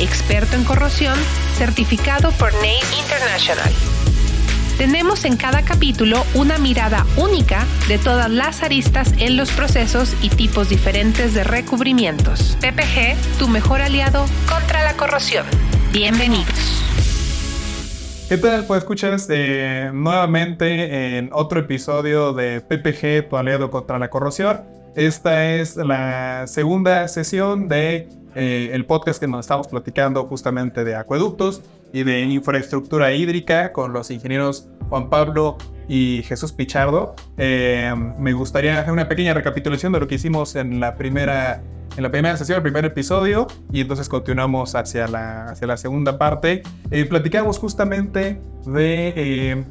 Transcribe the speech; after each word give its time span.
experto 0.00 0.56
en 0.56 0.64
corrosión, 0.64 1.18
certificado 1.56 2.32
por 2.32 2.52
NACE 2.54 2.96
International. 3.00 3.70
Tenemos 4.78 5.26
en 5.26 5.36
cada 5.36 5.62
capítulo 5.62 6.24
una 6.34 6.56
mirada 6.56 7.04
única 7.18 7.66
de 7.86 7.98
todas 7.98 8.30
las 8.30 8.62
aristas 8.62 9.12
en 9.18 9.36
los 9.36 9.50
procesos 9.50 10.16
y 10.22 10.30
tipos 10.30 10.70
diferentes 10.70 11.34
de 11.34 11.44
recubrimientos. 11.44 12.56
PPG, 12.60 13.38
tu 13.38 13.46
mejor 13.46 13.82
aliado 13.82 14.24
contra 14.48 14.82
la 14.82 14.94
corrosión. 14.94 15.44
Bienvenidos. 15.92 16.82
¿Qué 18.30 18.38
tal? 18.38 18.64
Pues 18.64 18.78
escuchas 18.78 19.26
eh, 19.28 19.90
nuevamente 19.92 21.18
en 21.18 21.28
otro 21.32 21.60
episodio 21.60 22.32
de 22.32 22.62
PPG, 22.62 23.28
tu 23.28 23.36
aliado 23.36 23.70
contra 23.70 23.98
la 23.98 24.08
corrosión. 24.08 24.62
Esta 24.94 25.46
es 25.54 25.76
la 25.76 26.46
segunda 26.46 27.06
sesión 27.08 27.68
de 27.68 28.08
eh, 28.34 28.70
el 28.72 28.86
podcast 28.86 29.20
que 29.20 29.26
nos 29.26 29.40
estamos 29.40 29.68
platicando 29.68 30.24
justamente 30.26 30.84
de 30.84 30.94
acueductos 30.94 31.62
y 31.92 32.02
de 32.04 32.20
infraestructura 32.22 33.12
hídrica 33.12 33.72
con 33.72 33.92
los 33.92 34.10
ingenieros 34.10 34.68
Juan 34.88 35.08
Pablo 35.08 35.56
y 35.88 36.22
Jesús 36.24 36.52
Pichardo. 36.52 37.14
Eh, 37.36 37.92
me 38.18 38.32
gustaría 38.32 38.78
hacer 38.80 38.92
una 38.92 39.08
pequeña 39.08 39.34
recapitulación 39.34 39.92
de 39.92 40.00
lo 40.00 40.06
que 40.06 40.14
hicimos 40.14 40.54
en 40.54 40.78
la 40.78 40.94
primera, 40.94 41.62
en 41.96 42.02
la 42.02 42.10
primera 42.10 42.36
sesión, 42.36 42.56
el 42.56 42.62
primer 42.62 42.84
episodio, 42.84 43.48
y 43.72 43.80
entonces 43.80 44.08
continuamos 44.08 44.74
hacia 44.74 45.08
la, 45.08 45.46
hacia 45.46 45.66
la 45.66 45.76
segunda 45.76 46.18
parte. 46.18 46.62
Eh, 46.90 47.06
platicamos 47.06 47.58
justamente 47.58 48.40
de 48.66 49.12
eh, 49.16 49.64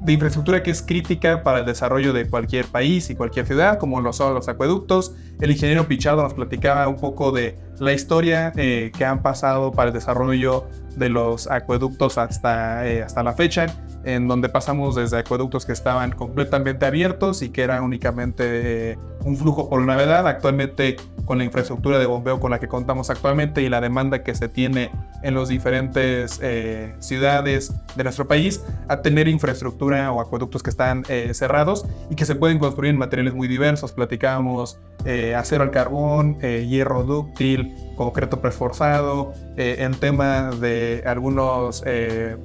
de 0.00 0.12
infraestructura 0.12 0.62
que 0.62 0.70
es 0.70 0.82
crítica 0.82 1.42
para 1.42 1.60
el 1.60 1.66
desarrollo 1.66 2.12
de 2.12 2.28
cualquier 2.28 2.66
país 2.66 3.10
y 3.10 3.14
cualquier 3.14 3.46
ciudad, 3.46 3.78
como 3.78 4.00
lo 4.00 4.12
son 4.12 4.34
los 4.34 4.48
acueductos. 4.48 5.14
El 5.40 5.50
ingeniero 5.50 5.86
Pichardo 5.86 6.22
nos 6.22 6.34
platicaba 6.34 6.88
un 6.88 6.96
poco 6.96 7.30
de 7.30 7.58
la 7.78 7.92
historia 7.92 8.52
eh, 8.56 8.90
que 8.96 9.04
han 9.04 9.22
pasado 9.22 9.72
para 9.72 9.88
el 9.88 9.94
desarrollo 9.94 10.66
de 10.96 11.10
los 11.10 11.50
acueductos 11.50 12.16
hasta, 12.16 12.88
eh, 12.88 13.02
hasta 13.02 13.22
la 13.22 13.34
fecha, 13.34 13.66
en 14.04 14.28
donde 14.28 14.48
pasamos 14.48 14.94
desde 14.94 15.18
acueductos 15.18 15.66
que 15.66 15.72
estaban 15.72 16.12
completamente 16.12 16.86
abiertos 16.86 17.42
y 17.42 17.50
que 17.50 17.62
eran 17.62 17.82
únicamente 17.82 18.92
eh, 18.92 18.98
un 19.24 19.36
flujo 19.36 19.68
por 19.68 19.84
gravedad, 19.84 20.26
actualmente 20.26 20.96
con 21.26 21.36
la 21.38 21.44
infraestructura 21.44 21.98
de 21.98 22.06
bombeo 22.06 22.40
con 22.40 22.50
la 22.52 22.60
que 22.60 22.68
contamos 22.68 23.10
actualmente 23.10 23.60
y 23.60 23.68
la 23.68 23.80
demanda 23.80 24.22
que 24.22 24.34
se 24.34 24.48
tiene 24.48 24.90
en 25.22 25.34
las 25.34 25.48
diferentes 25.48 26.40
ciudades 27.00 27.74
de 27.96 28.04
nuestro 28.04 28.28
país, 28.28 28.62
a 28.86 29.02
tener 29.02 29.26
infraestructura 29.26 30.12
o 30.12 30.20
acueductos 30.20 30.62
que 30.62 30.70
están 30.70 31.04
cerrados 31.32 31.84
y 32.10 32.14
que 32.14 32.24
se 32.24 32.36
pueden 32.36 32.60
construir 32.60 32.90
en 32.90 32.98
materiales 32.98 33.34
muy 33.34 33.48
diversos. 33.48 33.90
Platicábamos 33.90 34.78
acero 35.34 35.64
al 35.64 35.70
carbón, 35.70 36.38
hierro 36.40 37.02
dúctil, 37.02 37.74
concreto 37.96 38.40
preforzado, 38.40 39.32
eh, 39.56 39.76
en 39.80 39.94
tema 39.94 40.50
de 40.50 41.02
algunos 41.06 41.82
eh, 41.86 42.36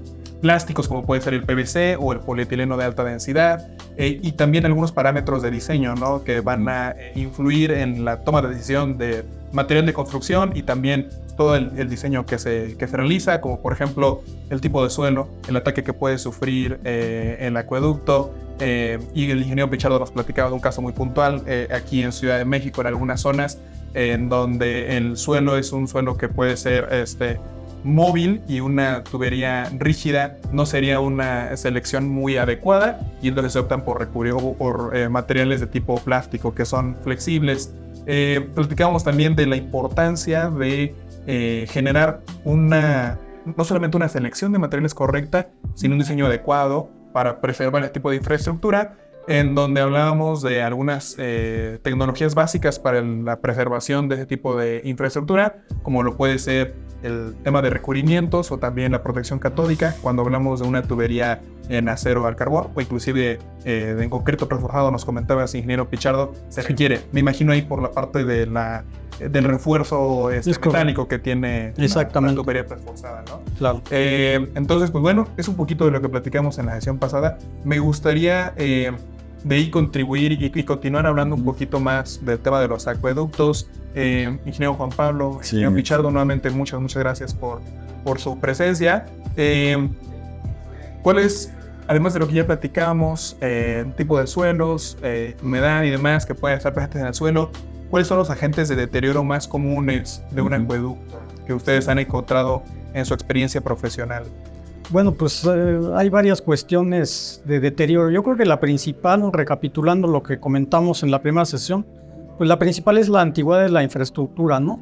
plásticos 0.42 0.88
como 0.88 1.06
puede 1.06 1.22
ser 1.22 1.34
el 1.34 1.44
PVC 1.44 1.97
o 2.00 2.14
el 2.14 2.20
polietileno 2.20 2.75
de 2.75 2.86
alta 2.86 3.03
densidad 3.03 3.67
eh, 3.98 4.20
y 4.21 4.32
también 4.33 4.65
algunos 4.65 4.92
parámetros 4.92 5.42
de 5.42 5.52
diseño 5.52 5.95
¿no? 5.95 6.23
que 6.23 6.42
van 6.42 6.67
a 6.67 6.95
influir 7.15 7.71
en 7.71 8.04
la 8.04 8.23
toma 8.23 8.42
de 8.42 8.49
decisión 8.49 8.98
de 8.98 9.23
material 9.54 9.86
de 9.86 9.93
construcción 9.93 10.52
y 10.55 10.64
también 10.64 11.10
todo 11.38 11.55
el, 11.55 11.89
diseño 11.89 12.26
que 12.26 12.38
se, 12.38 12.76
que 12.77 12.88
se 12.88 12.98
realiza, 12.98 13.42
como 13.42 13.61
por 13.61 13.73
ejemplo 13.73 14.21
el 14.49 14.61
tipo 14.61 14.83
de 14.83 14.89
suelo, 14.89 15.27
el 15.48 15.55
ataque 15.55 15.83
que 15.83 15.93
puede 15.93 16.17
sufrir 16.17 16.80
el 16.83 17.58
acueducto, 17.58 18.33
y 18.60 19.32
el 19.32 19.39
ingeniero 19.39 19.67
Pichardo 19.71 19.98
nos 19.98 20.11
platicaba 20.11 20.49
de 20.49 20.54
un 20.54 20.60
caso 20.60 20.83
muy 20.83 20.94
puntual 20.94 21.44
aquí 21.73 22.04
en 22.04 22.11
Ciudad 22.11 22.38
de 22.38 22.45
México, 22.45 22.82
en 22.82 22.88
algunas 22.88 23.21
zonas 23.21 23.58
en 23.94 24.30
donde 24.30 24.98
el 24.98 25.17
suelo 25.17 25.58
es 25.58 25.71
un 25.71 25.88
suelo 25.88 26.17
que 26.17 26.30
puede 26.30 26.58
ser 26.58 26.88
este, 26.92 27.39
móvil 27.83 28.42
y 28.47 28.59
una 28.59 29.03
tubería 29.03 29.69
rígida 29.77 30.37
no 30.52 30.65
sería 30.65 30.99
una 30.99 31.55
selección 31.58 32.09
muy 32.09 32.37
adecuada 32.37 32.99
y 33.21 33.30
entonces 33.30 33.53
se 33.53 33.59
optan 33.59 33.83
por 33.83 33.99
recurrir 33.99 34.33
por 34.58 34.95
eh, 34.95 35.09
materiales 35.09 35.59
de 35.59 35.67
tipo 35.67 35.95
plástico 35.99 36.53
que 36.53 36.65
son 36.65 36.95
flexibles. 37.03 37.73
Eh, 38.05 38.47
platicamos 38.55 39.03
también 39.03 39.36
de 39.36 39.45
la 39.45 39.55
importancia 39.55 40.49
de 40.49 40.95
eh, 41.27 41.65
generar 41.70 42.21
una, 42.45 43.20
no 43.45 43.64
solamente 43.64 43.97
una 43.97 44.09
selección 44.09 44.52
de 44.52 44.59
materiales 44.59 44.93
correcta, 44.93 45.49
sino 45.75 45.93
un 45.93 45.99
diseño 45.99 46.25
adecuado 46.25 46.89
para 47.14 47.41
preservar 47.41 47.83
este 47.83 47.95
tipo 47.95 48.09
de 48.09 48.17
infraestructura 48.17 48.97
en 49.27 49.55
donde 49.55 49.82
hablábamos 49.82 50.42
de 50.42 50.61
algunas 50.61 51.15
eh, 51.17 51.80
tecnologías 51.83 52.36
básicas 52.36 52.80
para 52.80 53.02
la 53.02 53.39
preservación 53.39 54.09
de 54.09 54.15
ese 54.15 54.26
tipo 54.26 54.55
de 54.55 54.82
infraestructura, 54.83 55.64
como 55.83 56.04
lo 56.04 56.17
puede 56.17 56.39
ser 56.39 56.76
el 57.04 57.36
tema 57.43 57.61
de 57.61 57.70
recubrimientos 57.70 58.52
o 58.52 58.58
también 58.58 58.92
la 58.92 59.04
protección 59.04 59.39
catódica, 59.39 59.95
cuando 60.02 60.21
hablamos 60.21 60.59
de 60.61 60.67
una 60.67 60.83
tubería 60.83 61.42
en 61.71 61.89
acero 61.89 62.26
al 62.27 62.36
carbón 62.36 62.67
o 62.73 62.82
inclusive 62.82 63.39
eh, 63.65 63.98
en 63.99 64.09
concreto 64.09 64.48
reforzado, 64.49 64.92
nos 64.92 65.05
comentaba 65.05 65.43
el 65.43 65.55
ingeniero 65.55 65.89
Pichardo, 65.89 66.33
se 66.49 66.61
requiere, 66.61 67.02
me 67.11 67.20
imagino 67.20 67.52
ahí 67.52 67.61
por 67.61 67.82
la 67.82 67.92
parte 67.92 68.23
de 68.23 68.45
la, 68.45 68.83
del 69.20 69.43
refuerzo 69.43 70.32
este, 70.32 70.52
mecánico 70.67 71.08
que 71.08 71.20
tiene 71.20 71.73
Exactamente. 71.77 72.36
La, 72.36 72.42
tubería 72.42 72.64
reforzada. 72.64 73.23
¿no? 73.27 73.42
Claro. 73.58 73.82
Eh, 73.92 74.52
entonces, 74.55 74.92
pues 74.92 75.02
bueno, 75.02 75.27
es 75.37 75.48
un 75.48 75.55
poquito 75.55 75.86
de 75.86 75.92
lo 75.92 76.02
que 76.02 76.09
platicamos 76.09 76.58
en 76.59 76.67
la 76.67 76.76
sesión 76.76 76.98
pasada. 76.98 77.37
Me 77.64 77.80
gustaría 77.80 78.53
de 79.43 79.55
ahí 79.55 79.70
contribuir 79.70 80.32
y, 80.33 80.64
continuar 80.64 81.08
hablando 81.08 81.36
un 81.36 81.43
poquito 81.43 81.80
más 81.80 82.23
del 82.23 82.39
tema 82.39 82.59
de 82.61 82.67
los 82.67 82.88
acueductos. 82.88 83.67
Eh, 83.95 84.38
ingeniero 84.45 84.76
Juan 84.76 84.89
Pablo, 84.89 85.39
ingeniero 85.42 85.73
Pichardo, 85.73 86.11
nuevamente 86.11 86.49
muchas, 86.49 86.80
muchas 86.80 87.02
gracias 87.02 87.33
por, 87.33 87.61
por 88.03 88.20
su 88.20 88.39
presencia. 88.39 89.05
Eh, 89.36 89.89
¿Cuál 91.02 91.20
es, 91.20 91.52
además 91.91 92.13
de 92.13 92.21
lo 92.21 92.27
que 92.29 92.35
ya 92.35 92.47
platicamos, 92.47 93.35
eh, 93.41 93.83
tipo 93.97 94.17
de 94.17 94.25
suelos, 94.25 94.97
eh, 95.03 95.35
humedad 95.43 95.83
y 95.83 95.89
demás 95.89 96.25
que 96.25 96.33
pueden 96.33 96.55
estar 96.55 96.73
presentes 96.73 97.02
en 97.02 97.07
el 97.07 97.13
suelo, 97.13 97.52
cuáles 97.89 98.07
son 98.07 98.17
los 98.17 98.29
agentes 98.29 98.69
de 98.69 98.77
deterioro 98.77 99.25
más 99.25 99.45
comunes 99.45 100.23
de 100.31 100.41
un 100.41 100.53
acueducto 100.53 101.19
que 101.45 101.53
ustedes 101.53 101.89
han 101.89 101.99
encontrado 101.99 102.63
en 102.93 103.05
su 103.05 103.13
experiencia 103.13 103.59
profesional? 103.59 104.23
Bueno, 104.89 105.11
pues 105.15 105.45
eh, 105.45 105.79
hay 105.93 106.07
varias 106.07 106.41
cuestiones 106.41 107.41
de 107.43 107.59
deterioro. 107.59 108.09
Yo 108.09 108.23
creo 108.23 108.37
que 108.37 108.45
la 108.45 108.61
principal, 108.61 109.29
recapitulando 109.33 110.08
lo 110.08 110.23
que 110.23 110.39
comentamos 110.39 111.03
en 111.03 111.11
la 111.11 111.21
primera 111.21 111.43
sesión, 111.43 111.85
pues 112.37 112.47
la 112.47 112.58
principal 112.58 112.99
es 112.99 113.09
la 113.09 113.19
antigüedad 113.19 113.63
de 113.63 113.69
la 113.69 113.83
infraestructura, 113.83 114.61
¿no? 114.61 114.81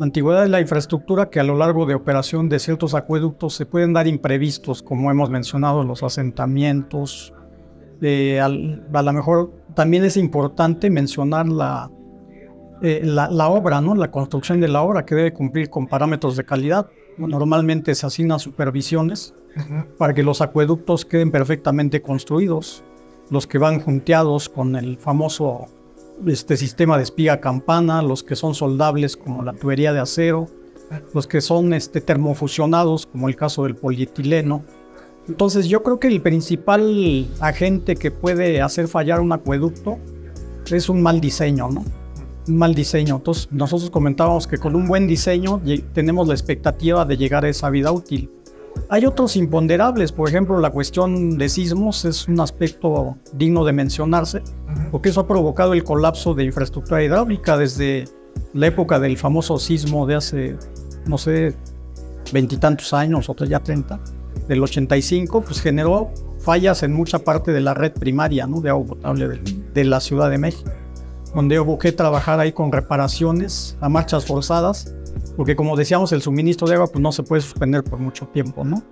Antigüedad 0.00 0.42
de 0.42 0.48
la 0.48 0.60
infraestructura 0.60 1.30
que 1.30 1.40
a 1.40 1.44
lo 1.44 1.56
largo 1.56 1.86
de 1.86 1.94
operación 1.94 2.48
de 2.48 2.58
ciertos 2.58 2.94
acueductos 2.94 3.54
se 3.54 3.66
pueden 3.66 3.92
dar 3.92 4.06
imprevistos, 4.06 4.82
como 4.82 5.10
hemos 5.10 5.30
mencionado, 5.30 5.84
los 5.84 6.02
asentamientos. 6.02 7.32
a, 8.02 8.48
lo 8.48 9.12
mejor 9.12 9.52
también 9.74 10.04
es 10.04 10.16
importante 10.16 10.90
mencionar 10.90 11.48
la, 11.48 11.90
eh, 12.82 13.00
la, 13.04 13.30
la 13.30 13.48
obra, 13.48 13.80
¿no? 13.80 13.94
La 13.94 14.10
construcción 14.10 14.60
de 14.60 14.68
la 14.68 14.82
obra 14.82 15.06
que 15.06 15.14
debe 15.14 15.32
cumplir 15.32 15.70
con 15.70 15.86
parámetros 15.86 16.36
de 16.36 16.44
calidad 16.44 16.86
Normalmente 17.18 17.94
se 17.94 18.06
asignan 18.06 18.38
supervisiones 18.38 19.34
para 19.98 20.14
que 20.14 20.22
los 20.22 20.40
acueductos 20.40 21.04
queden 21.04 21.30
perfectamente 21.30 22.00
construidos, 22.00 22.82
los 23.30 23.46
que 23.46 23.58
van 23.58 23.80
junteados 23.80 24.48
con 24.48 24.76
el 24.76 24.96
famoso 24.96 25.66
este 26.26 26.56
sistema 26.56 26.96
de 26.96 27.04
espiga 27.04 27.40
campana, 27.40 28.02
los 28.02 28.22
que 28.22 28.36
son 28.36 28.54
soldables 28.54 29.16
como 29.16 29.42
la 29.42 29.52
tubería 29.52 29.92
de 29.92 30.00
acero, 30.00 30.48
los 31.14 31.26
que 31.26 31.40
son 31.40 31.72
este, 31.72 32.00
termofusionados 32.00 33.06
como 33.06 33.28
el 33.28 33.36
caso 33.36 33.64
del 33.64 33.76
polietileno. 33.76 34.64
Entonces 35.28 35.66
yo 35.66 35.82
creo 35.82 36.00
que 36.00 36.08
el 36.08 36.20
principal 36.20 37.28
agente 37.40 37.96
que 37.96 38.10
puede 38.10 38.60
hacer 38.60 38.88
fallar 38.88 39.20
un 39.20 39.32
acueducto 39.32 39.98
es 40.70 40.88
un 40.88 41.02
mal 41.02 41.20
diseño, 41.20 41.68
¿no? 41.70 41.84
un 42.48 42.56
mal 42.56 42.74
diseño. 42.74 43.16
Entonces 43.16 43.48
nosotros 43.50 43.90
comentábamos 43.90 44.46
que 44.46 44.58
con 44.58 44.74
un 44.74 44.86
buen 44.86 45.06
diseño 45.06 45.60
tenemos 45.92 46.28
la 46.28 46.34
expectativa 46.34 47.04
de 47.04 47.16
llegar 47.16 47.44
a 47.44 47.48
esa 47.48 47.70
vida 47.70 47.92
útil. 47.92 48.30
Hay 48.88 49.06
otros 49.06 49.36
imponderables, 49.36 50.12
por 50.12 50.28
ejemplo, 50.28 50.58
la 50.60 50.70
cuestión 50.70 51.38
de 51.38 51.48
sismos 51.48 52.04
es 52.04 52.28
un 52.28 52.40
aspecto 52.40 53.16
digno 53.32 53.64
de 53.64 53.72
mencionarse, 53.72 54.42
porque 54.90 55.08
eso 55.08 55.20
ha 55.20 55.26
provocado 55.26 55.72
el 55.72 55.82
colapso 55.82 56.34
de 56.34 56.44
infraestructura 56.44 57.02
hidráulica 57.02 57.56
desde 57.56 58.04
la 58.52 58.66
época 58.66 59.00
del 59.00 59.16
famoso 59.16 59.58
sismo 59.58 60.06
de 60.06 60.14
hace, 60.14 60.56
no 61.06 61.16
sé, 61.16 61.54
veintitantos 62.32 62.92
años, 62.92 63.28
otros 63.28 63.48
ya 63.48 63.60
30, 63.60 63.98
del 64.48 64.62
85, 64.62 65.42
pues 65.42 65.60
generó 65.60 66.10
fallas 66.38 66.82
en 66.82 66.92
mucha 66.92 67.18
parte 67.18 67.52
de 67.52 67.60
la 67.60 67.74
red 67.74 67.92
primaria 67.92 68.46
¿no? 68.46 68.60
de 68.60 68.70
agua 68.70 68.86
potable 68.86 69.28
de, 69.28 69.62
de 69.72 69.84
la 69.84 70.00
Ciudad 70.00 70.28
de 70.28 70.38
México, 70.38 70.70
donde 71.34 71.58
hubo 71.60 71.78
que 71.78 71.92
trabajar 71.92 72.40
ahí 72.40 72.52
con 72.52 72.72
reparaciones 72.72 73.76
a 73.80 73.88
marchas 73.88 74.26
forzadas 74.26 74.94
porque 75.36 75.56
como 75.56 75.76
decíamos, 75.76 76.12
el 76.12 76.22
suministro 76.22 76.66
de 76.68 76.74
agua 76.74 76.86
pues, 76.86 77.00
no 77.00 77.12
se 77.12 77.22
puede 77.22 77.42
suspender 77.42 77.82
por 77.82 77.98
mucho 77.98 78.26
tiempo, 78.26 78.64
¿no? 78.64 78.82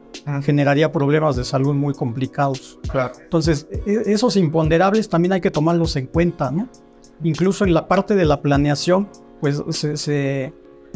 Generaría 0.43 0.91
problemas 0.91 1.37
de 1.37 1.45
salud 1.45 1.75
muy 1.75 1.95
complicados. 1.95 2.79
Claro. 2.91 3.13
Entonces, 3.21 3.67
e, 3.87 4.03
esos 4.07 4.37
imponderables 4.37 5.09
también 5.09 5.33
hay 5.33 5.41
que 5.41 5.51
tomarlos 5.51 5.97
en 5.97 6.07
cuenta, 6.07 6.51
¿no? 6.51 6.69
Incluso 7.23 7.65
en 7.65 7.75
la 7.75 7.87
parte 7.89 8.15
de 8.15 8.25
la 8.25 8.41
planeación, 8.41 9.09
pues 9.41 9.63
se, 9.69 10.53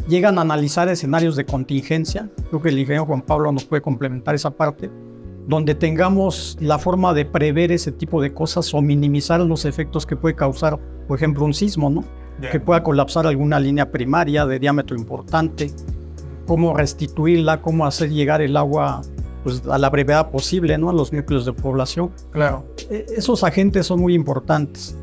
llegan 0.08 0.38
a 0.38 0.42
analizar 0.42 0.88
escenarios 0.88 1.36
de 1.36 1.44
contingencia. 1.44 2.30
Creo 2.48 2.62
que 2.62 2.70
el 2.70 2.78
ingeniero 2.78 3.06
Juan 3.06 3.22
Pablo 3.22 3.52
nos 3.52 3.64
puede 3.64 3.82
complementar 3.82 4.34
esa 4.34 4.50
parte, 4.50 4.90
donde 5.46 5.74
tengamos 5.74 6.56
la 6.60 6.78
forma 6.78 7.12
de 7.12 7.26
prever 7.26 7.72
ese 7.72 7.92
tipo 7.92 8.22
de 8.22 8.32
cosas 8.32 8.72
o 8.72 8.80
minimizar 8.80 9.40
los 9.40 9.66
efectos 9.66 10.06
que 10.06 10.16
puede 10.16 10.34
causar, 10.34 10.78
por 11.06 11.18
ejemplo, 11.18 11.44
un 11.44 11.52
sismo, 11.52 11.90
¿no? 11.90 12.04
Que 12.50 12.60
pueda 12.60 12.82
colapsar 12.82 13.26
alguna 13.26 13.60
línea 13.60 13.90
primaria 13.90 14.46
de 14.46 14.58
diámetro 14.58 14.96
importante, 14.96 15.70
cómo 16.46 16.76
restituirla, 16.76 17.62
cómo 17.62 17.86
hacer 17.86 18.10
llegar 18.10 18.42
el 18.42 18.56
agua 18.56 19.02
pues, 19.42 19.62
a 19.68 19.78
la 19.78 19.90
brevedad 19.90 20.30
posible 20.30 20.76
¿no? 20.78 20.90
a 20.90 20.92
los 20.92 21.12
núcleos 21.12 21.44
de 21.44 21.52
población. 21.52 22.10
Claro. 22.30 22.64
E, 22.90 23.06
esos 23.16 23.44
agentes 23.44 23.86
son 23.86 24.00
muy 24.00 24.14
importantes. 24.14 24.96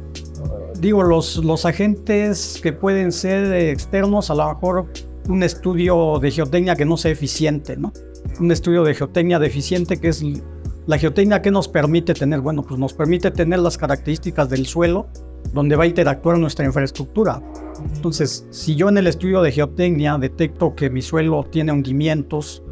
Digo, 0.80 1.04
los, 1.04 1.38
los 1.38 1.66
agentes 1.66 2.60
que 2.62 2.74
pueden 2.74 3.12
ser 3.12 3.54
externos, 3.54 4.32
a 4.32 4.36
lo 4.36 4.50
mejor 4.50 4.88
un 5.30 5.44
estudio 5.44 6.18
de 6.20 6.32
geotecnia 6.32 6.76
que 6.76 6.86
no 6.86 6.98
sea 6.98 7.12
eficiente, 7.12 7.78
¿no? 7.78 7.94
Un 8.40 8.52
estudio 8.52 8.84
de 8.84 8.96
geotecnia 8.96 9.38
deficiente 9.38 10.00
que 10.00 10.08
es 10.08 10.24
la 10.88 10.98
geotecnia 10.98 11.42
que 11.42 11.52
nos 11.52 11.68
permite 11.68 12.16
tener, 12.16 12.42
bueno, 12.42 12.64
pues 12.64 12.80
nos 12.80 12.94
permite 12.94 13.30
tener 13.30 13.60
las 13.60 13.78
características 13.78 14.50
del 14.50 14.66
suelo 14.66 15.08
donde 15.53 15.75
va 15.75 15.83
a 15.83 15.88
interactuar 15.88 16.38
nuestra 16.38 16.65
infraestructura. 16.65 17.42
Entonces, 17.95 18.48
si 18.50 18.75
yo 18.75 18.89
en 18.89 18.98
el 18.98 19.07
estudio 19.07 19.42
de 19.42 19.51
geotecnia 19.51 20.18
detecto 20.18 20.75
que 20.75 20.89
mi 20.89 21.01
suelo 21.01 21.44
tiene 21.50 21.71
hundimientos, 21.71 22.63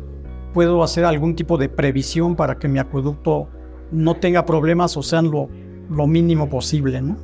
puedo 0.54 0.84
hacer 0.84 1.06
algún 1.06 1.36
tipo 1.36 1.58
de 1.58 1.70
previsión 1.70 2.36
para 2.36 2.58
que 2.58 2.68
mi 2.68 2.80
acueducto 2.80 3.50
no 3.92 4.16
tenga 4.16 4.46
problemas 4.46 4.96
o 4.98 5.04
sean 5.04 5.30
lo, 5.30 5.50
lo 5.90 6.08
mínimo 6.08 6.50
posible. 6.50 7.02
¿no? 7.02 7.18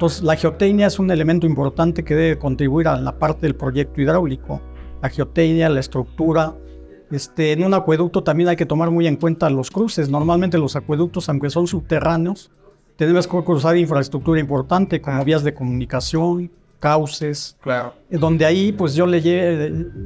Entonces, 0.00 0.22
la 0.22 0.36
geotecnia 0.36 0.86
es 0.86 0.98
un 0.98 1.10
elemento 1.10 1.46
importante 1.46 2.04
que 2.04 2.14
debe 2.14 2.38
contribuir 2.38 2.88
a 2.88 3.00
la 3.00 3.18
parte 3.18 3.42
del 3.42 3.54
proyecto 3.54 4.00
hidráulico. 4.00 4.60
La 5.02 5.08
geotecnia, 5.08 5.68
la 5.68 5.80
estructura. 5.80 6.56
Este, 7.10 7.52
en 7.52 7.64
un 7.64 7.74
acueducto 7.74 8.22
también 8.22 8.48
hay 8.48 8.56
que 8.56 8.66
tomar 8.66 8.90
muy 8.90 9.06
en 9.06 9.16
cuenta 9.16 9.50
los 9.50 9.70
cruces. 9.70 10.08
Normalmente 10.08 10.58
los 10.58 10.76
acueductos, 10.76 11.28
aunque 11.28 11.50
son 11.50 11.66
subterráneos, 11.66 12.50
tenemos 13.00 13.26
que 13.26 13.42
cruzar 13.42 13.78
infraestructura 13.78 14.38
importante 14.38 15.00
como 15.00 15.24
vías 15.24 15.42
de 15.42 15.54
comunicación, 15.54 16.50
cauces. 16.80 17.56
Claro. 17.62 17.94
Eh, 18.10 18.18
donde 18.18 18.44
ahí, 18.44 18.72
pues 18.72 18.94
yo 18.94 19.06
le, 19.06 19.22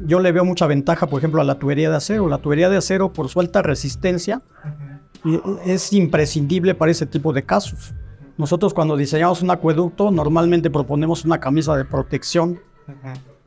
yo 0.06 0.20
le 0.20 0.31
veo 0.31 0.44
mucha 0.44 0.69
ventaja, 0.69 1.08
por 1.08 1.19
ejemplo, 1.19 1.41
a 1.41 1.44
la 1.44 1.58
tubería 1.58 1.91
de 1.91 1.96
acero. 1.96 2.29
La 2.29 2.38
tubería 2.38 2.70
de 2.70 2.76
acero, 2.76 3.12
por 3.12 3.29
su 3.29 3.41
alta 3.41 3.62
resistencia, 3.62 4.43
es 5.67 5.93
imprescindible 5.93 6.76
para 6.76 6.93
ese 6.93 7.05
tipo 7.05 7.32
de 7.32 7.43
casos. 7.43 7.93
Nosotros 8.38 8.73
cuando 8.73 8.97
diseñamos 8.97 9.43
un 9.43 9.50
acueducto, 9.50 10.12
normalmente 10.12 10.70
proponemos 10.70 11.25
una 11.25 11.40
camisa 11.40 11.76
de 11.76 11.85
protección 11.85 12.61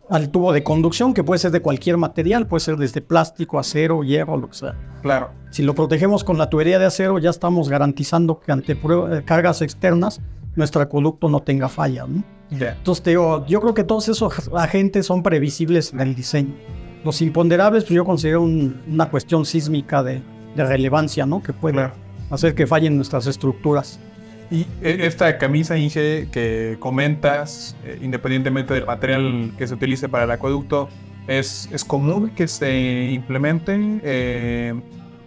al 0.10 0.30
tubo 0.30 0.54
de 0.54 0.64
conducción, 0.64 1.14
que 1.14 1.24
puede 1.24 1.40
ser 1.40 1.52
de 1.52 1.62
cualquier 1.62 1.98
material, 1.98 2.48
puede 2.48 2.62
ser 2.62 2.78
desde 2.78 3.02
plástico, 3.02 3.60
acero, 3.60 4.04
hierro, 4.04 4.38
lo 4.38 4.50
que 4.50 4.56
sea. 4.56 4.76
Claro. 5.02 5.32
Si 5.52 5.64
lo 5.64 5.76
protegemos 5.76 6.24
con 6.24 6.38
la 6.38 6.50
tubería 6.50 6.80
de 6.80 6.86
acero, 6.86 7.20
ya 7.20 7.30
estamos 7.30 7.70
garantizando 7.70 8.40
que 8.40 8.52
ante 8.52 8.74
eh, 8.74 9.24
cargas 9.26 9.62
externas, 9.62 10.22
nuestro 10.56 10.82
acueducto 10.82 11.30
no 11.30 11.42
tenga 11.42 11.70
falla. 11.70 12.06
¿no? 12.08 12.24
Entonces, 12.50 13.04
te 13.04 13.12
digo, 13.12 13.46
yo 13.46 13.62
creo 13.62 13.74
que 13.74 13.84
todos 13.84 14.08
esos 14.08 14.50
agentes 14.56 15.06
son 15.06 15.24
previsibles 15.24 15.94
en 15.94 16.00
el 16.00 16.16
diseño. 16.16 16.56
Los 17.04 17.22
imponderables, 17.22 17.84
pues 17.84 17.96
yo 17.96 18.06
considero 18.06 18.42
una 18.42 19.10
cuestión 19.10 19.46
sísmica 19.46 20.04
de, 20.04 20.22
de, 20.56 20.66
relevancia, 20.66 21.26
¿no? 21.26 21.44
Que 21.44 21.54
puede 21.54 21.92
hacer 22.30 22.56
que 22.56 22.66
fallen 22.68 22.96
nuestras 22.96 23.28
estructuras. 23.28 24.00
Y 24.50 24.66
e, 24.82 25.06
esta 25.06 25.38
camisa 25.38 25.78
Inge 25.78 26.28
que 26.32 26.78
comentas, 26.80 27.76
eh, 27.84 28.00
independientemente 28.02 28.74
del 28.74 28.86
material 28.86 29.52
que 29.58 29.68
se 29.68 29.74
utilice 29.74 30.08
para 30.08 30.24
el 30.24 30.32
acueducto, 30.32 30.88
¿es, 31.28 31.70
es 31.72 31.84
común 31.84 32.30
que 32.30 32.48
se 32.48 33.12
implemente 33.12 33.78
eh, 34.04 34.74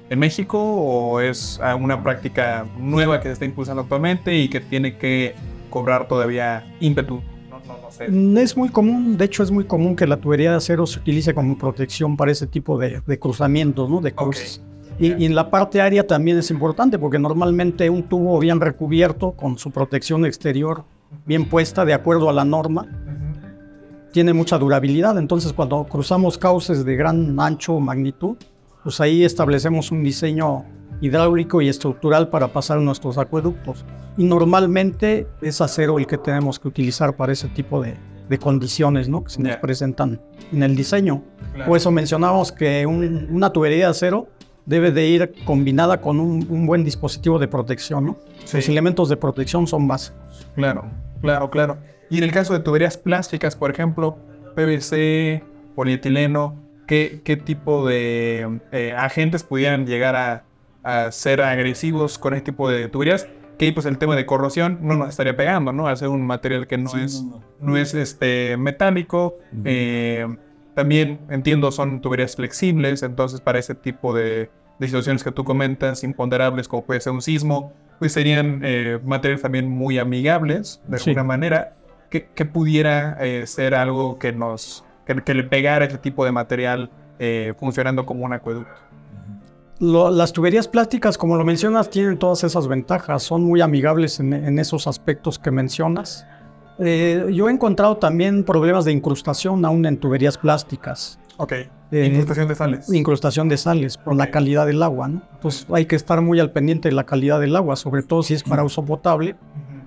en 0.08 0.18
México 0.18 0.58
o 0.58 1.20
es 1.20 1.60
una 1.78 2.02
práctica 2.02 2.66
nueva 2.78 3.20
que 3.20 3.28
se 3.28 3.32
está 3.32 3.44
impulsando 3.44 3.82
actualmente 3.82 4.36
y 4.36 4.48
que 4.48 4.60
tiene 4.60 4.96
que 4.96 5.34
cobrar 5.68 6.08
todavía 6.08 6.66
ímpetu? 6.80 7.22
No, 8.08 8.38
Es 8.38 8.56
muy 8.56 8.70
común, 8.70 9.18
de 9.18 9.26
hecho 9.26 9.42
es 9.42 9.50
muy 9.50 9.64
común 9.64 9.94
que 9.94 10.06
la 10.06 10.16
tubería 10.16 10.50
de 10.50 10.56
acero 10.56 10.86
se 10.86 10.98
utilice 10.98 11.34
como 11.34 11.58
protección 11.58 12.16
para 12.16 12.32
ese 12.32 12.46
tipo 12.46 12.78
de, 12.78 13.02
cruzamientos, 13.18 13.90
¿no? 13.90 14.00
de 14.00 14.12
cruces. 14.12 14.62
Y, 15.00 15.24
en 15.24 15.34
la 15.34 15.50
parte 15.50 15.80
aérea 15.80 16.06
también 16.06 16.36
es 16.36 16.50
importante 16.50 16.98
porque 16.98 17.18
normalmente 17.18 17.88
un 17.88 18.02
tubo 18.02 18.38
bien 18.38 18.60
recubierto 18.60 19.32
con 19.32 19.56
su 19.56 19.70
protección 19.70 20.26
exterior 20.26 20.84
bien 21.24 21.48
puesta 21.48 21.86
de 21.86 21.94
acuerdo 21.94 22.28
a 22.28 22.34
la 22.34 22.44
norma 22.44 22.86
tiene 24.12 24.34
mucha 24.34 24.58
durabilidad. 24.58 25.18
Entonces 25.18 25.54
cuando 25.54 25.84
cruzamos 25.84 26.36
cauces 26.36 26.84
de 26.84 26.96
gran 26.96 27.40
ancho 27.40 27.74
o 27.74 27.80
magnitud, 27.80 28.36
pues 28.82 29.00
ahí 29.00 29.24
establecemos 29.24 29.90
un 29.90 30.04
diseño 30.04 30.66
hidráulico 31.00 31.62
y 31.62 31.68
estructural 31.68 32.28
para 32.28 32.48
pasar 32.48 32.78
nuestros 32.78 33.16
acueductos. 33.16 33.86
Y 34.18 34.24
normalmente 34.24 35.26
es 35.40 35.62
acero 35.62 35.98
el 35.98 36.06
que 36.06 36.18
tenemos 36.18 36.58
que 36.58 36.68
utilizar 36.68 37.16
para 37.16 37.32
ese 37.32 37.48
tipo 37.48 37.82
de, 37.82 37.96
condiciones 38.38 39.08
¿no? 39.08 39.24
que 39.24 39.30
se 39.30 39.42
nos 39.42 39.56
presentan 39.56 40.20
en 40.52 40.62
el 40.62 40.76
diseño. 40.76 41.22
Por 41.66 41.76
eso 41.76 41.90
mencionamos 41.90 42.52
que 42.52 42.86
una 42.86 43.50
tubería 43.50 43.86
de 43.86 43.90
acero 43.90 44.28
debe 44.70 44.92
de 44.92 45.04
ir 45.08 45.32
combinada 45.44 46.00
con 46.00 46.20
un, 46.20 46.64
buen 46.64 46.84
dispositivo 46.84 47.40
de 47.40 47.48
protección, 47.48 48.06
¿no? 48.06 48.18
Los 48.52 48.68
elementos 48.68 49.08
de 49.08 49.16
protección 49.16 49.66
son 49.66 49.88
básicos. 49.88 50.46
Claro, 50.54 50.84
claro, 51.20 51.50
claro. 51.50 51.78
Y 52.08 52.18
en 52.18 52.24
el 52.24 52.30
caso 52.30 52.52
de 52.52 52.60
tuberías 52.60 52.96
plásticas, 52.96 53.56
por 53.56 53.72
ejemplo, 53.72 54.16
PVC, 54.54 55.42
polietileno, 55.74 56.54
¿qué, 56.86 57.20
qué 57.24 57.36
tipo 57.36 57.84
de 57.84 58.60
eh, 58.70 58.94
agentes 58.96 59.42
pudieran 59.42 59.86
llegar 59.86 60.14
a, 60.16 60.44
ser 61.10 61.42
agresivos 61.42 62.16
con 62.16 62.32
este 62.34 62.52
tipo 62.52 62.70
de 62.70 62.88
tuberías? 62.88 63.26
Que 63.58 63.72
pues 63.72 63.86
el 63.86 63.98
tema 63.98 64.14
de 64.14 64.24
corrosión 64.24 64.78
no 64.82 64.94
nos 64.94 65.08
estaría 65.08 65.36
pegando, 65.36 65.72
¿no? 65.72 65.88
Hacer 65.88 66.08
un 66.08 66.24
material 66.24 66.68
que 66.68 66.78
no 66.78 66.96
es, 66.96 67.24
no, 67.60 67.76
es 67.76 67.92
este, 67.92 68.56
metálico. 68.56 69.36
Eh, 69.64 70.26
también 70.74 71.18
entiendo 71.28 71.72
son 71.72 72.00
tuberías 72.00 72.36
flexibles, 72.36 73.02
entonces 73.02 73.40
para 73.40 73.58
ese 73.58 73.74
tipo 73.74 74.14
de, 74.14 74.48
situaciones 74.86 75.22
que 75.22 75.32
tú 75.32 75.44
comentas, 75.44 76.04
imponderables 76.04 76.68
como 76.68 76.84
puede 76.84 77.00
ser 77.00 77.12
un 77.12 77.22
sismo, 77.22 77.72
pues 77.98 78.12
serían 78.12 78.60
eh, 78.64 78.98
materiales 79.04 79.42
también 79.42 79.68
muy 79.68 79.98
amigables 79.98 80.80
de 80.86 80.96
alguna 80.96 81.24
manera, 81.24 81.74
que, 82.08 82.44
pudiera 82.44 83.16
eh, 83.20 83.46
ser 83.46 83.74
algo 83.74 84.18
que 84.18 84.32
nos 84.32 84.84
que, 85.24 85.34
le 85.34 85.44
pegara 85.44 85.84
ese 85.84 85.98
tipo 85.98 86.24
de 86.24 86.32
material 86.32 86.90
eh, 87.18 87.54
funcionando 87.58 88.06
como 88.06 88.24
un 88.24 88.32
acueducto. 88.32 88.72
las 89.78 90.32
tuberías 90.32 90.66
plásticas, 90.66 91.16
como 91.16 91.36
lo 91.36 91.44
mencionas, 91.44 91.90
tienen 91.90 92.18
todas 92.18 92.42
esas 92.44 92.66
ventajas, 92.66 93.22
son 93.22 93.44
muy 93.44 93.60
amigables 93.60 94.18
en 94.18 94.58
esos 94.58 94.86
aspectos 94.86 95.38
que 95.38 95.50
mencionas. 95.50 96.26
Eh, 96.82 97.26
yo 97.30 97.48
he 97.48 97.52
encontrado 97.52 97.98
también 97.98 98.42
problemas 98.42 98.86
de 98.86 98.92
incrustación 98.92 99.64
aún 99.66 99.84
en 99.84 99.98
tuberías 99.98 100.38
plásticas. 100.38 101.18
Ok. 101.40 101.52
Eh, 101.92 102.04
incrustación 102.04 102.48
de 102.48 102.54
sales. 102.54 102.92
Incrustación 102.92 103.48
de 103.48 103.56
sales 103.56 103.96
por 103.96 104.14
la 104.14 104.30
calidad 104.30 104.66
del 104.66 104.82
agua, 104.82 105.08
¿no? 105.08 105.22
Entonces 105.32 105.66
hay 105.72 105.86
que 105.86 105.96
estar 105.96 106.20
muy 106.20 106.38
al 106.38 106.50
pendiente 106.50 106.90
de 106.90 106.94
la 106.94 107.04
calidad 107.04 107.40
del 107.40 107.56
agua, 107.56 107.76
sobre 107.76 108.02
todo 108.02 108.22
si 108.22 108.34
es 108.34 108.42
para 108.42 108.62
uso 108.62 108.84
potable. 108.84 109.36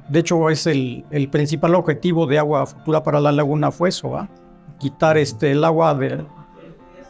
De 0.10 0.20
hecho, 0.20 0.50
es 0.50 0.66
el, 0.66 1.06
principal 1.32 1.76
objetivo 1.76 2.26
de 2.26 2.40
agua 2.40 2.66
futura 2.66 3.04
para 3.04 3.20
la 3.20 3.32
laguna 3.32 3.72
fue 3.72 3.90
eso, 3.90 4.10
¿va? 4.10 4.28
Quitar 4.80 5.16
este, 5.20 5.52
el 5.52 5.64
agua 5.64 5.96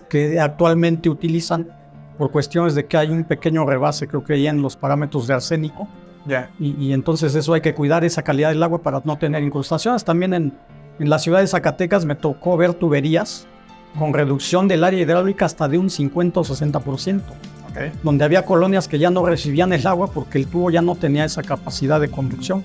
que 0.10 0.38
actualmente 0.42 1.10
utilizan 1.10 1.70
por 2.18 2.30
cuestiones 2.30 2.76
de 2.76 2.86
que 2.86 2.98
hay 2.98 3.10
un 3.12 3.24
pequeño 3.24 3.66
rebase, 3.66 4.10
creo 4.10 4.26
que 4.26 4.34
hay 4.34 4.48
en 4.48 4.62
los 4.62 4.76
parámetros 4.76 5.26
de 5.26 5.36
arsénico 5.36 5.88
y, 6.60 6.92
entonces 6.92 7.34
eso 7.34 7.54
hay 7.54 7.62
que 7.62 7.74
cuidar 7.74 8.04
esa 8.04 8.24
calidad 8.24 8.50
del 8.50 8.62
agua 8.62 8.82
para 8.82 9.02
no 9.06 9.18
tener 9.18 9.42
incrustaciones. 9.42 10.04
También 10.04 10.34
en, 10.34 10.54
en 11.00 11.10
la 11.10 11.18
ciudad 11.18 11.40
de 11.40 11.48
Zacatecas 11.48 12.04
me 12.04 12.16
tocó 12.16 12.58
ver 12.58 12.74
tuberías 12.74 13.48
con 13.98 14.14
reducción 14.14 14.68
del 14.68 14.84
área 14.84 15.02
hidráulica 15.02 15.46
hasta 15.46 15.68
de 15.68 15.78
un 15.78 15.90
50 15.90 16.40
o 16.40 16.44
60%. 16.44 17.22
Donde 18.04 18.24
había 18.24 18.46
colonias 18.46 18.88
que 18.88 19.00
ya 19.00 19.10
no 19.10 19.26
recibían 19.26 19.74
el 19.74 19.86
agua 19.88 20.08
porque 20.08 20.38
el 20.38 20.46
tubo 20.46 20.70
ya 20.70 20.84
no 20.84 20.96
tenía 20.96 21.26
esa 21.26 21.42
capacidad 21.42 22.00
de 22.00 22.10
conducción. 22.10 22.64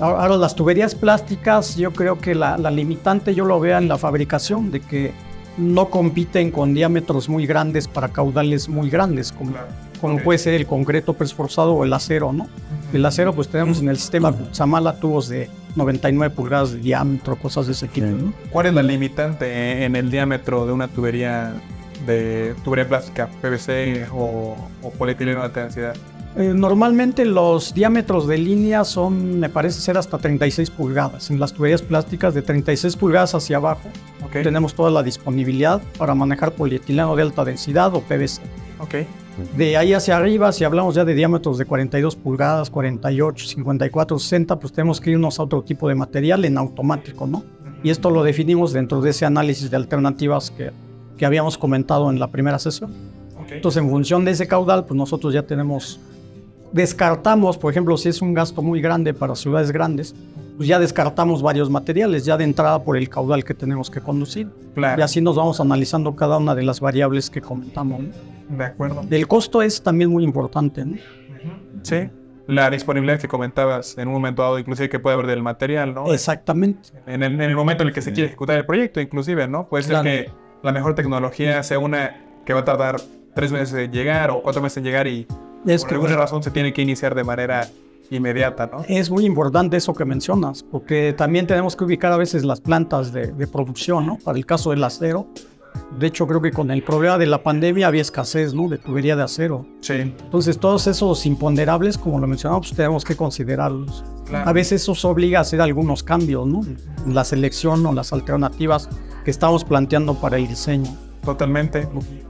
ahora, 0.00 0.36
las 0.36 0.54
tuberías 0.54 0.94
plásticas, 0.94 1.76
yo 1.76 1.92
creo 1.92 2.18
que 2.18 2.34
la, 2.34 2.56
la, 2.56 2.70
limitante 2.70 3.34
yo 3.34 3.44
lo 3.44 3.60
veo 3.60 3.76
en 3.76 3.86
la 3.86 3.98
fabricación, 3.98 4.70
de 4.70 4.80
que 4.80 5.12
no 5.58 5.90
compiten 5.90 6.50
con 6.50 6.72
diámetros 6.74 7.28
muy 7.28 7.46
grandes 7.46 7.86
para 7.86 8.08
caudales 8.08 8.68
muy 8.68 8.88
grandes, 8.88 9.30
como, 9.30 9.52
como 10.00 10.18
puede 10.18 10.38
ser 10.38 10.54
el 10.54 10.66
concreto 10.66 11.12
presforzado 11.12 11.74
o 11.74 11.84
el 11.84 11.92
acero, 11.92 12.32
¿no? 12.32 12.48
El 12.94 13.04
acero, 13.04 13.34
pues 13.34 13.48
tenemos 13.48 13.80
en 13.80 13.88
el 13.88 13.96
sistema 13.96 14.32
Samala 14.52 15.00
tubos 15.00 15.28
de 15.28 15.50
99 15.74 16.32
pulgadas 16.34 16.72
de 16.72 16.78
diámetro, 16.78 17.34
cosas 17.36 17.66
de 17.66 17.72
ese 17.72 17.88
tipo. 17.88 18.06
¿Cuál 18.50 18.66
es 18.66 18.74
la 18.74 18.84
limitante 18.84 19.84
en 19.84 19.96
el 19.96 20.12
diámetro 20.12 20.64
de 20.64 20.72
una 20.72 20.86
tubería 20.86 21.54
de 22.06 22.54
tubería 22.62 22.86
plástica, 22.86 23.28
PVC 23.42 24.08
o, 24.12 24.56
o 24.82 24.90
polietileno 24.90 25.40
de 25.40 25.44
alta 25.46 25.60
densidad? 25.62 25.96
Eh, 26.36 26.52
normalmente 26.54 27.24
los 27.24 27.74
diámetros 27.74 28.28
de 28.28 28.38
línea 28.38 28.84
son, 28.84 29.40
me 29.40 29.48
parece 29.48 29.80
ser 29.80 29.98
hasta 29.98 30.18
36 30.18 30.70
pulgadas. 30.70 31.30
En 31.30 31.40
las 31.40 31.52
tuberías 31.52 31.82
plásticas 31.82 32.32
de 32.34 32.42
36 32.42 32.96
pulgadas 32.96 33.34
hacia 33.34 33.56
abajo 33.56 33.88
tenemos 34.32 34.74
toda 34.74 34.90
la 34.90 35.02
disponibilidad 35.02 35.80
para 35.96 36.14
manejar 36.14 36.52
polietileno 36.52 37.14
de 37.14 37.22
alta 37.22 37.44
densidad 37.44 37.94
o 37.94 38.00
PVC. 38.00 38.40
Okay. 38.80 39.06
De 39.56 39.76
ahí 39.76 39.92
hacia 39.92 40.16
arriba, 40.16 40.52
si 40.52 40.64
hablamos 40.64 40.94
ya 40.94 41.04
de 41.04 41.14
diámetros 41.14 41.58
de 41.58 41.64
42 41.64 42.16
pulgadas, 42.16 42.70
48, 42.70 43.46
54, 43.46 44.18
60, 44.18 44.58
pues 44.58 44.72
tenemos 44.72 45.00
que 45.00 45.10
irnos 45.10 45.38
a 45.38 45.42
otro 45.42 45.62
tipo 45.62 45.88
de 45.88 45.94
material 45.94 46.44
en 46.44 46.56
automático, 46.56 47.26
¿no? 47.26 47.42
Y 47.82 47.90
esto 47.90 48.10
lo 48.10 48.22
definimos 48.22 48.72
dentro 48.72 49.00
de 49.00 49.10
ese 49.10 49.26
análisis 49.26 49.70
de 49.70 49.76
alternativas 49.76 50.50
que, 50.50 50.70
que 51.18 51.26
habíamos 51.26 51.58
comentado 51.58 52.10
en 52.10 52.18
la 52.18 52.28
primera 52.28 52.58
sesión. 52.58 52.92
Entonces, 53.50 53.82
en 53.82 53.90
función 53.90 54.24
de 54.24 54.30
ese 54.30 54.46
caudal, 54.46 54.86
pues 54.86 54.96
nosotros 54.96 55.34
ya 55.34 55.42
tenemos 55.42 56.00
descartamos, 56.74 57.56
por 57.56 57.70
ejemplo, 57.70 57.96
si 57.96 58.08
es 58.08 58.20
un 58.20 58.34
gasto 58.34 58.60
muy 58.60 58.80
grande 58.80 59.14
para 59.14 59.36
ciudades 59.36 59.70
grandes, 59.70 60.12
pues 60.56 60.68
ya 60.68 60.80
descartamos 60.80 61.40
varios 61.40 61.70
materiales, 61.70 62.24
ya 62.24 62.36
de 62.36 62.42
entrada 62.42 62.82
por 62.82 62.96
el 62.96 63.08
caudal 63.08 63.44
que 63.44 63.54
tenemos 63.54 63.90
que 63.90 64.00
conducir. 64.00 64.48
Y 64.76 65.00
así 65.00 65.20
nos 65.20 65.36
vamos 65.36 65.60
analizando 65.60 66.16
cada 66.16 66.36
una 66.36 66.54
de 66.54 66.64
las 66.64 66.80
variables 66.80 67.30
que 67.30 67.40
comentamos. 67.40 68.00
De 68.48 68.64
acuerdo. 68.64 69.02
El 69.10 69.26
costo 69.28 69.62
es 69.62 69.82
también 69.82 70.10
muy 70.10 70.24
importante. 70.24 70.84
¿no? 70.84 70.96
Sí. 71.82 72.08
La 72.46 72.68
disponibilidad 72.68 73.18
que 73.18 73.28
comentabas 73.28 73.96
en 73.96 74.08
un 74.08 74.14
momento 74.14 74.42
dado, 74.42 74.58
inclusive 74.58 74.88
que 74.88 74.98
puede 74.98 75.14
haber 75.14 75.26
del 75.26 75.42
material, 75.42 75.94
¿no? 75.94 76.12
Exactamente. 76.12 76.90
En 77.06 77.22
el, 77.22 77.56
momento 77.56 77.82
en 77.82 77.88
el 77.88 77.94
que 77.94 78.02
se 78.02 78.12
quiere 78.12 78.28
ejecutar 78.28 78.58
el 78.58 78.66
proyecto, 78.66 79.00
inclusive, 79.00 79.48
¿no? 79.48 79.66
Puede 79.68 79.84
ser 79.84 80.02
que 80.02 80.30
la 80.62 80.72
mejor 80.72 80.94
tecnología 80.94 81.62
sea 81.62 81.78
una 81.78 82.16
que 82.44 82.52
va 82.52 82.60
a 82.60 82.64
tardar 82.64 82.96
tres 83.34 83.50
meses 83.50 83.74
en 83.74 83.92
llegar 83.92 84.30
o 84.30 84.42
cuatro 84.42 84.60
meses 84.60 84.76
en 84.78 84.84
llegar 84.84 85.06
y 85.06 85.26
es 85.66 85.84
por 85.84 85.94
alguna 85.94 86.16
razón 86.16 86.42
se 86.42 86.50
tiene 86.50 86.72
que 86.72 86.82
iniciar 86.82 87.14
de 87.14 87.24
manera 87.24 87.68
inmediata, 88.10 88.66
¿no? 88.66 88.84
Es 88.86 89.10
muy 89.10 89.24
importante 89.24 89.76
eso 89.76 89.94
que 89.94 90.04
mencionas, 90.04 90.62
porque 90.62 91.14
también 91.16 91.46
tenemos 91.46 91.74
que 91.74 91.84
ubicar 91.84 92.12
a 92.12 92.16
veces 92.16 92.44
las 92.44 92.60
plantas 92.60 93.12
de, 93.12 93.46
producción, 93.46 94.06
¿no? 94.06 94.18
Para 94.18 94.36
el 94.36 94.46
caso 94.46 94.70
del 94.70 94.84
acero. 94.84 95.26
De 95.98 96.08
hecho, 96.08 96.26
creo 96.26 96.40
que 96.40 96.50
con 96.50 96.70
el 96.70 96.82
problema 96.82 97.18
de 97.18 97.26
la 97.26 97.42
pandemia 97.42 97.86
había 97.86 98.02
escasez, 98.02 98.52
¿no? 98.52 98.68
De 98.68 98.78
tubería 98.78 99.14
de 99.14 99.22
acero. 99.22 99.66
Sí. 99.80 99.94
Entonces, 99.94 100.58
todos 100.58 100.86
esos 100.86 101.24
imponderables, 101.24 101.96
como 101.98 102.18
lo 102.18 102.26
mencionamos, 102.26 102.68
pues 102.68 102.76
tenemos 102.76 103.04
que 103.04 103.16
considerarlos. 103.16 104.04
A 104.32 104.52
veces 104.52 104.88
eso 104.88 105.08
obliga 105.08 105.38
a 105.38 105.42
hacer 105.42 105.60
algunos 105.60 106.02
cambios, 106.02 106.46
¿no? 106.46 106.62
La 107.06 107.24
selección 107.24 107.84
o 107.86 107.92
las 107.92 108.12
alternativas 108.12 108.88
que 109.24 109.30
estamos 109.30 109.64
planteando 109.64 110.14
para 110.14 110.36
el 110.36 110.48
diseño. 110.48 110.90
Totalmente. 111.24 111.88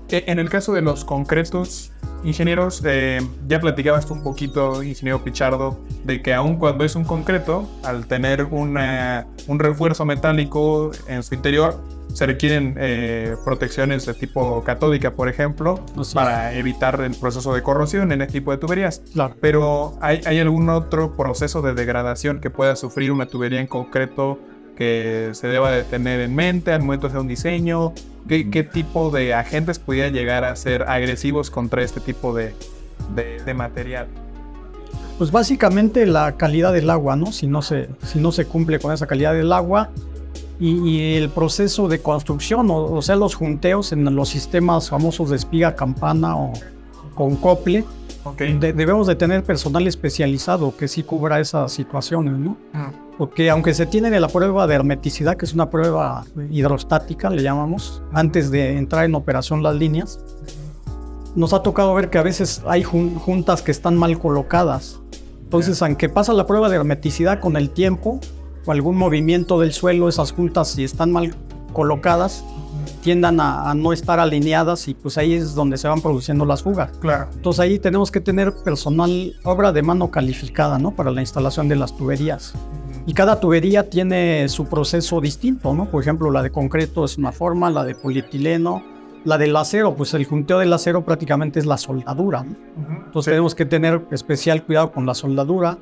E, 0.08 0.24
en 0.26 0.38
el 0.38 0.48
caso 0.48 0.72
de 0.72 0.82
los 0.82 1.04
concretos, 1.04 1.92
ingenieros, 2.24 2.82
eh, 2.84 3.20
ya 3.46 3.60
platicabas 3.60 4.10
un 4.10 4.22
poquito, 4.22 4.82
ingeniero 4.82 5.22
Pichardo, 5.22 5.78
de 6.04 6.22
que 6.22 6.34
aun 6.34 6.56
cuando 6.56 6.84
es 6.84 6.96
un 6.96 7.04
concreto, 7.04 7.68
al 7.82 8.06
tener 8.06 8.44
una, 8.44 9.26
un 9.46 9.58
refuerzo 9.58 10.04
metálico 10.04 10.90
en 11.06 11.22
su 11.22 11.34
interior, 11.34 11.80
se 12.12 12.26
requieren 12.26 12.76
eh, 12.78 13.34
protecciones 13.44 14.06
de 14.06 14.14
tipo 14.14 14.62
catódica, 14.62 15.14
por 15.14 15.28
ejemplo, 15.28 15.84
para 16.14 16.54
evitar 16.54 17.00
el 17.00 17.14
proceso 17.16 17.52
de 17.54 17.62
corrosión 17.62 18.12
en 18.12 18.22
este 18.22 18.34
tipo 18.34 18.52
de 18.52 18.58
tuberías. 18.58 19.02
Claro. 19.12 19.34
Pero 19.40 19.98
¿hay, 20.00 20.20
¿hay 20.24 20.38
algún 20.38 20.68
otro 20.68 21.16
proceso 21.16 21.60
de 21.60 21.74
degradación 21.74 22.40
que 22.40 22.50
pueda 22.50 22.76
sufrir 22.76 23.10
una 23.10 23.26
tubería 23.26 23.60
en 23.60 23.66
concreto 23.66 24.38
que 24.76 25.30
se 25.32 25.48
deba 25.48 25.70
de 25.70 25.84
tener 25.84 26.20
en 26.20 26.34
mente 26.34 26.72
al 26.72 26.82
momento 26.82 27.06
de 27.06 27.12
hacer 27.12 27.20
un 27.20 27.28
diseño? 27.28 27.92
¿Qué, 28.28 28.68
tipo 28.72 29.10
de 29.10 29.34
agentes 29.34 29.78
pudieran 29.78 30.14
llegar 30.14 30.44
a 30.44 30.56
ser 30.56 30.84
agresivos 30.84 31.50
contra 31.50 31.82
este 31.82 32.00
tipo 32.00 32.34
de, 32.34 32.54
material? 33.54 34.06
Pues 35.18 35.30
básicamente 35.30 36.06
la 36.06 36.36
calidad 36.36 36.72
del 36.72 36.88
agua, 36.88 37.16
¿no? 37.16 37.32
Si 37.32 37.46
no 37.46 37.60
se, 37.60 37.88
si 38.02 38.18
no 38.18 38.32
se 38.32 38.46
cumple 38.46 38.78
con 38.78 38.92
esa 38.92 39.06
calidad 39.06 39.34
del 39.34 39.52
agua 39.52 39.90
y, 40.58 41.14
el 41.14 41.28
proceso 41.28 41.88
de 41.88 42.00
construcción, 42.00 42.68
o, 42.70 43.02
sea, 43.02 43.16
los 43.16 43.34
junteos 43.34 43.92
en 43.92 44.04
los 44.14 44.30
sistemas 44.30 44.88
famosos 44.88 45.30
de 45.30 45.36
espiga, 45.36 45.74
campana 45.74 46.36
o 46.36 46.52
con 47.14 47.36
cople, 47.36 47.84
debemos 48.36 49.06
de 49.06 49.16
tener 49.16 49.42
personal 49.44 49.86
especializado 49.86 50.76
que 50.76 50.88
sí 50.88 51.02
cubra 51.02 51.40
esas 51.40 51.72
situaciones, 51.72 52.34
¿no? 52.34 52.56
Ah. 52.72 52.90
Porque 53.18 53.50
aunque 53.50 53.74
se 53.74 53.86
tiene 53.86 54.18
la 54.18 54.28
prueba 54.28 54.66
de 54.66 54.74
hermeticidad, 54.74 55.36
que 55.36 55.44
es 55.44 55.54
una 55.54 55.70
prueba 55.70 56.24
hidrostática, 56.50 57.30
le 57.30 57.42
llamamos, 57.42 58.02
antes 58.12 58.50
de 58.50 58.76
entrar 58.76 59.04
en 59.04 59.14
operación 59.14 59.62
las 59.62 59.76
líneas, 59.76 60.18
nos 61.36 61.52
ha 61.52 61.62
tocado 61.62 61.94
ver 61.94 62.10
que 62.10 62.18
a 62.18 62.22
veces 62.22 62.62
hay 62.66 62.82
juntas 62.82 63.62
que 63.62 63.70
están 63.70 63.96
mal 63.96 64.18
colocadas. 64.18 65.00
Entonces, 65.42 65.80
aunque 65.82 66.08
pasa 66.08 66.32
la 66.32 66.46
prueba 66.46 66.68
de 66.68 66.76
hermeticidad 66.76 67.40
con 67.40 67.56
el 67.56 67.70
tiempo, 67.70 68.20
o 68.66 68.72
algún 68.72 68.96
movimiento 68.96 69.60
del 69.60 69.72
suelo, 69.72 70.08
esas 70.08 70.32
juntas, 70.32 70.68
si 70.68 70.84
están 70.84 71.12
mal 71.12 71.34
colocadas, 71.72 72.44
tiendan 73.04 73.38
a, 73.38 73.74
no 73.74 73.92
estar 73.92 74.18
alineadas 74.18 74.88
y 74.88 74.94
pues 74.94 75.18
ahí 75.18 75.34
es 75.34 75.54
donde 75.54 75.76
se 75.76 75.86
van 75.86 76.00
produciendo 76.00 76.46
las 76.46 76.62
fugas. 76.62 76.90
Claro. 77.00 77.28
Entonces 77.34 77.60
ahí 77.60 77.78
tenemos 77.78 78.10
que 78.10 78.18
tener 78.18 78.54
personal, 78.64 79.34
obra 79.44 79.72
de 79.72 79.82
mano 79.82 80.10
calificada, 80.10 80.78
¿no? 80.78 80.90
Para 80.90 81.10
la 81.10 81.20
instalación 81.20 81.68
de 81.68 81.76
las 81.76 81.94
tuberías. 81.94 82.54
Y 83.06 83.12
cada 83.12 83.38
tubería 83.40 83.90
tiene 83.90 84.48
su 84.48 84.64
proceso 84.64 85.20
distinto, 85.20 85.74
¿no? 85.74 85.84
Por 85.90 86.02
ejemplo, 86.02 86.30
la 86.30 86.42
de 86.42 86.50
concreto 86.50 87.04
es 87.04 87.18
una 87.18 87.30
forma, 87.30 87.68
la 87.68 87.84
de 87.84 87.94
polietileno, 87.94 88.82
la 89.24 89.36
del 89.36 89.54
acero, 89.54 89.94
pues 89.94 90.14
el 90.14 90.24
junteo 90.24 90.58
del 90.58 90.72
acero 90.72 91.04
prácticamente 91.04 91.60
es 91.60 91.66
la 91.66 91.76
soldadura. 91.76 92.46
Entonces 93.04 93.30
tenemos 93.30 93.54
que 93.54 93.66
tener 93.66 94.00
especial 94.12 94.64
cuidado 94.64 94.92
con 94.92 95.04
la 95.04 95.12
soldadura. 95.12 95.76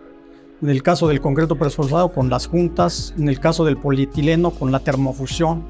En 0.63 0.71
el 0.71 0.83
caso 0.85 1.09
del 1.09 1.21
concreto 1.21 1.57
presforzado, 1.57 2.13
con 2.13 2.31
las 2.31 2.47
juntas. 2.47 3.13
En 3.19 3.29
el 3.29 3.41
caso 3.41 3.65
del 3.65 3.77
polietileno, 3.77 4.53
con 4.53 4.71
la 4.71 4.79
termofusión. 4.79 5.65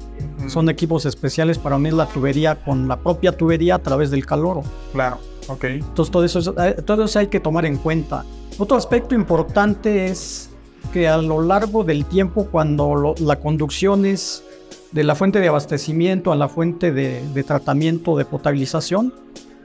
Son 0.47 0.69
equipos 0.69 1.07
especiales 1.07 1.57
para 1.57 1.77
unir 1.77 1.93
la 1.93 2.05
tubería 2.05 2.63
con 2.63 2.87
la 2.87 2.97
propia 2.97 3.31
tubería 3.35 3.75
a 3.75 3.79
través 3.79 4.11
del 4.11 4.25
calor. 4.25 4.61
Claro, 4.91 5.17
ok. 5.47 5.63
Entonces 5.63 6.11
todo 6.11 6.23
eso, 6.23 6.55
eh, 6.61 6.73
todo 6.85 7.05
eso 7.05 7.17
hay 7.17 7.27
que 7.27 7.39
tomar 7.39 7.65
en 7.65 7.77
cuenta. 7.77 8.23
Otro 8.59 8.77
aspecto 8.77 9.15
importante 9.15 10.05
es 10.05 10.51
que 10.91 11.07
a 11.07 11.17
lo 11.17 11.41
largo 11.41 11.83
del 11.83 12.05
tiempo, 12.05 12.45
cuando 12.51 13.15
la 13.19 13.39
conducción 13.39 14.05
es 14.05 14.43
de 14.91 15.03
la 15.03 15.15
fuente 15.15 15.39
de 15.39 15.47
abastecimiento 15.47 16.31
a 16.31 16.35
la 16.35 16.47
fuente 16.47 16.91
de, 16.91 17.43
tratamiento 17.43 18.15
de 18.15 18.25
potabilización, 18.25 19.11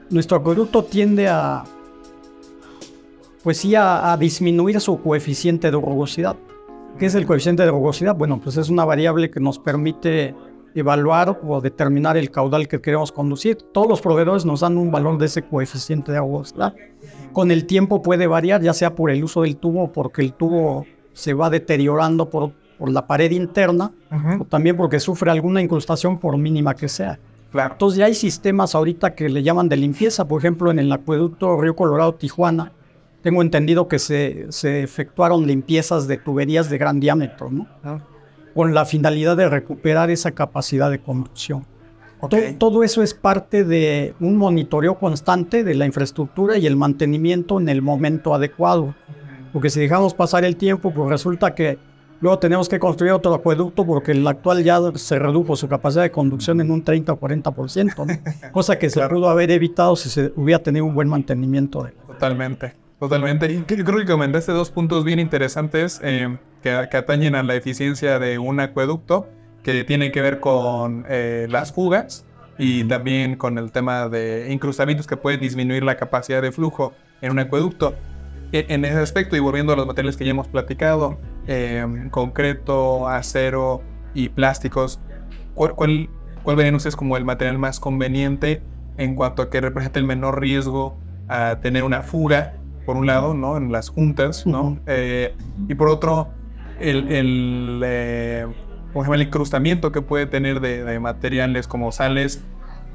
nuestro 0.09 0.41
producto 0.43 0.85
tiende 0.85 1.27
a, 1.27 1.65
pues 3.43 3.57
sí, 3.57 3.73
a, 3.75 4.15
disminuir 4.19 4.79
su 4.81 5.01
coeficiente 5.01 5.67
de 5.67 5.71
rugosidad. 5.71 6.35
¿Qué 6.97 7.05
es 7.05 7.15
el 7.15 7.25
coeficiente 7.25 7.63
de 7.63 7.71
rugosidad? 7.71 8.15
Bueno, 8.15 8.39
pues 8.43 8.57
es 8.57 8.69
una 8.69 8.83
variable 8.83 9.31
que 9.31 9.39
nos 9.39 9.59
permite 9.59 10.35
evaluar 10.75 11.39
o 11.47 11.61
determinar 11.61 12.17
el 12.17 12.29
caudal 12.29 12.67
que 12.67 12.81
queremos 12.81 13.11
conducir. 13.11 13.57
Todos 13.73 13.87
los 13.87 14.01
proveedores 14.01 14.45
nos 14.45 14.59
dan 14.59 14.77
un 14.77 14.91
valor 14.91 15.17
de 15.17 15.27
ese 15.27 15.43
coeficiente 15.43 16.11
de 16.11 16.19
rugosidad. 16.19 16.75
Con 17.31 17.51
el 17.51 17.65
tiempo 17.65 18.01
puede 18.01 18.27
variar, 18.27 18.61
ya 18.61 18.73
sea 18.73 18.95
por 18.95 19.11
el 19.11 19.23
uso 19.23 19.43
del 19.43 19.57
tubo 19.57 19.83
o 19.83 19.91
porque 19.91 20.21
el 20.21 20.33
tubo 20.33 20.85
se 21.13 21.33
va 21.33 21.49
deteriorando 21.49 22.29
por, 22.29 22.51
por 22.77 22.91
la 22.91 23.07
pared 23.07 23.31
interna 23.31 23.91
o 24.39 24.45
también 24.45 24.75
porque 24.75 24.99
sufre 24.99 25.31
alguna 25.31 25.61
incrustación 25.61 26.19
por 26.19 26.37
mínima 26.37 26.75
que 26.75 26.89
sea. 26.89 27.19
Claro. 27.51 27.73
Entonces 27.73 27.97
ya 27.97 28.05
hay 28.05 28.13
sistemas 28.13 28.75
ahorita 28.75 29.15
que 29.15 29.27
le 29.27 29.41
llaman 29.41 29.69
de 29.69 29.77
limpieza, 29.77 30.27
por 30.27 30.39
ejemplo 30.39 30.69
en 30.69 30.79
el 30.79 30.91
acueducto 30.91 31.59
Río 31.59 31.75
Colorado 31.75 32.13
Tijuana, 32.13 32.73
tengo 33.21 33.41
entendido 33.41 33.87
que 33.87 33.99
se, 33.99 34.47
se 34.49 34.83
efectuaron 34.83 35.45
limpiezas 35.45 36.07
de 36.07 36.17
tuberías 36.17 36.69
de 36.69 36.77
gran 36.77 36.99
diámetro, 36.99 37.51
¿no? 37.51 37.67
Ah. 37.83 37.99
Con 38.53 38.73
la 38.73 38.85
finalidad 38.85 39.37
de 39.37 39.49
recuperar 39.49 40.09
esa 40.09 40.31
capacidad 40.31 40.89
de 40.89 40.99
conducción. 40.99 41.65
todo 42.57 42.83
eso 42.83 43.01
es 43.01 43.13
parte 43.13 43.63
de 43.63 44.13
un 44.19 44.37
monitoreo 44.37 44.97
constante 44.97 45.63
de 45.63 45.75
la 45.75 45.85
infraestructura 45.85 46.57
y 46.57 46.65
el 46.65 46.75
mantenimiento 46.75 47.59
en 47.59 47.69
el 47.69 47.81
momento 47.81 48.33
adecuado. 48.33 48.95
Porque 49.53 49.69
si 49.69 49.79
dejamos 49.79 50.13
pasar 50.13 50.43
el 50.45 50.55
tiempo, 50.55 50.93
pues 50.93 51.09
resulta 51.09 51.55
que 51.55 51.77
luego 52.21 52.39
tenemos 52.39 52.69
que 52.69 52.79
construir 52.79 53.13
otro 53.13 53.33
acueducto 53.33 53.85
porque 53.85 54.11
el 54.11 54.27
actual 54.27 54.63
ya 54.63 54.79
se 54.95 55.17
redujo 55.17 55.55
su 55.55 55.67
capacidad 55.67 56.03
de 56.03 56.11
conducción 56.11 56.61
en 56.61 56.71
un 56.71 56.83
30 56.83 57.13
o 57.13 57.19
40%, 57.19 58.51
cosa 58.51 58.77
que 58.77 58.89
se 58.89 59.07
pudo 59.07 59.29
haber 59.29 59.51
evitado 59.51 59.95
si 59.95 60.09
se 60.09 60.33
hubiera 60.35 60.61
tenido 60.61 60.85
un 60.85 60.93
buen 60.93 61.07
mantenimiento. 61.07 61.83
De 61.83 61.91
Totalmente, 62.07 62.73
totalmente. 62.99 63.63
Creo 63.65 63.97
que 63.97 64.05
comentaste 64.05 64.51
dos 64.51 64.71
puntos 64.71 65.03
bien 65.03 65.19
interesantes 65.19 65.99
eh, 66.03 66.37
que, 66.61 66.87
que 66.91 66.97
atañen 66.97 67.35
a 67.35 67.43
la 67.43 67.55
eficiencia 67.55 68.19
de 68.19 68.39
un 68.39 68.59
acueducto 68.59 69.27
que 69.63 69.83
tiene 69.83 70.11
que 70.11 70.21
ver 70.21 70.39
con 70.39 71.05
eh, 71.09 71.47
las 71.49 71.71
fugas 71.73 72.25
y 72.57 72.83
también 72.83 73.35
con 73.35 73.57
el 73.57 73.71
tema 73.71 74.09
de 74.09 74.51
incrustamientos 74.51 75.07
que 75.07 75.17
pueden 75.17 75.39
disminuir 75.39 75.83
la 75.83 75.95
capacidad 75.95 76.41
de 76.41 76.51
flujo 76.51 76.93
en 77.21 77.31
un 77.31 77.39
acueducto. 77.39 77.95
E, 78.51 78.65
en 78.69 78.83
ese 78.83 78.97
aspecto, 78.97 79.35
y 79.35 79.39
volviendo 79.39 79.73
a 79.73 79.75
los 79.75 79.85
materiales 79.85 80.17
que 80.17 80.25
ya 80.25 80.31
hemos 80.31 80.47
platicado, 80.47 81.17
em, 81.47 82.09
concreto, 82.09 83.07
acero 83.07 83.81
y 84.13 84.29
plásticos, 84.29 84.99
¿cuál, 85.53 85.75
cuál, 85.75 86.09
cuál 86.43 86.55
ven 86.55 86.75
ustedes 86.75 86.95
como 86.95 87.15
el 87.15 87.25
material 87.25 87.57
más 87.57 87.79
conveniente 87.79 88.61
en 88.97 89.15
cuanto 89.15 89.41
a 89.41 89.49
que 89.49 89.61
representa 89.61 89.99
el 89.99 90.05
menor 90.05 90.41
riesgo 90.41 90.97
a 91.27 91.59
tener 91.61 91.83
una 91.83 92.01
fuga, 92.01 92.55
por 92.89 92.97
un 92.97 93.05
lado, 93.05 93.35
¿no? 93.35 93.55
En 93.55 93.71
las 93.71 93.89
juntas, 93.89 94.47
¿no? 94.47 94.79
Eh, 94.87 95.35
y 95.67 95.75
por 95.75 95.89
otro, 95.89 96.29
el, 96.79 97.11
el 97.11 97.81
eh, 97.85 98.47
el 99.13 99.21
incrustamiento 99.21 99.91
que 99.91 100.01
puede 100.01 100.25
tener 100.25 100.59
de, 100.59 100.99
materiales 100.99 101.67
como 101.67 101.91
sales, 101.91 102.43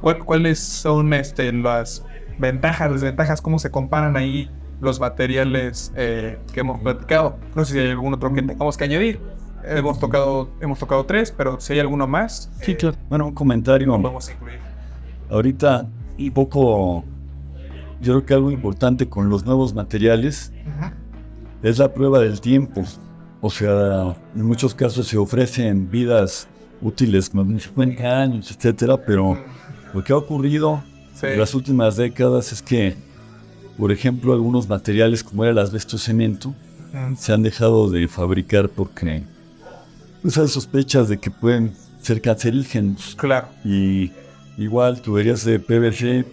¿cuáles 0.00 0.58
son 0.58 1.14
este, 1.14 1.52
las 1.52 2.04
ventajas, 2.40 2.90
desventajas, 2.90 3.40
cómo 3.40 3.60
se 3.60 3.70
comparan 3.70 4.16
ahí 4.16 4.50
los 4.80 4.98
materiales 4.98 5.92
eh, 5.94 6.40
que 6.52 6.58
hemos 6.58 6.80
platicado? 6.80 7.36
No 7.54 7.64
sé 7.64 7.74
si 7.74 7.78
hay 7.78 7.90
algún 7.90 8.14
otro 8.14 8.34
que 8.34 8.42
tengamos 8.42 8.76
que 8.76 8.82
añadir. 8.82 9.20
Hemos 9.62 10.00
tocado, 10.00 10.50
hemos 10.60 10.80
tocado 10.80 11.06
tres, 11.06 11.30
pero 11.30 11.60
si 11.60 11.74
hay 11.74 11.78
alguno 11.78 12.08
más. 12.08 12.50
Sí, 12.62 12.74
claro. 12.74 12.96
Bueno, 13.08 13.28
un 13.28 13.34
comentario. 13.34 13.92
Vamos 13.92 14.28
a 14.28 14.32
incluir. 14.32 14.58
Ahorita, 15.30 15.86
y 16.16 16.32
poco, 16.32 17.04
yo 18.04 18.12
creo 18.12 18.26
que 18.26 18.34
algo 18.34 18.50
importante 18.50 19.08
con 19.08 19.28
los 19.28 19.44
nuevos 19.44 19.74
materiales 19.74 20.52
es 21.62 21.78
la 21.78 21.92
prueba 21.92 22.20
del 22.20 22.40
tiempo. 22.40 22.84
O 23.40 23.50
sea, 23.50 24.14
en 24.34 24.44
muchos 24.44 24.74
casos 24.74 25.08
se 25.08 25.16
ofrecen 25.16 25.90
vidas 25.90 26.46
útiles, 26.80 27.34
más 27.34 27.48
de 27.48 27.58
50 27.60 28.20
años, 28.20 28.50
etcétera, 28.50 28.96
pero 28.96 29.38
lo 29.92 30.04
que 30.04 30.12
ha 30.12 30.16
ocurrido 30.16 30.82
en 31.22 31.38
las 31.38 31.54
últimas 31.54 31.96
décadas 31.96 32.52
es 32.52 32.60
que, 32.60 32.94
por 33.78 33.90
ejemplo, 33.90 34.32
algunos 34.34 34.68
materiales 34.68 35.24
como 35.24 35.44
era 35.44 35.52
el 35.52 35.58
asbesto 35.58 35.98
cemento 35.98 36.54
se 37.16 37.32
han 37.32 37.42
dejado 37.42 37.90
de 37.90 38.06
fabricar 38.06 38.68
porque 38.68 39.24
pues, 40.22 40.38
hay 40.38 40.48
sospechas 40.48 41.08
de 41.08 41.18
que 41.18 41.30
pueden 41.30 41.72
ser 42.00 42.20
cancerígenos. 42.20 43.14
Claro. 43.16 43.48
Y 43.64 44.12
igual 44.58 45.00
tuberías 45.00 45.44
de 45.44 45.58
PVC, 45.58 46.24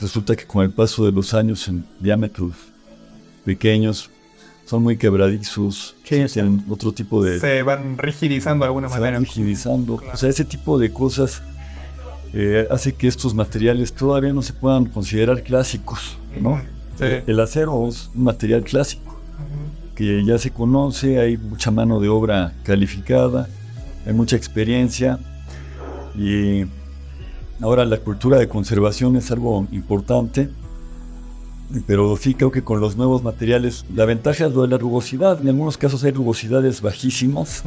resulta 0.00 0.34
que 0.36 0.44
con 0.44 0.64
el 0.64 0.70
paso 0.70 1.04
de 1.04 1.12
los 1.12 1.34
años 1.34 1.66
en 1.68 1.84
diámetros 2.00 2.52
pequeños 3.44 4.10
son 4.64 4.82
muy 4.82 4.96
quebradizos, 4.96 5.94
tienen 6.02 6.64
otro 6.68 6.92
tipo 6.92 7.22
de... 7.22 7.38
Se 7.38 7.62
van 7.62 7.96
rigidizando 7.98 8.64
de 8.64 8.68
alguna 8.68 8.88
se 8.88 8.94
manera. 8.94 9.18
Van 9.18 9.24
rigidizando. 9.24 10.00
O 10.12 10.16
sea, 10.16 10.28
ese 10.28 10.44
tipo 10.44 10.76
de 10.78 10.92
cosas 10.92 11.40
eh, 12.32 12.66
hace 12.70 12.92
que 12.92 13.06
estos 13.06 13.32
materiales 13.34 13.92
todavía 13.92 14.32
no 14.32 14.42
se 14.42 14.52
puedan 14.52 14.86
considerar 14.86 15.42
clásicos, 15.42 16.18
¿no? 16.40 16.60
El 16.98 17.38
acero 17.40 17.88
es 17.88 18.10
un 18.14 18.24
material 18.24 18.64
clásico, 18.64 19.20
que 19.94 20.24
ya 20.24 20.38
se 20.38 20.50
conoce, 20.50 21.20
hay 21.20 21.36
mucha 21.36 21.70
mano 21.70 22.00
de 22.00 22.08
obra 22.08 22.52
calificada, 22.64 23.48
hay 24.04 24.12
mucha 24.14 24.34
experiencia 24.34 25.18
y 26.14 26.64
ahora 27.60 27.84
la 27.84 27.98
cultura 27.98 28.38
de 28.38 28.48
conservación 28.48 29.16
es 29.16 29.30
algo 29.30 29.66
importante 29.72 30.50
pero 31.86 32.16
sí 32.16 32.34
creo 32.34 32.50
que 32.50 32.62
con 32.62 32.80
los 32.80 32.96
nuevos 32.96 33.22
materiales, 33.22 33.84
la 33.94 34.04
ventaja 34.04 34.46
es 34.46 34.52
lo 34.52 34.62
de 34.62 34.68
la 34.68 34.78
rugosidad. 34.78 35.40
En 35.40 35.48
algunos 35.48 35.76
casos 35.76 36.04
hay 36.04 36.12
rugosidades 36.12 36.80
bajísimas 36.80 37.64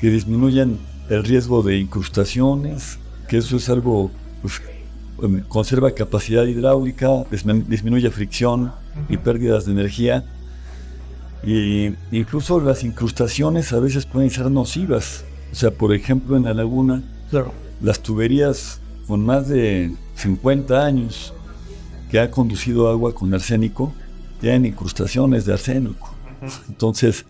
que 0.00 0.08
disminuyen 0.08 0.78
el 1.08 1.24
riesgo 1.24 1.62
de 1.62 1.78
incrustaciones, 1.78 2.98
que 3.28 3.38
eso 3.38 3.56
es 3.56 3.68
algo, 3.68 4.10
pues, 4.42 4.60
em, 5.22 5.42
conserva 5.48 5.90
capacidad 5.92 6.44
hidráulica, 6.44 7.24
disminuye 7.30 8.10
fricción 8.10 8.72
y 9.08 9.16
pérdidas 9.16 9.66
de 9.66 9.72
energía. 9.72 10.24
Y 11.44 11.92
incluso 12.12 12.60
las 12.60 12.84
incrustaciones 12.84 13.72
a 13.72 13.80
veces 13.80 14.06
pueden 14.06 14.30
ser 14.30 14.50
nocivas. 14.50 15.24
O 15.52 15.54
sea, 15.54 15.70
por 15.70 15.92
ejemplo, 15.92 16.36
en 16.36 16.44
la 16.44 16.54
laguna, 16.54 17.02
las 17.80 18.00
tuberías 18.00 18.80
con 19.06 19.24
más 19.24 19.48
de 19.48 19.94
50 20.14 20.84
años 20.84 21.34
que 22.10 22.18
ha 22.18 22.30
conducido 22.30 22.88
agua 22.88 23.14
con 23.14 23.32
arsénico 23.34 23.92
tienen 24.40 24.66
incrustaciones 24.66 25.44
de 25.44 25.52
arsénico. 25.52 26.14
Entonces, 26.68 27.24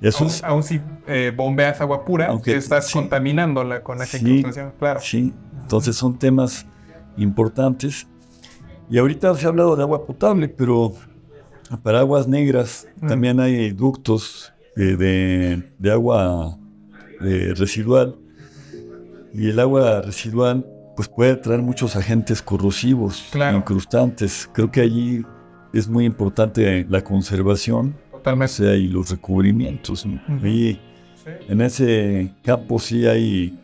eso 0.00 0.24
aún, 0.24 0.28
es, 0.28 0.44
aún 0.44 0.62
si 0.62 0.80
eh, 1.06 1.32
bombeas 1.34 1.80
agua 1.80 2.04
pura, 2.04 2.26
aunque 2.26 2.56
estás 2.56 2.90
contaminándola 2.90 3.82
con 3.82 4.00
esa 4.02 4.18
incrustación, 4.18 4.72
claro. 4.78 5.00
Sí, 5.00 5.32
entonces 5.62 5.96
son 5.96 6.18
temas 6.18 6.66
importantes. 7.16 8.06
Y 8.88 8.98
ahorita 8.98 9.34
se 9.34 9.46
ha 9.46 9.48
hablado 9.48 9.74
de 9.74 9.82
agua 9.82 10.06
potable, 10.06 10.48
pero 10.48 10.92
para 11.82 12.00
aguas 12.00 12.28
negras 12.28 12.86
mm. 13.00 13.06
también 13.08 13.40
hay 13.40 13.70
ductos 13.70 14.52
de, 14.76 15.62
de, 15.78 15.90
agua 15.90 16.58
residual. 17.18 18.16
Y 19.38 19.50
el 19.50 19.60
agua 19.60 20.00
residual 20.00 20.64
pues 20.96 21.08
puede 21.08 21.36
traer 21.36 21.60
muchos 21.60 21.94
agentes 21.94 22.40
corrosivos, 22.40 23.22
incrustantes. 23.54 24.48
Creo 24.52 24.70
que 24.70 24.80
allí 24.80 25.22
es 25.74 25.86
muy 25.88 26.06
importante 26.06 26.86
la 26.88 27.04
conservación 27.04 27.94
Totalmente. 28.10 28.78
y 28.78 28.88
los 28.88 29.10
recubrimientos. 29.10 30.06
Y 30.42 30.78
en 31.48 31.60
ese 31.60 32.32
campo 32.42 32.78
sí 32.78 33.06
hay 33.06 33.60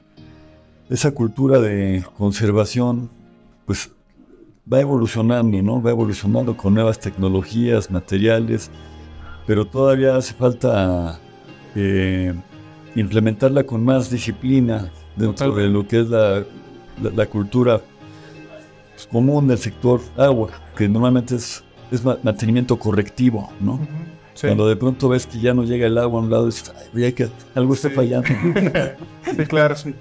esa 0.91 1.11
cultura 1.13 1.59
de 1.59 2.05
conservación, 2.19 3.09
pues 3.65 3.91
va 4.71 4.81
evolucionando, 4.81 5.63
¿no? 5.63 5.83
Va 5.83 5.91
evolucionando 5.91 6.55
con 6.55 6.75
nuevas 6.75 7.01
tecnologías, 7.01 7.91
materiales, 7.91 8.71
pero 9.47 9.65
todavía 9.65 10.17
hace 10.17 10.35
falta 10.35 11.19
eh, 11.75 12.35
implementarla 12.95 13.65
con 13.65 13.83
más 13.83 14.11
disciplina 14.11 14.93
dentro 15.17 15.55
de 15.55 15.69
lo 15.69 15.87
que 15.87 16.01
es 16.01 16.09
la 16.09 16.45
la, 17.01 17.27
cultura 17.27 17.81
pues, 18.95 19.07
común 19.07 19.49
del 19.49 19.59
sector 19.59 20.01
agua, 20.17 20.51
que 20.77 20.89
normalmente 20.89 21.37
es, 21.37 21.65
es 21.91 22.05
mantenimiento 22.05 22.79
correctivo, 22.79 23.51
¿no? 23.61 23.81
Cuando 24.41 24.67
de 24.67 24.77
pronto 24.77 25.11
ves 25.11 25.27
que 25.27 25.39
ya 25.39 25.53
no 25.53 25.63
llega 25.63 25.87
el 25.87 25.99
agua 25.99 26.21
a 26.21 26.23
un 26.25 26.31
lado, 26.31 26.47
dices, 26.47 26.73
que 27.15 27.29
algo 27.55 27.75
está 27.75 27.91
fallando. 27.91 28.29
sí, 29.37 29.45
claro, 29.47 29.77
sí. 29.77 29.95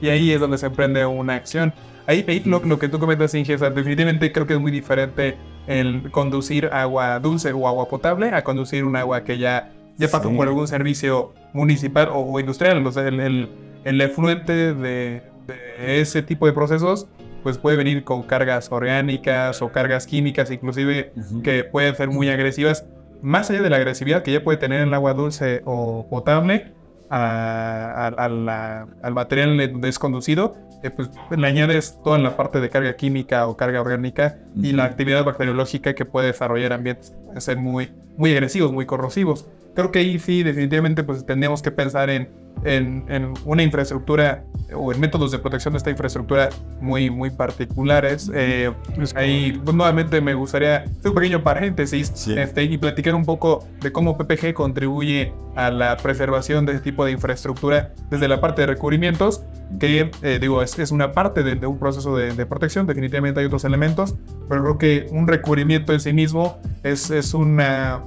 Y 0.00 0.08
ahí 0.08 0.30
es 0.30 0.40
donde 0.40 0.56
se 0.56 0.66
emprende 0.66 1.04
una 1.04 1.34
acción. 1.34 1.72
Ahí, 2.06 2.42
lo, 2.44 2.78
que 2.78 2.88
tú 2.88 2.98
comentas, 2.98 3.34
Inge, 3.34 3.56
definitivamente 3.56 4.30
creo 4.30 4.46
que 4.46 4.54
es 4.54 4.60
muy 4.60 4.70
diferente 4.70 5.36
el 5.66 6.10
conducir 6.10 6.66
agua 6.66 7.18
dulce 7.18 7.52
o 7.52 7.66
agua 7.66 7.88
potable 7.88 8.28
a 8.28 8.44
conducir 8.44 8.84
un 8.84 8.94
agua 8.94 9.24
que 9.24 9.38
ya, 9.38 9.72
ya 9.96 10.08
pasó 10.08 10.30
por 10.30 10.46
algún 10.46 10.68
servicio 10.68 11.32
municipal 11.52 12.10
o, 12.12 12.38
industrial. 12.38 12.86
O 12.86 12.92
sea, 12.92 13.08
el, 13.08 13.18
el, 13.20 13.48
el 13.84 14.00
efluente 14.00 14.74
de, 14.74 15.22
de 15.46 16.00
ese 16.00 16.22
tipo 16.22 16.46
de 16.46 16.52
procesos, 16.52 17.06
pues 17.42 17.58
puede 17.58 17.76
venir 17.76 18.04
con 18.04 18.22
cargas 18.22 18.72
orgánicas 18.72 19.60
o 19.62 19.70
cargas 19.70 20.06
químicas, 20.06 20.50
inclusive 20.50 21.12
que 21.42 21.64
pueden 21.64 21.94
ser 21.94 22.08
muy 22.08 22.28
agresivas. 22.30 22.86
Más 23.20 23.50
allá 23.50 23.62
de 23.62 23.70
la 23.70 23.76
agresividad 23.76 24.22
que 24.22 24.32
ya 24.32 24.42
puede 24.42 24.58
tener 24.58 24.80
el 24.80 24.94
agua 24.94 25.14
dulce 25.14 25.62
o 25.64 26.06
potable, 26.08 26.72
al 27.10 29.12
material 29.12 29.80
desconducido, 29.80 30.56
eh, 30.82 30.90
pues 30.90 31.10
le 31.34 31.46
añades 31.46 31.98
toda 32.02 32.18
la 32.18 32.36
parte 32.36 32.60
de 32.60 32.70
carga 32.70 32.96
química 32.96 33.46
o 33.46 33.56
carga 33.56 33.80
orgánica 33.80 34.38
y 34.56 34.72
la 34.72 34.84
actividad 34.84 35.24
bacteriológica 35.24 35.94
que 35.94 36.04
puede 36.04 36.28
desarrollar 36.28 36.72
ambientes 36.72 37.14
ser 37.38 37.56
muy, 37.56 37.92
muy 38.16 38.32
agresivos, 38.32 38.72
muy 38.72 38.86
corrosivos. 38.86 39.48
Creo 39.74 39.90
que 39.90 40.00
ahí 40.00 40.18
sí, 40.18 40.42
definitivamente, 40.42 41.04
pues 41.04 41.26
tendríamos 41.26 41.62
que 41.62 41.70
pensar 41.70 42.10
en 42.10 42.30
en, 42.64 43.34
una 43.44 43.62
infraestructura 43.62 44.44
o 44.74 44.92
en 44.92 45.00
métodos 45.00 45.30
de 45.30 45.38
protección 45.38 45.74
de 45.74 45.78
esta 45.78 45.90
infraestructura 45.90 46.48
muy, 46.80 47.10
muy 47.10 47.30
particulares. 47.30 48.30
Eh, 48.34 48.72
ahí, 49.14 49.60
pues, 49.64 49.76
nuevamente, 49.76 50.20
me 50.20 50.34
gustaría 50.34 50.76
hacer 50.78 51.10
un 51.10 51.14
pequeño 51.14 51.42
paréntesis 51.42 52.28
este, 52.28 52.64
y 52.64 52.78
platicar 52.78 53.14
un 53.14 53.24
poco 53.24 53.66
de 53.80 53.92
cómo 53.92 54.16
PPG 54.16 54.54
contribuye 54.54 55.32
a 55.56 55.70
la 55.70 55.96
preservación 55.96 56.66
de 56.66 56.72
este 56.72 56.90
tipo 56.90 57.04
de 57.04 57.12
infraestructura 57.12 57.92
desde 58.10 58.26
la 58.28 58.40
parte 58.40 58.62
de 58.62 58.66
recubrimientos, 58.66 59.44
que 59.78 60.10
eh, 60.22 60.38
digo, 60.40 60.62
es, 60.62 60.78
es, 60.78 60.90
una 60.90 61.12
parte 61.12 61.42
de, 61.42 61.66
un 61.66 61.78
proceso 61.78 62.16
de, 62.16 62.32
de, 62.32 62.46
protección, 62.46 62.86
definitivamente 62.86 63.40
hay 63.40 63.46
otros 63.46 63.64
elementos, 63.64 64.14
pero 64.48 64.62
creo 64.62 64.78
que 64.78 65.06
un 65.10 65.28
recubrimiento 65.28 65.92
en 65.92 66.00
sí 66.00 66.12
mismo 66.12 66.58
es, 66.82 67.10
es 67.10 67.34
una... 67.34 68.00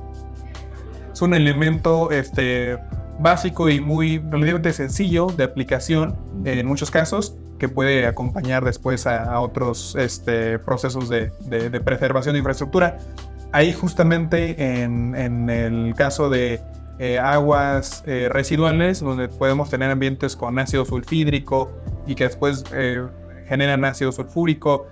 Es 1.14 1.24
un 1.24 1.34
elemento 1.34 2.12
este, 2.12 2.78
básico 3.20 3.70
y 3.70 3.80
muy 3.80 4.20
relativamente 4.20 4.74
sencillo 4.74 5.28
de 5.28 5.44
aplicación 5.44 6.16
en 6.46 6.66
muchos 6.66 6.92
casos 6.92 7.36
que 7.58 7.70
puede 7.70 8.06
acompañar 8.06 8.64
después 8.64 9.08
a, 9.08 9.40
otros 9.40 9.96
este, 9.98 10.60
procesos 10.60 11.10
de, 11.10 11.32
preservación 11.84 12.34
de 12.34 12.40
infraestructura. 12.40 13.00
Ahí 13.52 13.74
justamente 13.74 14.84
en, 14.84 15.50
el 15.50 15.94
caso 15.96 16.30
de 16.30 16.62
eh, 17.00 17.20
aguas 17.20 18.04
eh, 18.06 18.30
residuales, 18.32 19.00
donde 19.00 19.28
podemos 19.30 19.70
tener 19.70 19.90
ambientes 19.90 20.36
con 20.36 20.58
ácido 20.60 20.86
sulfídrico 20.86 21.72
y 22.06 22.16
que 22.16 22.26
después 22.26 22.64
eh, 22.74 23.04
generan 23.48 23.86
ácido 23.86 24.12
sulfúrico. 24.12 24.88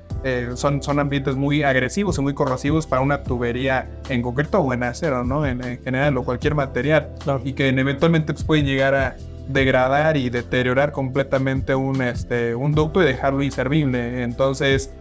Son, 0.55 0.81
son 0.81 0.99
ambientes 0.99 1.35
muy 1.35 1.63
agresivos 1.63 2.17
y 2.17 2.21
muy 2.21 2.33
corrosivos 2.33 2.87
para 2.87 3.01
una 3.01 3.23
tubería 3.23 3.87
en 4.09 4.21
concreto 4.21 4.59
o 4.59 4.73
en 4.73 4.83
acero, 4.83 5.23
¿no? 5.23 5.45
En, 5.45 5.61
general 5.83 6.17
o 6.17 6.23
cualquier 6.23 6.55
material. 6.55 7.09
Y 7.43 7.53
que 7.53 7.69
eventualmente 7.69 8.33
pues, 8.33 8.43
pueden 8.43 8.65
llegar 8.65 8.95
a 8.95 9.15
degradar 9.47 10.17
y 10.17 10.29
deteriorar 10.29 10.91
completamente 10.91 11.75
un, 11.75 12.01
este, 12.01 12.55
un 12.55 12.73
ducto 12.73 13.01
y 13.01 13.05
dejarlo 13.05 13.43
inservible. 13.43 14.23
Entonces, 14.23 14.91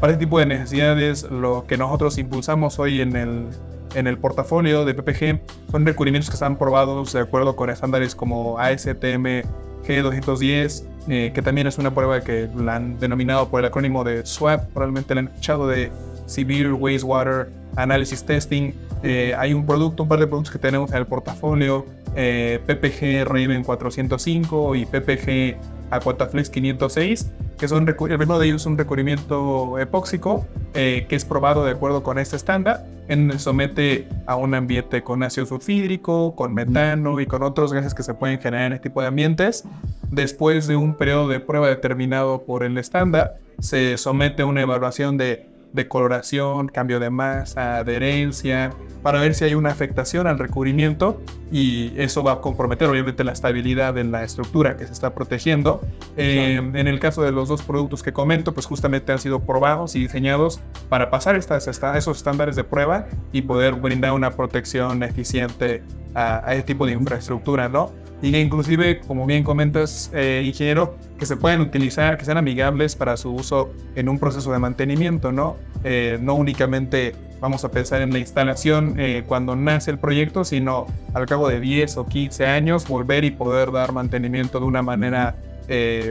para 0.00 0.12
ese 0.12 0.18
tipo 0.18 0.38
de 0.38 0.46
necesidades, 0.46 1.24
lo 1.24 1.66
que 1.66 1.76
nosotros 1.76 2.16
impulsamos 2.18 2.78
hoy 2.78 3.00
en 3.00 3.14
el, 3.16 3.48
en 3.94 4.06
el 4.06 4.18
portafolio 4.18 4.84
de 4.84 4.94
PPG 4.94 5.40
son 5.70 5.86
recubrimientos 5.86 6.30
que 6.30 6.34
están 6.34 6.56
probados 6.56 7.12
de 7.12 7.20
acuerdo 7.20 7.56
con 7.56 7.70
estándares 7.70 8.14
como 8.14 8.58
ASTM 8.58 9.42
G210, 9.86 10.84
eh, 11.08 11.32
que 11.34 11.42
también 11.42 11.66
es 11.66 11.78
una 11.78 11.92
prueba 11.92 12.20
que 12.20 12.48
la 12.56 12.76
han 12.76 12.98
denominado 12.98 13.48
por 13.48 13.60
el 13.60 13.66
acrónimo 13.66 14.04
de 14.04 14.24
SWAP, 14.24 14.70
probablemente 14.72 15.14
la 15.14 15.22
han 15.22 15.28
escuchado 15.28 15.66
de 15.66 15.90
Severe 16.26 16.72
Wastewater 16.72 17.50
Analysis 17.76 18.24
Testing. 18.24 18.72
Eh, 19.02 19.34
hay 19.36 19.52
un 19.52 19.66
producto, 19.66 20.04
un 20.04 20.08
par 20.08 20.20
de 20.20 20.26
productos 20.26 20.52
que 20.52 20.58
tenemos 20.58 20.90
en 20.90 20.98
el 20.98 21.06
portafolio, 21.06 21.86
eh, 22.14 22.60
PPG 22.66 23.24
Raven 23.24 23.64
405 23.64 24.76
y 24.76 24.86
PPG 24.86 25.56
Aquataflex 25.92 26.50
506, 26.50 27.30
que 27.58 27.68
son 27.68 27.86
el 27.86 27.94
primero 27.94 28.38
de 28.38 28.46
ellos 28.46 28.62
es 28.62 28.66
un 28.66 28.78
recubrimiento 28.78 29.78
epóxico 29.78 30.46
que 30.72 31.06
es 31.10 31.24
probado 31.24 31.64
de 31.64 31.72
acuerdo 31.72 32.02
con 32.02 32.18
este 32.18 32.36
estándar 32.36 32.84
en, 33.08 33.38
somete 33.38 34.08
a 34.26 34.36
un 34.36 34.54
ambiente 34.54 35.02
con 35.02 35.22
ácido 35.22 35.46
sulfídrico, 35.46 36.34
con 36.34 36.54
metano 36.54 37.20
y 37.20 37.26
con 37.26 37.42
otros 37.42 37.72
gases 37.72 37.94
que 37.94 38.02
se 38.02 38.14
pueden 38.14 38.40
generar 38.40 38.66
en 38.66 38.72
este 38.74 38.88
tipo 38.88 39.02
de 39.02 39.08
ambientes. 39.08 39.64
Después 40.10 40.66
de 40.66 40.76
un 40.76 40.94
periodo 40.94 41.28
de 41.28 41.40
prueba 41.40 41.68
determinado 41.68 42.42
por 42.42 42.62
el 42.64 42.78
estándar, 42.78 43.38
se 43.58 43.96
somete 43.98 44.42
a 44.42 44.46
una 44.46 44.62
evaluación 44.62 45.18
de 45.18 45.46
de 45.72 45.88
coloración, 45.88 46.68
cambio 46.68 47.00
de 47.00 47.10
masa, 47.10 47.78
adherencia, 47.78 48.70
para 49.02 49.20
ver 49.20 49.34
si 49.34 49.44
hay 49.44 49.54
una 49.54 49.70
afectación 49.70 50.26
al 50.26 50.38
recubrimiento 50.38 51.20
y 51.50 51.92
eso 51.96 52.22
va 52.22 52.32
a 52.32 52.40
comprometer 52.40 52.88
obviamente 52.88 53.24
la 53.24 53.32
estabilidad 53.32 53.98
en 53.98 54.12
la 54.12 54.22
estructura 54.22 54.76
que 54.76 54.86
se 54.86 54.92
está 54.92 55.14
protegiendo. 55.14 55.80
Eh, 56.16 56.56
en 56.56 56.86
el 56.86 57.00
caso 57.00 57.22
de 57.22 57.32
los 57.32 57.48
dos 57.48 57.62
productos 57.62 58.02
que 58.02 58.12
comento, 58.12 58.54
pues 58.54 58.66
justamente 58.66 59.12
han 59.12 59.18
sido 59.18 59.40
probados 59.40 59.96
y 59.96 60.00
diseñados 60.00 60.60
para 60.88 61.10
pasar 61.10 61.36
estas, 61.36 61.66
esos 61.66 62.16
estándares 62.16 62.56
de 62.56 62.64
prueba 62.64 63.06
y 63.32 63.42
poder 63.42 63.74
brindar 63.74 64.12
una 64.12 64.30
protección 64.30 65.02
eficiente 65.02 65.82
a, 66.14 66.48
a 66.48 66.54
ese 66.54 66.62
tipo 66.62 66.86
de 66.86 66.92
infraestructura, 66.92 67.68
¿no? 67.68 67.90
Y 68.22 68.30
que 68.30 68.40
inclusive, 68.40 69.00
como 69.00 69.26
bien 69.26 69.42
comentas, 69.42 70.10
eh, 70.14 70.42
ingeniero, 70.46 70.96
que 71.18 71.26
se 71.26 71.36
pueden 71.36 71.60
utilizar, 71.60 72.16
que 72.16 72.24
sean 72.24 72.38
amigables 72.38 72.94
para 72.94 73.16
su 73.16 73.34
uso 73.34 73.72
en 73.96 74.08
un 74.08 74.20
proceso 74.20 74.52
de 74.52 74.60
mantenimiento, 74.60 75.32
¿no? 75.32 75.56
Eh, 75.82 76.18
no 76.20 76.34
únicamente 76.34 77.16
vamos 77.40 77.64
a 77.64 77.72
pensar 77.72 78.00
en 78.00 78.12
la 78.12 78.20
instalación 78.20 78.94
eh, 78.98 79.24
cuando 79.26 79.56
nace 79.56 79.90
el 79.90 79.98
proyecto, 79.98 80.44
sino 80.44 80.86
al 81.14 81.26
cabo 81.26 81.48
de 81.48 81.58
10 81.58 81.96
o 81.96 82.06
15 82.06 82.46
años 82.46 82.86
volver 82.86 83.24
y 83.24 83.32
poder 83.32 83.72
dar 83.72 83.92
mantenimiento 83.92 84.60
de 84.60 84.66
una 84.66 84.82
manera 84.82 85.36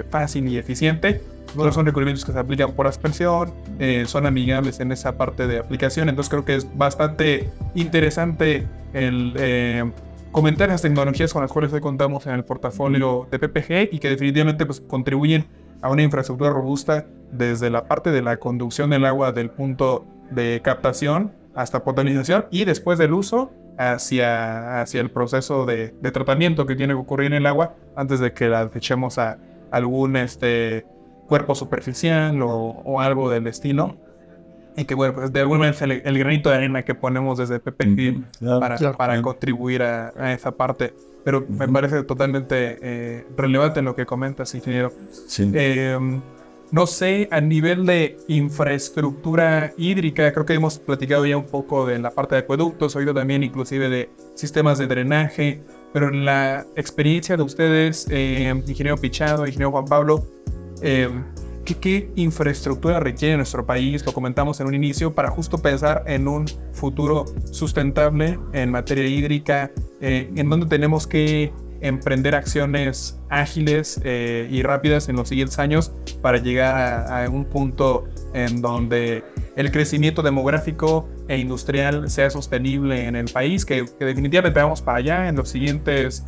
fácil 0.09 0.47
y 0.47 0.57
eficiente. 0.57 1.21
No 1.55 1.71
son 1.71 1.85
recubrimientos 1.85 2.25
que 2.25 2.31
se 2.31 2.39
aplican 2.39 2.71
por 2.71 2.87
aspersión, 2.87 3.53
son 4.05 4.25
amigables 4.25 4.79
en 4.79 4.91
esa 4.91 5.17
parte 5.17 5.45
de 5.45 5.59
aplicación, 5.59 6.09
entonces 6.09 6.31
creo 6.31 6.45
que 6.45 6.55
es 6.55 6.67
bastante 6.75 7.51
interesante 7.75 8.65
el 8.93 9.93
comentar 10.31 10.69
las 10.69 10.81
tecnologías 10.81 11.33
con 11.33 11.41
las 11.41 11.51
cuales 11.51 11.73
hoy 11.73 11.81
contamos 11.81 12.25
en 12.25 12.33
el 12.33 12.45
portafolio 12.45 13.27
de 13.29 13.39
PPG 13.39 13.93
y 13.93 13.99
que 13.99 14.09
definitivamente 14.09 14.65
pues, 14.65 14.79
contribuyen 14.79 15.45
a 15.81 15.89
una 15.89 16.03
infraestructura 16.03 16.51
robusta 16.51 17.05
desde 17.31 17.69
la 17.69 17.85
parte 17.85 18.11
de 18.11 18.21
la 18.21 18.37
conducción 18.37 18.89
del 18.89 19.05
agua 19.05 19.31
del 19.31 19.49
punto 19.49 20.05
de 20.29 20.61
captación 20.63 21.33
hasta 21.53 21.83
potabilización 21.83 22.45
y 22.49 22.63
después 22.65 22.97
del 22.97 23.13
uso 23.13 23.51
hacia, 23.77 24.81
hacia 24.81 25.01
el 25.01 25.11
proceso 25.11 25.65
de, 25.65 25.89
tratamiento 26.13 26.65
que 26.65 26.75
tiene 26.75 26.93
que 26.93 26.99
ocurrir 26.99 27.27
en 27.27 27.33
el 27.33 27.45
agua 27.45 27.75
antes 27.95 28.19
de 28.19 28.31
que 28.31 28.47
la 28.47 28.69
echemos 28.73 29.17
a 29.17 29.37
algún 29.71 30.15
este, 30.15 30.85
cuerpo 31.27 31.55
superficial 31.55 32.41
o, 32.41 32.49
o 32.49 33.01
algo 33.01 33.29
del 33.29 33.43
destino 33.43 33.97
y 34.77 34.85
que 34.85 34.95
bueno, 34.95 35.13
pues 35.13 35.33
de 35.33 35.39
alguna 35.41 35.59
manera 35.59 35.75
es 35.75 36.05
el, 36.05 36.19
granito 36.19 36.49
de 36.49 36.55
arena 36.55 36.83
que 36.83 36.95
ponemos 36.95 37.37
desde 37.37 37.59
PPG 37.59 38.23
para, 38.59 38.77
para 38.93 39.21
contribuir 39.21 39.83
a, 39.83 40.33
esa 40.33 40.51
parte. 40.51 40.93
Pero 41.23 41.45
me 41.47 41.67
parece 41.67 42.03
totalmente 42.03 42.79
eh, 42.81 43.25
relevante 43.37 43.81
lo 43.81 43.95
que 43.95 44.05
comentas, 44.05 44.55
ingeniero. 44.55 44.91
Sí. 45.27 45.51
Em, 45.53 46.21
no 46.71 46.87
sé, 46.87 47.27
a 47.31 47.41
nivel 47.41 47.85
de 47.85 48.17
infraestructura 48.27 49.73
hídrica, 49.77 50.31
creo 50.31 50.45
que 50.45 50.53
hemos 50.53 50.79
platicado 50.79 51.25
ya 51.25 51.35
un 51.35 51.45
poco 51.45 51.85
de 51.85 51.99
la 51.99 52.11
parte 52.11 52.35
de 52.35 52.41
acueductos, 52.41 52.95
oído 52.95 53.13
también 53.13 53.43
inclusive 53.43 53.89
de 53.89 54.09
sistemas 54.35 54.77
de 54.77 54.87
drenaje, 54.87 55.61
pero 55.91 56.07
en 56.07 56.23
la 56.23 56.65
experiencia 56.77 57.35
de 57.35 57.43
ustedes, 57.43 58.07
eh, 58.09 58.53
ingeniero 58.65 58.97
Pichado, 58.97 59.45
ingeniero 59.45 59.71
Juan 59.71 59.85
Pablo, 59.85 60.25
¿Qué, 61.65 62.11
infraestructura 62.15 62.99
requiere 62.99 63.37
nuestro 63.37 63.65
país? 63.65 64.05
Lo 64.05 64.13
comentamos 64.13 64.59
en 64.59 64.67
un 64.67 64.75
inicio 64.75 65.13
para 65.13 65.29
justo 65.29 65.57
pensar 65.57 66.03
en 66.07 66.27
un 66.27 66.45
futuro 66.73 67.25
sustentable 67.51 68.39
en 68.53 68.71
materia 68.71 69.05
hídrica, 69.05 69.71
eh, 70.01 70.31
en 70.35 70.49
donde 70.49 70.65
tenemos 70.65 71.07
que 71.07 71.53
emprender 71.81 72.35
acciones 72.35 73.19
ágiles 73.29 73.99
eh, 74.03 74.47
y 74.51 74.61
rápidas 74.61 75.09
en 75.09 75.15
los 75.15 75.29
siguientes 75.29 75.57
años 75.59 75.91
para 76.21 76.37
llegar 76.37 77.11
a, 77.11 77.29
un 77.29 77.45
punto 77.45 78.05
en 78.33 78.61
donde 78.61 79.23
el 79.55 79.71
crecimiento 79.71 80.21
demográfico 80.21 81.09
e 81.27 81.37
industrial 81.37 82.09
sea 82.09 82.29
sostenible 82.29 83.07
en 83.07 83.15
el 83.15 83.25
país, 83.25 83.65
que, 83.65 83.85
definitivamente 83.99 84.59
vamos 84.59 84.81
para 84.81 84.99
allá 84.99 85.27
en 85.27 85.35
los 85.35 85.49
siguientes 85.49 86.23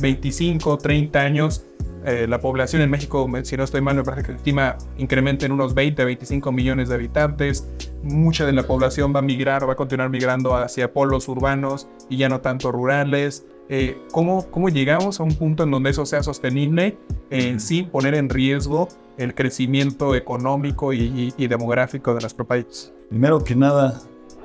25, 0.00 0.74
eh, 0.74 0.78
30 0.82 1.20
años 1.20 1.64
eh, 2.04 2.26
la 2.28 2.38
población 2.38 2.82
en 2.82 2.90
México, 2.90 3.26
si 3.44 3.56
no 3.56 3.64
estoy 3.64 3.80
mal, 3.80 3.96
me 3.96 4.02
parece 4.02 4.22
que 4.22 4.32
se 4.32 4.36
estima 4.36 4.76
incrementa 4.98 5.46
en 5.46 5.52
unos 5.52 5.74
20 5.74 6.04
25 6.04 6.52
millones 6.52 6.88
de 6.90 6.96
habitantes. 6.96 7.66
Mucha 8.02 8.44
de 8.44 8.52
la 8.52 8.64
población 8.64 9.14
va 9.14 9.20
a 9.20 9.22
migrar, 9.22 9.66
va 9.66 9.72
a 9.72 9.76
continuar 9.76 10.10
migrando 10.10 10.54
hacia 10.54 10.92
polos 10.92 11.28
urbanos 11.28 11.88
y 12.10 12.18
ya 12.18 12.28
no 12.28 12.40
tanto 12.40 12.70
rurales. 12.70 13.46
Eh, 13.70 13.96
¿cómo, 14.12 14.50
¿Cómo 14.50 14.68
llegamos 14.68 15.20
a 15.20 15.22
un 15.22 15.34
punto 15.34 15.62
en 15.62 15.70
donde 15.70 15.90
eso 15.90 16.04
sea 16.04 16.22
sostenible 16.22 16.98
eh, 17.30 17.58
sin 17.58 17.88
poner 17.88 18.14
en 18.14 18.28
riesgo 18.28 18.88
el 19.16 19.34
crecimiento 19.34 20.14
económico 20.14 20.92
y, 20.92 21.32
y 21.38 21.46
demográfico 21.46 22.14
de 22.14 22.20
nuestro 22.20 22.46
país? 22.46 22.92
Primero 23.08 23.42
que 23.42 23.56
nada, 23.56 24.02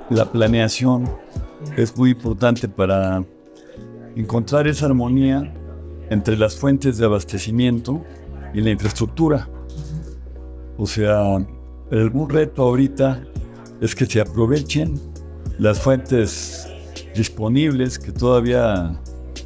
la 0.08 0.24
planeación 0.24 1.04
es 1.76 1.94
muy 1.94 2.12
importante 2.12 2.68
para 2.68 3.22
encontrar 4.16 4.66
esa 4.66 4.86
armonía 4.86 5.52
entre 6.10 6.36
las 6.36 6.56
fuentes 6.56 6.98
de 6.98 7.06
abastecimiento 7.06 8.04
y 8.52 8.60
la 8.60 8.70
infraestructura. 8.70 9.48
O 10.76 10.86
sea, 10.86 11.36
el 11.90 12.12
reto 12.28 12.62
ahorita 12.62 13.22
es 13.80 13.94
que 13.94 14.06
se 14.06 14.20
aprovechen 14.20 15.00
las 15.58 15.80
fuentes 15.80 16.68
disponibles 17.14 17.98
que 17.98 18.12
todavía 18.12 19.00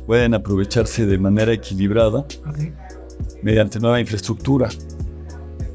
pueden 0.06 0.34
aprovecharse 0.34 1.06
de 1.06 1.18
manera 1.18 1.52
equilibrada 1.52 2.26
mediante 3.42 3.78
nueva 3.78 4.00
infraestructura. 4.00 4.68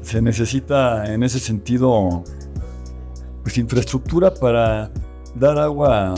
Se 0.02 0.20
necesita 0.20 1.12
en 1.12 1.22
ese 1.22 1.38
sentido 1.38 2.24
pues, 3.42 3.58
infraestructura 3.58 4.34
para 4.34 4.90
dar 5.36 5.58
agua 5.58 6.14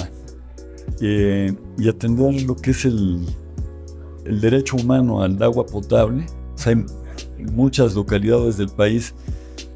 eh, 1.00 1.54
y 1.78 1.88
atender 1.88 2.42
lo 2.42 2.56
que 2.56 2.70
es 2.70 2.84
el, 2.84 3.26
el 4.24 4.40
derecho 4.40 4.76
humano 4.76 5.22
al 5.22 5.40
agua 5.42 5.66
potable. 5.66 6.26
hay 6.66 6.84
muchas 7.52 7.94
localidades 7.94 8.56
del 8.56 8.68
país, 8.68 9.14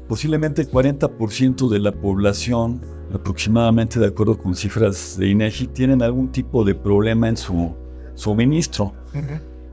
posiblemente 0.07 0.61
el 0.61 0.71
40% 0.71 1.69
de 1.69 1.79
la 1.79 1.91
población, 1.91 2.81
aproximadamente 3.13 3.99
de 3.99 4.07
acuerdo 4.07 4.37
con 4.37 4.55
cifras 4.55 5.17
de 5.17 5.29
INEGI, 5.29 5.67
tienen 5.67 6.01
algún 6.01 6.31
tipo 6.31 6.63
de 6.63 6.75
problema 6.75 7.29
en 7.29 7.37
su 7.37 7.75
suministro. 8.15 8.93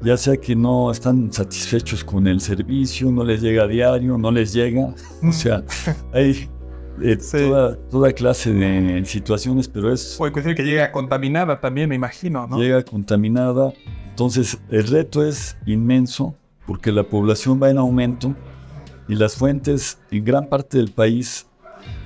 Ya 0.02 0.16
sea 0.16 0.36
que 0.36 0.54
no 0.54 0.90
están 0.90 1.32
satisfechos 1.32 2.04
con 2.04 2.26
el 2.26 2.40
servicio, 2.40 3.10
no 3.10 3.24
les 3.24 3.40
llega 3.40 3.64
a 3.64 3.66
diario, 3.66 4.18
no 4.18 4.30
les 4.30 4.52
llega. 4.52 4.94
O 5.22 5.32
sea, 5.32 5.64
hay 6.12 6.48
eh, 7.00 7.16
toda, 7.90 8.12
clase 8.12 8.52
de 8.52 9.04
situaciones, 9.06 9.66
pero 9.66 9.92
es... 9.92 10.16
Puede 10.18 10.32
decir 10.34 10.54
que 10.54 10.62
llega 10.62 10.92
contaminada 10.92 11.60
también, 11.60 11.88
me 11.88 11.94
imagino, 11.94 12.46
¿no? 12.46 12.58
Llega 12.58 12.82
contaminada, 12.82 13.72
entonces, 14.14 14.60
el 14.70 14.86
reto 14.86 15.26
es 15.26 15.56
inmenso 15.66 16.36
porque 16.68 16.92
la 16.92 17.02
población 17.02 17.60
va 17.60 17.70
en 17.70 17.78
aumento 17.78 18.32
y 19.08 19.16
las 19.16 19.34
fuentes 19.34 19.98
en 20.12 20.24
gran 20.24 20.48
parte 20.48 20.78
del 20.78 20.92
país 20.92 21.48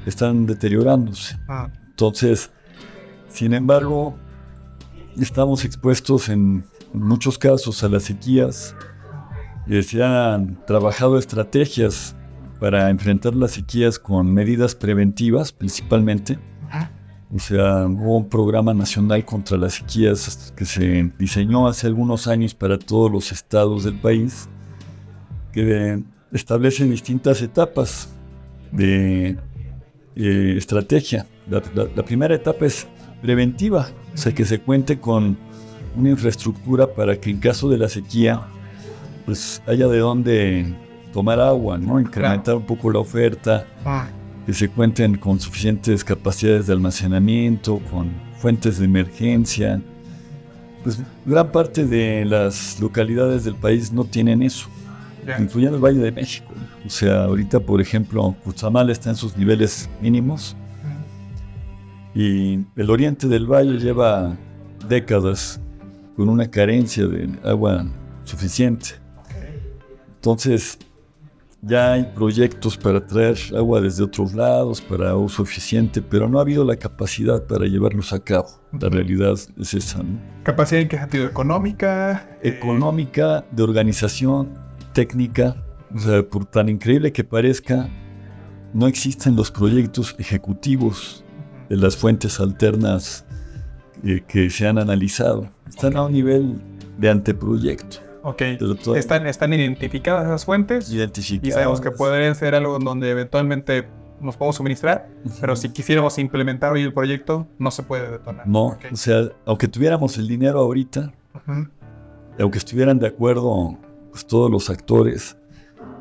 están 0.07 0.47
deteriorándose. 0.47 1.37
Ah. 1.51 1.71
Entonces, 1.91 2.51
sin 3.29 3.53
embargo, 3.53 4.17
estamos 5.21 5.67
expuestos 5.67 6.31
en, 6.31 6.65
muchos 6.95 7.37
casos 7.37 7.85
a 7.85 7.91
las 7.91 8.05
sequías. 8.05 8.75
Eh, 9.67 9.83
se 9.83 10.03
han 10.03 10.65
trabajado 10.65 11.19
estrategias 11.19 12.17
para 12.59 12.89
enfrentar 12.89 13.35
las 13.35 13.51
sequías 13.51 13.99
con 13.99 14.33
medidas 14.33 14.75
preventivas 14.75 15.53
principalmente. 15.53 16.39
O 17.35 17.39
sea, 17.39 17.87
hubo 17.87 18.17
un 18.17 18.29
programa 18.29 18.73
nacional 18.73 19.23
contra 19.25 19.59
las 19.59 19.75
sequías 19.75 20.53
que 20.57 20.65
se 20.65 21.13
diseñó 21.19 21.69
hace 21.69 21.87
algunos 21.87 22.27
años 22.27 22.55
para 22.55 22.79
todos 22.79 23.11
los 23.11 23.33
estados 23.33 23.85
del 23.85 24.01
país, 24.01 24.49
que 25.53 26.03
establece 26.33 26.85
distintas 26.85 27.43
etapas 27.43 28.09
de 28.73 29.37
eh, 30.17 30.55
estrategia. 30.57 31.27
La, 31.51 31.61
primera 32.03 32.35
etapa 32.35 32.65
es 32.65 32.87
preventiva, 33.21 33.89
o 34.15 34.17
sea, 34.17 34.33
que 34.35 34.47
se 34.47 34.61
cuente 34.61 34.99
con 34.99 35.37
una 35.97 36.11
infraestructura 36.11 36.87
para 36.87 37.19
que 37.21 37.31
en 37.31 37.41
caso 37.41 37.69
de 37.69 37.77
la 37.77 37.89
sequía, 37.91 38.41
pues 39.27 39.63
haya 39.67 39.87
de 39.87 39.99
dónde 39.99 40.75
tomar 41.13 41.41
agua, 41.41 41.77
¿no? 41.77 42.01
Incrementar 42.01 42.57
un 42.57 42.65
poco 42.65 42.91
la 42.91 43.01
oferta. 43.01 43.67
Que 44.49 44.55
se 44.55 44.71
cuenten 44.71 45.19
con 45.19 45.39
suficientes 45.39 46.03
capacidades 46.03 46.69
de 46.69 46.73
almacenamiento, 46.73 47.83
con 47.91 48.11
fuentes 48.39 48.79
de 48.79 48.87
emergencia. 48.87 49.83
Pues 50.83 51.03
gran 51.27 51.53
parte 51.53 51.85
de 51.85 52.25
las 52.25 52.81
localidades 52.81 53.45
del 53.45 53.57
país 53.57 53.93
no 53.93 54.05
tienen 54.05 54.43
eso, 54.43 54.71
incluyendo 55.39 55.77
el 55.77 55.85
Valle 55.85 56.01
de 56.01 56.13
México. 56.13 56.47
O 56.87 56.89
sea, 56.89 57.25
ahorita, 57.25 57.61
por 57.61 57.83
ejemplo, 57.83 58.35
Cuchamal 58.43 58.89
está 58.89 59.11
en 59.11 59.17
sus 59.17 59.37
niveles 59.37 59.91
mínimos 60.01 60.57
y 62.15 62.61
el 62.75 62.89
oriente 62.89 63.29
del 63.29 63.45
valle 63.45 63.79
lleva 63.79 64.35
décadas 64.89 65.61
con 66.17 66.31
una 66.31 66.51
carencia 66.51 67.07
de 67.07 67.29
agua 67.45 67.87
suficiente. 68.25 68.93
Entonces, 70.15 70.79
ya 71.63 71.93
hay 71.93 72.05
proyectos 72.15 72.77
para 72.77 73.05
traer 73.05 73.37
agua 73.57 73.81
desde 73.81 74.05
otros 74.05 74.35
lados, 74.35 74.81
para 74.81 75.17
uso 75.17 75.43
eficiente, 75.43 76.01
pero 76.01 76.29
no 76.29 76.39
ha 76.39 76.43
habido 76.43 76.65
la 76.65 76.77
capacidad 76.77 77.45
para 77.45 77.67
llevarlos 77.67 78.13
a 78.13 78.21
cabo. 78.21 78.49
La 78.81 78.89
realidad 78.89 79.35
es 79.59 79.75
esa. 79.75 80.03
¿Capacidad 80.45 80.83
en 80.83 80.89
qué 80.89 80.99
sentido? 80.99 81.27
¿Económica? 81.27 82.29
Económica, 82.43 83.45
de 83.51 83.63
organización, 83.63 84.55
técnica. 84.93 85.57
O 85.95 85.99
sea, 85.99 86.23
por 86.23 86.45
tan 86.45 86.69
increíble 86.69 87.13
que 87.13 87.25
parezca, 87.25 87.89
no 88.73 88.87
existen 88.87 89.35
los 89.35 89.51
proyectos 89.51 90.15
ejecutivos 90.19 91.25
de 91.69 91.77
las 91.77 91.97
fuentes 91.97 92.39
alternas 92.41 93.25
eh, 94.05 94.23
que 94.29 94.51
se 94.51 94.67
han 94.67 94.79
analizado. 94.79 95.51
Están 95.69 95.97
a 95.97 96.05
un 96.05 96.13
nivel 96.13 96.61
de 96.99 97.11
anteproyecto. 97.11 98.08
Ok. 98.29 98.43
¿Están, 98.95 99.27
¿Están 99.27 99.55
identificadas 99.55 100.27
esas 100.27 100.45
fuentes? 100.45 100.93
Identificadas. 100.93 101.49
Y 101.49 101.53
sabemos 101.53 101.81
que 101.81 101.91
podrían 101.91 102.35
ser 102.35 102.55
algo 102.55 102.79
donde 102.79 103.11
eventualmente 103.11 103.89
nos 104.21 104.37
podemos 104.37 104.57
suministrar, 104.57 105.09
pero 105.41 105.57
si 105.57 105.71
quisiéramos 105.71 106.19
implementar 106.19 106.73
hoy 106.73 106.83
el 106.83 106.93
proyecto, 106.93 107.47
no 107.59 107.71
se 107.71 107.83
puede 107.83 108.11
detonar. 108.11 108.47
No, 108.47 108.77
o 108.93 108.97
sea, 108.97 109.29
aunque 109.47 109.69
tuviéramos 109.69 110.19
el 110.19 110.29
dinero 110.29 110.59
ahorita, 110.59 111.13
aunque 112.39 112.59
estuvieran 112.59 112.99
de 112.99 113.07
acuerdo 113.07 113.79
pues, 114.11 114.27
todos 114.27 114.51
los 114.51 114.69
actores 114.69 115.37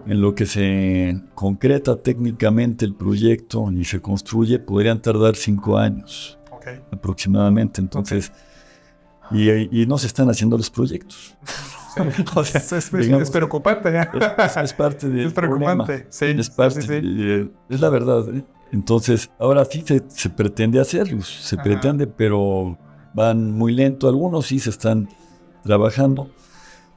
en 0.06 0.20
lo 0.20 0.36
que 0.36 0.46
se 0.46 1.22
concreta 1.34 1.96
técnicamente 1.96 2.84
el 2.84 2.96
proyecto 2.96 3.72
y 3.72 3.86
se 3.86 4.02
construye, 4.02 4.60
podrían 4.60 5.02
tardar 5.02 5.36
cinco 5.36 5.78
años 5.78 6.38
aproximadamente. 6.92 7.80
Entonces, 7.80 8.34
y, 9.32 9.82
y 9.82 9.86
no 9.86 9.98
se 9.98 10.08
están 10.08 10.30
haciendo 10.30 10.58
los 10.58 10.70
proyectos. 10.70 11.38
o 12.36 12.44
sea, 12.44 12.62
es, 12.78 12.90
preocupante. 13.32 13.90
Es, 14.64 14.74
parte 14.74 15.10
de. 15.10 15.26
Es 15.26 15.34
preocupante. 15.34 16.08
Sí, 16.10 16.26
es 16.26 16.50
parte. 16.50 16.80
es 17.70 17.82
la 17.82 17.90
verdad. 17.90 18.24
¿eh? 18.34 18.44
Entonces, 18.72 19.30
ahora 19.40 19.66
sí 19.66 19.84
se, 20.08 20.30
pretende 20.30 20.80
hacerlo, 20.80 21.22
se 21.22 21.58
pretende, 21.58 22.08
pero 22.08 22.78
van 23.14 23.52
muy 23.52 23.74
lento. 23.74 24.08
Algunos 24.08 24.48
sí 24.48 24.60
se 24.60 24.70
están 24.70 25.10
trabajando, 25.64 26.30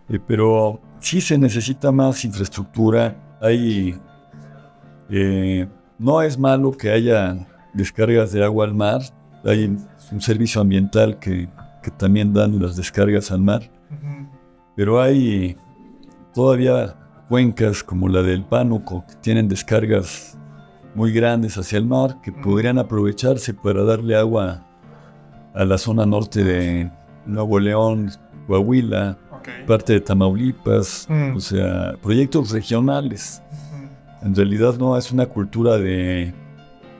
eh, 0.08 0.18
pero 0.26 0.80
sí 1.00 1.20
se 1.20 1.38
necesita 1.38 1.92
más 1.92 2.24
infraestructura. 2.24 3.38
Hay. 3.40 3.98
Eh, 5.10 5.68
no 5.98 6.22
es 6.22 6.38
malo 6.38 6.72
que 6.72 6.90
haya 6.90 7.46
descargas 7.74 8.32
de 8.32 8.44
agua 8.44 8.64
al 8.64 8.74
mar. 8.74 9.02
Hay 9.44 9.76
un 10.12 10.20
servicio 10.20 10.60
ambiental 10.60 11.18
que, 11.18 11.48
que 11.82 11.90
también 11.90 12.32
dan 12.32 12.60
las 12.60 12.76
descargas 12.76 13.30
al 13.30 13.40
mar. 13.40 13.62
Pero 14.80 15.02
hay 15.02 15.58
todavía 16.32 16.96
cuencas 17.28 17.84
como 17.84 18.08
la 18.08 18.22
del 18.22 18.42
Pánuco 18.42 19.04
que 19.06 19.14
tienen 19.16 19.46
descargas 19.46 20.38
muy 20.94 21.12
grandes 21.12 21.58
hacia 21.58 21.76
el 21.76 21.84
mar 21.84 22.18
que 22.22 22.32
podrían 22.32 22.78
aprovecharse 22.78 23.52
para 23.52 23.84
darle 23.84 24.16
agua 24.16 24.66
a 25.52 25.66
la 25.66 25.76
zona 25.76 26.06
norte 26.06 26.42
de 26.42 26.90
Nuevo 27.26 27.60
León, 27.60 28.10
Coahuila, 28.46 29.18
parte 29.66 29.92
de 29.92 30.00
Tamaulipas, 30.00 31.06
mm. 31.10 31.36
o 31.36 31.40
sea, 31.40 31.94
proyectos 32.00 32.50
regionales. 32.50 33.42
En 34.22 34.34
realidad 34.34 34.78
no 34.78 34.96
es 34.96 35.12
una 35.12 35.26
cultura 35.26 35.76
de, 35.76 36.32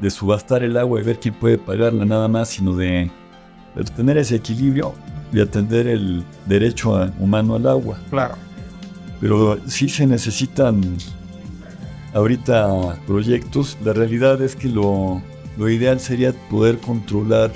de, 0.03 0.11
subastar 0.11 0.63
el 0.63 0.77
agua 0.77 1.01
y 1.01 1.05
ver 1.05 1.19
quién 1.19 1.33
puede 1.33 1.57
pagarla 1.57 2.05
nada 2.05 2.29
más, 2.29 2.51
sino 2.51 2.77
de, 2.77 3.11
de 3.75 3.85
tener 3.85 4.19
ese 4.19 4.37
equilibrio 4.37 4.93
de 5.33 5.43
atender 5.43 5.87
el 5.87 6.25
derecho 6.47 7.11
humano 7.19 7.55
al 7.57 7.67
agua. 7.67 7.99
Claro. 8.11 8.35
Pero 9.21 9.59
sí 9.67 9.89
se 9.89 10.07
necesitan 10.07 10.97
ahorita 12.15 12.99
proyectos. 13.07 13.77
La 13.85 13.93
realidad 13.93 14.41
es 14.43 14.57
que 14.57 14.69
lo, 14.69 15.23
ideal 15.59 16.01
sería 16.01 16.33
poder 16.49 16.79
controlar 16.79 17.53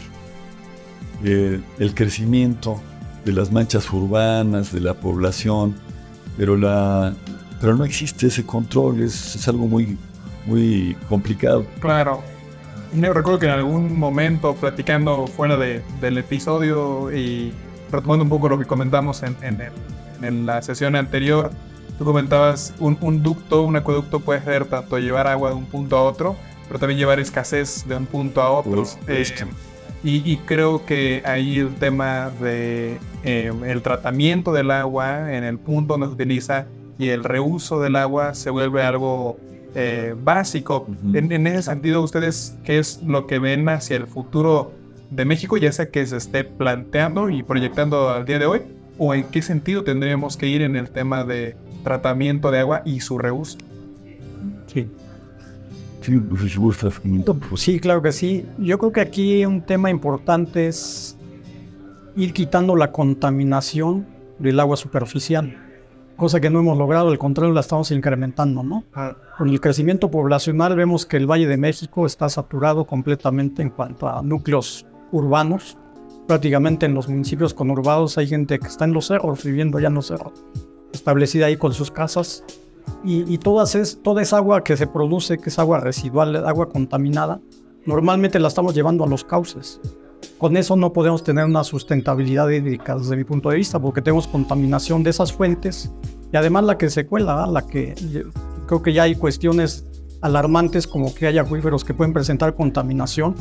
eh, 1.23 1.61
el 1.79 1.95
crecimiento 1.95 2.81
de 3.25 3.33
las 3.33 3.51
manchas 3.51 3.91
urbanas, 3.91 4.73
de 4.73 4.81
la 4.81 4.95
población, 4.95 5.75
pero, 6.37 6.57
la, 6.57 7.15
pero 7.61 7.75
no 7.75 7.85
existe 7.85 8.27
ese 8.27 8.45
control, 8.45 9.01
es, 9.01 9.35
es 9.35 9.49
algo 9.49 9.67
muy, 9.67 9.97
muy 10.47 10.97
complicado. 11.09 11.65
Claro. 11.81 12.34
Y 12.95 12.99
me 12.99 13.13
recuerdo 13.13 13.41
que 13.41 13.47
en 13.47 13.53
algún 13.53 13.99
momento, 13.99 14.55
platicando 14.55 15.27
fuera 15.27 15.57
de, 15.57 15.83
del 16.01 16.19
episodio 16.19 17.13
y 17.13 17.53
retomando 17.91 18.23
un 18.23 18.31
poco 18.31 18.49
lo 18.49 18.57
que 18.57 18.67
comentamos 18.67 19.25
en, 19.25 19.37
en, 20.23 20.47
la 20.47 20.63
sesión 20.63 20.95
anterior, 20.95 21.51
tú 21.99 22.05
comentabas 22.05 22.73
un, 22.79 22.97
un, 23.01 23.23
ducto, 23.23 23.63
un 23.63 23.75
acueducto 23.75 24.21
puede 24.21 24.43
ser 24.43 24.67
tanto 24.67 24.99
llevar 24.99 25.27
agua 25.27 25.51
de 25.51 25.57
un 25.57 25.67
punto 25.67 25.97
a 25.97 26.03
otro, 26.03 26.37
pero 26.69 26.79
también 26.79 26.99
llevar 26.99 27.19
escasez 27.19 27.85
de 27.89 27.97
un 27.97 28.07
punto 28.07 28.41
a 28.41 28.51
otro. 28.51 28.85
Eh, 29.09 29.25
y, 30.05 30.31
y, 30.31 30.37
creo 30.37 30.87
que 30.87 31.23
ahí 31.25 31.59
el 31.59 31.75
tema 31.75 32.31
de 32.41 32.99
eh, 33.25 33.53
el 33.67 33.83
tratamiento 33.83 34.53
del 34.53 34.71
agua 34.71 35.35
en 35.35 35.43
el 35.43 35.59
punto 35.59 35.95
donde 35.95 36.07
se 36.07 36.13
utiliza 36.13 36.67
y 36.99 37.09
el 37.09 37.25
reuso 37.25 37.81
del 37.81 37.97
agua 37.97 38.35
se 38.35 38.51
vuelve 38.51 38.83
algo 38.83 39.37
eh, 39.75 40.15
básico. 40.17 40.87
en, 41.13 41.47
ese 41.47 41.63
sentido, 41.63 42.03
¿ustedes 42.03 42.57
qué 42.65 42.79
es 42.79 43.03
lo 43.03 43.27
que 43.27 43.39
ven 43.39 43.69
hacia 43.69 43.97
el 43.97 44.07
futuro 44.07 44.73
de 45.11 45.25
México, 45.25 45.57
ya 45.57 45.73
sea 45.73 45.91
que 45.91 46.07
se 46.07 46.17
esté 46.17 46.45
planteando 46.45 47.29
y 47.29 47.43
proyectando 47.43 48.11
al 48.11 48.25
día 48.25 48.39
de 48.39 48.47
hoy? 48.47 48.63
¿O 48.99 49.15
en 49.15 49.25
qué 49.25 49.43
sentido 49.43 49.83
tendríamos 49.83 50.37
que 50.37 50.47
ir 50.47 50.63
en 50.63 50.77
el 50.77 50.91
tema 50.91 51.25
de 51.25 51.57
tratamiento 51.83 52.51
de 52.51 52.61
agua 52.61 52.83
y 52.85 53.01
su 53.01 53.19
reuso? 53.19 53.59
Sí. 54.67 54.89
Sí, 56.01 56.19
pues 56.19 57.61
sí, 57.63 57.81
claro 57.81 58.03
que 58.03 58.13
sí. 58.13 58.45
Yo 58.59 58.79
creo 58.79 58.93
que 58.93 59.01
aquí 59.01 59.45
un 59.47 59.63
tema 59.63 59.91
importante 59.91 60.69
es 60.69 61.17
ir 62.15 62.33
quitando 62.33 62.77
la 62.77 62.93
contaminación 62.93 64.07
del 64.39 64.61
agua 64.61 64.77
superficial 64.77 65.64
cosa 66.17 66.41
que 66.41 66.51
no 66.51 66.61
hemos 66.61 66.79
logrado, 66.79 67.13
el 67.13 67.19
control 67.19 67.55
la 67.55 67.61
estamos 67.61 67.91
incrementando, 67.91 68.63
¿no? 68.63 68.85
Ah. 68.95 69.17
Con 69.37 69.49
el 69.49 69.61
crecimiento 69.61 70.11
poblacional 70.11 70.77
vemos 70.77 71.07
que 71.07 71.17
el 71.17 71.31
Valle 71.31 71.47
de 71.47 71.57
México 71.57 72.07
está 72.07 72.29
saturado 72.29 72.85
completamente 72.85 73.63
en 73.63 73.71
cuanto 73.71 74.09
a 74.09 74.23
núcleos 74.23 74.87
urbanos. 75.13 75.77
Prácticamente 76.27 76.87
en 76.87 76.95
los 76.95 77.09
municipios 77.09 77.53
conurbados 77.53 78.17
hay 78.17 78.27
gente 78.27 78.59
que 78.59 78.67
está 78.67 78.85
en 78.85 78.93
los 78.93 79.07
cerros, 79.07 79.45
viviendo 79.45 79.79
ya 79.79 79.89
en 79.89 79.95
los 79.95 80.07
cerros, 80.07 80.33
establecida 80.93 81.47
ahí 81.47 81.57
con 81.57 81.73
sus 81.73 81.91
casas. 81.91 82.45
Y, 83.03 83.39
todas 83.39 83.75
es, 83.75 84.03
toda 84.03 84.23
esa 84.23 84.37
agua 84.37 84.63
que 84.63 84.77
se 84.77 84.87
produce, 84.87 85.39
que 85.39 85.49
es 85.49 85.59
agua 85.59 85.81
residual, 85.81 86.37
agua 86.47 86.69
contaminada, 86.69 87.41
normalmente 87.87 88.39
la 88.39 88.49
estamos 88.49 88.75
llevando 88.75 89.05
a 89.05 89.07
los 89.07 89.25
cauces. 89.25 89.81
Con 90.39 90.57
eso 90.57 90.77
no 90.77 90.93
podemos 90.93 91.25
tener 91.25 91.45
una 91.45 91.65
sustentabilidad 91.65 92.49
hídrica 92.49 92.97
desde 92.97 93.17
mi 93.17 93.25
punto 93.25 93.51
de 93.51 93.57
vista, 93.57 93.79
porque 93.79 94.03
tenemos 94.03 94.27
contaminación 94.27 95.03
de 95.03 95.11
esas 95.11 95.33
fuentes 95.33 95.91
y 96.33 96.37
además 96.37 96.65
la 96.65 96.79
que 96.79 96.91
se 96.91 97.07
cuela, 97.07 97.47
la 97.47 97.67
que 97.67 97.95
creo 98.67 98.83
que 98.83 98.93
ya 98.93 99.05
hay 99.05 99.15
cuestiones 99.15 99.85
alarmantes 100.21 100.87
como 100.87 101.15
que 101.15 101.27
hay 101.27 101.39
acuíferos 101.39 101.85
que 101.85 101.95
pueden 101.95 102.13
presentar 102.13 102.55
contaminación 102.55 103.35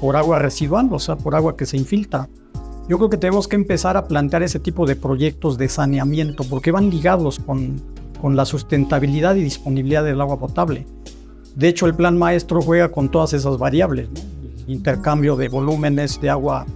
por 0.00 0.16
agua 0.16 0.38
residual, 0.38 0.88
o 0.90 0.98
sea, 0.98 1.16
por 1.16 1.34
agua 1.34 1.56
que 1.56 1.66
se 1.66 1.76
infiltra. 1.76 2.28
Yo 2.88 2.96
creo 2.96 3.10
que 3.10 3.18
tenemos 3.18 3.46
que 3.46 3.56
empezar 3.56 3.96
a 3.96 4.06
plantear 4.06 4.42
ese 4.42 4.58
tipo 4.58 4.86
de 4.86 4.96
proyectos 4.96 5.58
de 5.58 5.68
saneamiento 5.68 6.44
porque 6.44 6.72
van 6.72 6.88
ligados 6.90 7.38
con, 7.38 7.80
con 8.20 8.36
la 8.36 8.44
sustentabilidad 8.44 9.34
y 9.36 9.42
disponibilidad 9.42 10.04
del 10.04 10.20
agua 10.20 10.38
potable. 10.38 10.86
De 11.54 11.68
hecho, 11.68 11.86
el 11.86 11.94
plan 11.94 12.16
maestro 12.16 12.62
juega 12.62 12.90
con 12.90 13.10
todas 13.10 13.32
esas 13.32 13.58
variables, 13.58 14.08
intercambio 14.72 15.36
de 15.36 15.48
volúmenes 15.48 16.20
de 16.20 16.30
agua 16.30 16.66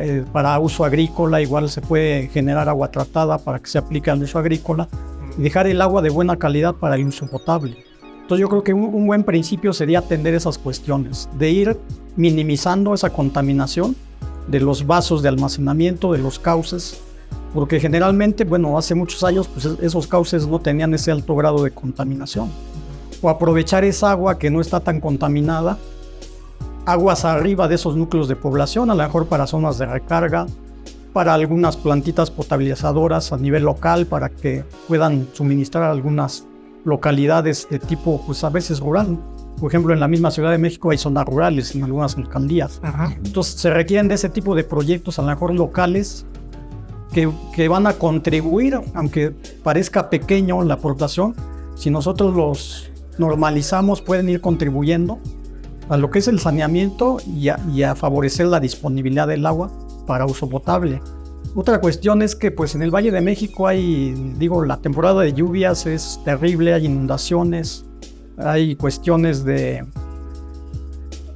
eh, 0.00 0.24
para 0.32 0.58
uso 0.58 0.84
agrícola, 0.84 1.42
igual 1.42 1.68
se 1.68 1.82
puede 1.82 2.28
generar 2.28 2.68
agua 2.68 2.90
tratada 2.90 3.38
para 3.38 3.58
que 3.58 3.68
se 3.68 3.78
aplique 3.78 4.10
al 4.10 4.22
uso 4.22 4.38
agrícola 4.38 4.88
y 5.36 5.42
dejar 5.42 5.66
el 5.66 5.80
agua 5.82 6.00
de 6.00 6.10
buena 6.10 6.36
calidad 6.38 6.74
para 6.74 6.94
el 6.94 7.06
uso 7.06 7.26
potable. 7.26 7.76
Entonces 8.22 8.40
yo 8.40 8.48
creo 8.48 8.64
que 8.64 8.72
un, 8.72 9.06
buen 9.06 9.22
principio 9.22 9.74
sería 9.74 9.98
atender 9.98 10.34
esas 10.34 10.56
cuestiones, 10.56 11.28
de 11.38 11.50
ir 11.50 11.78
minimizando 12.16 12.94
esa 12.94 13.10
contaminación 13.10 13.94
de 14.48 14.60
los 14.60 14.86
vasos 14.86 15.20
de 15.20 15.28
almacenamiento, 15.28 16.12
de 16.12 16.18
los 16.18 16.38
cauces, 16.38 17.02
porque 17.52 17.78
generalmente, 17.78 18.44
bueno, 18.44 18.78
hace 18.78 18.94
muchos 18.94 19.22
años 19.24 19.46
pues 19.48 19.66
esos 19.82 20.06
cauces 20.06 20.46
no 20.46 20.58
tenían 20.58 20.94
ese 20.94 21.10
alto 21.10 21.36
grado 21.36 21.62
de 21.62 21.70
contaminación. 21.70 22.50
O 23.20 23.28
aprovechar 23.28 23.84
esa 23.84 24.12
agua 24.12 24.38
que 24.38 24.50
no 24.50 24.62
está 24.62 24.80
tan 24.80 25.00
contaminada, 25.00 25.76
aguas 26.86 27.24
arriba 27.24 27.68
de 27.68 27.76
esos 27.76 27.96
núcleos 27.96 28.28
de 28.28 28.36
población, 28.36 28.90
a 28.90 28.94
lo 28.94 29.02
mejor 29.02 29.26
para 29.26 29.46
zonas 29.46 29.78
de 29.78 29.86
recarga, 29.86 30.46
para 31.12 31.32
algunas 31.32 31.76
plantitas 31.76 32.30
potabilizadoras 32.30 33.32
a 33.32 33.36
nivel 33.36 33.62
local 33.62 34.06
para 34.06 34.28
que 34.28 34.64
puedan 34.88 35.28
suministrar 35.32 35.84
algunas 35.84 36.44
localidades 36.84 37.68
de 37.70 37.78
tipo, 37.78 38.20
pues 38.26 38.42
a 38.44 38.50
veces 38.50 38.80
rural. 38.80 39.18
Por 39.58 39.70
ejemplo, 39.70 39.94
en 39.94 40.00
la 40.00 40.08
misma 40.08 40.32
Ciudad 40.32 40.50
de 40.50 40.58
México 40.58 40.90
hay 40.90 40.98
zonas 40.98 41.24
rurales 41.24 41.74
en 41.74 41.84
algunas 41.84 42.16
alcaldías. 42.16 42.80
Entonces 43.24 43.54
se 43.54 43.70
requieren 43.70 44.08
de 44.08 44.16
ese 44.16 44.28
tipo 44.28 44.54
de 44.54 44.64
proyectos, 44.64 45.18
a 45.18 45.22
lo 45.22 45.28
mejor 45.28 45.54
locales, 45.54 46.26
que, 47.12 47.30
que, 47.54 47.68
van 47.68 47.86
a 47.86 47.92
contribuir, 47.92 48.80
aunque 48.94 49.32
parezca 49.62 50.10
pequeño 50.10 50.64
la 50.64 50.74
aportación, 50.74 51.36
si 51.76 51.88
nosotros 51.88 52.34
los 52.34 52.90
normalizamos, 53.18 54.02
pueden 54.02 54.28
ir 54.28 54.40
contribuyendo 54.40 55.20
a 55.88 55.96
lo 55.96 56.10
que 56.10 56.18
es 56.18 56.28
el 56.28 56.40
saneamiento 56.40 57.18
y 57.26 57.82
a 57.82 57.94
favorecer 57.94 58.46
la 58.46 58.60
disponibilidad 58.60 59.28
del 59.28 59.44
agua 59.46 59.70
para 60.06 60.26
uso 60.26 60.48
potable. 60.48 61.00
Otra 61.56 61.80
cuestión 61.80 62.20
es 62.22 62.34
que 62.34 62.50
pues 62.50 62.74
en 62.74 62.82
el 62.82 62.90
Valle 62.90 63.12
de 63.12 63.20
México 63.20 63.68
hay, 63.68 64.12
digo, 64.38 64.64
la 64.64 64.78
temporada 64.78 65.22
de 65.22 65.32
lluvias 65.32 65.86
es 65.86 66.20
terrible, 66.24 66.74
hay 66.74 66.86
inundaciones, 66.86 67.84
hay 68.36 68.74
cuestiones 68.74 69.44
de, 69.44 69.84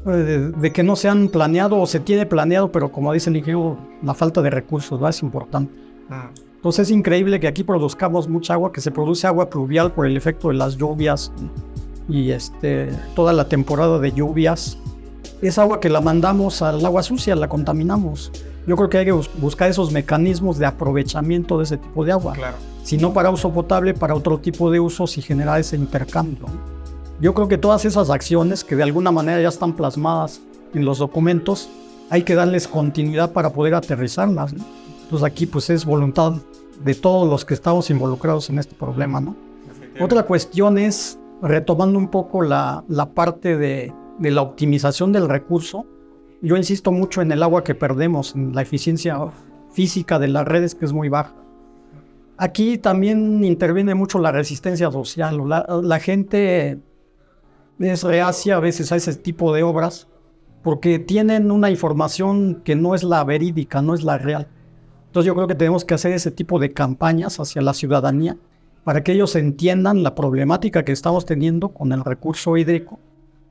de, 0.05 0.73
que 0.73 0.83
no 0.83 0.97
se 0.97 1.09
han 1.09 1.29
planeado 1.29 1.79
o 1.79 1.87
se 1.87 2.01
tiene 2.01 2.27
planeado, 2.27 2.73
pero 2.73 2.91
como 2.91 3.13
dice 3.13 3.31
el 3.31 3.37
ingeniero, 3.37 3.79
la 4.03 4.13
falta 4.13 4.43
de 4.43 4.51
recursos 4.51 5.01
¿no? 5.01 5.09
es 5.09 5.23
importante. 5.23 5.73
Ah. 6.11 6.31
Entonces 6.57 6.89
es 6.89 6.91
increíble 6.91 7.39
que 7.39 7.47
aquí 7.47 7.63
produzcamos 7.63 8.29
mucha 8.29 8.55
agua, 8.55 8.73
que 8.73 8.81
se 8.81 8.91
produce 8.91 9.29
agua 9.29 9.49
pluvial 9.49 9.93
por 9.93 10.05
el 10.07 10.17
efecto 10.17 10.49
de 10.49 10.55
las 10.55 10.77
lluvias 10.77 11.33
y 12.09 12.31
este, 12.31 12.91
toda 13.15 13.33
la 13.33 13.49
temporada 13.49 13.99
de 13.99 14.13
lluvias. 14.13 14.79
Es 15.43 15.59
agua 15.59 15.81
que 15.81 15.89
la 15.89 16.01
mandamos 16.01 16.63
al 16.63 16.85
agua 16.85 17.03
sucia, 17.03 17.37
la 17.37 17.49
contaminamos. 17.49 18.33
Yo 18.67 18.77
creo 18.77 18.89
que 18.89 18.99
hay 18.99 19.05
que 19.05 19.13
buscar 19.13 19.71
esos 19.71 19.93
mecanismos 19.93 20.59
de 20.59 20.67
aprovechamiento 20.67 21.59
de 21.59 21.65
ese 21.65 21.77
tipo 21.77 22.05
de 22.05 22.13
agua. 22.13 22.35
Claro. 22.35 22.57
Si 22.83 22.97
no 22.97 23.13
para 23.13 23.31
uso 23.31 23.53
potable, 23.53 23.95
para 23.95 24.15
otro 24.15 24.39
tipo 24.39 24.71
de 24.71 24.81
usos 24.81 25.17
y 25.19 25.23
generar 25.23 25.61
ese 25.61 25.77
intercambio. 25.77 26.47
Yo 27.21 27.35
creo 27.35 27.49
que 27.49 27.59
todas 27.59 27.85
esas 27.85 28.11
acciones 28.11 28.65
que 28.65 28.77
de 28.77 28.83
alguna 28.83 29.11
manera 29.11 29.41
ya 29.41 29.49
están 29.49 29.75
plasmadas 29.75 30.41
en 30.75 30.85
los 30.85 30.99
documentos, 30.99 31.69
hay 32.11 32.23
que 32.23 32.35
darles 32.35 32.69
continuidad 32.69 33.33
para 33.33 33.53
poder 33.53 33.75
aterrizarlas. 33.75 34.55
Entonces 35.03 35.25
aquí 35.25 35.47
pues 35.47 35.71
es 35.71 35.85
voluntad 35.85 36.35
de 36.85 36.95
todos 36.95 37.29
los 37.29 37.45
que 37.45 37.55
estamos 37.55 37.91
involucrados 37.91 38.51
en 38.51 38.59
este 38.59 38.75
problema. 38.75 39.21
¿no? 39.21 39.35
Otra 40.01 40.23
cuestión 40.23 40.79
es, 40.79 41.18
retomando 41.43 41.99
un 41.99 42.09
poco 42.09 42.43
la, 42.43 42.85
la 42.89 43.11
parte 43.15 43.57
de, 43.57 43.93
la 44.21 44.43
optimización 44.43 45.13
del 45.13 45.29
recurso, 45.29 45.87
yo 46.43 46.57
insisto 46.57 46.93
mucho 46.93 47.23
en 47.23 47.33
el 47.33 47.43
agua 47.43 47.65
que 47.65 47.75
perdemos, 47.75 48.35
en 48.35 48.55
la 48.55 48.63
eficiencia 48.63 49.19
física 49.71 50.19
de 50.19 50.29
las 50.29 50.47
redes 50.47 50.75
que 50.75 50.85
es 50.85 50.93
muy 50.93 51.09
baja. 51.09 51.35
Aquí 52.37 52.79
también 52.79 53.45
interviene 53.45 53.95
mucho 53.95 54.21
la 54.21 54.31
resistencia 54.31 54.91
social. 54.93 55.43
La, 55.49 55.99
gente 55.99 56.79
es 57.81 58.03
reacia 58.05 58.57
a 58.57 58.61
veces 58.61 58.93
a 58.93 58.97
ese 58.97 59.15
tipo 59.17 59.53
de 59.53 59.65
obras 59.65 60.07
porque 60.63 61.01
tienen 61.01 61.51
una 61.51 61.71
información 61.71 62.63
que 62.65 62.77
no 62.77 62.95
es 62.95 63.03
la 63.03 63.25
verídica, 63.25 63.83
no 63.83 63.95
es 63.95 64.05
la 64.05 64.19
real. 64.19 64.47
Entonces 65.07 65.27
yo 65.27 65.35
creo 65.35 65.49
que 65.49 65.57
tenemos 65.57 65.85
que 65.85 65.95
hacer 65.95 66.13
ese 66.13 66.31
tipo 66.31 66.61
de 66.61 66.73
campañas 66.73 67.41
hacia 67.41 67.61
la 67.61 67.75
ciudadanía 67.75 68.37
para 68.89 69.05
que 69.05 69.13
ellos 69.13 69.37
entiendan 69.37 70.03
la 70.03 70.15
problemática 70.15 70.83
que 70.83 70.93
estamos 70.93 71.27
teniendo 71.27 71.69
con 71.75 71.93
el 71.93 72.03
recurso 72.03 72.57
hídrico 72.57 72.99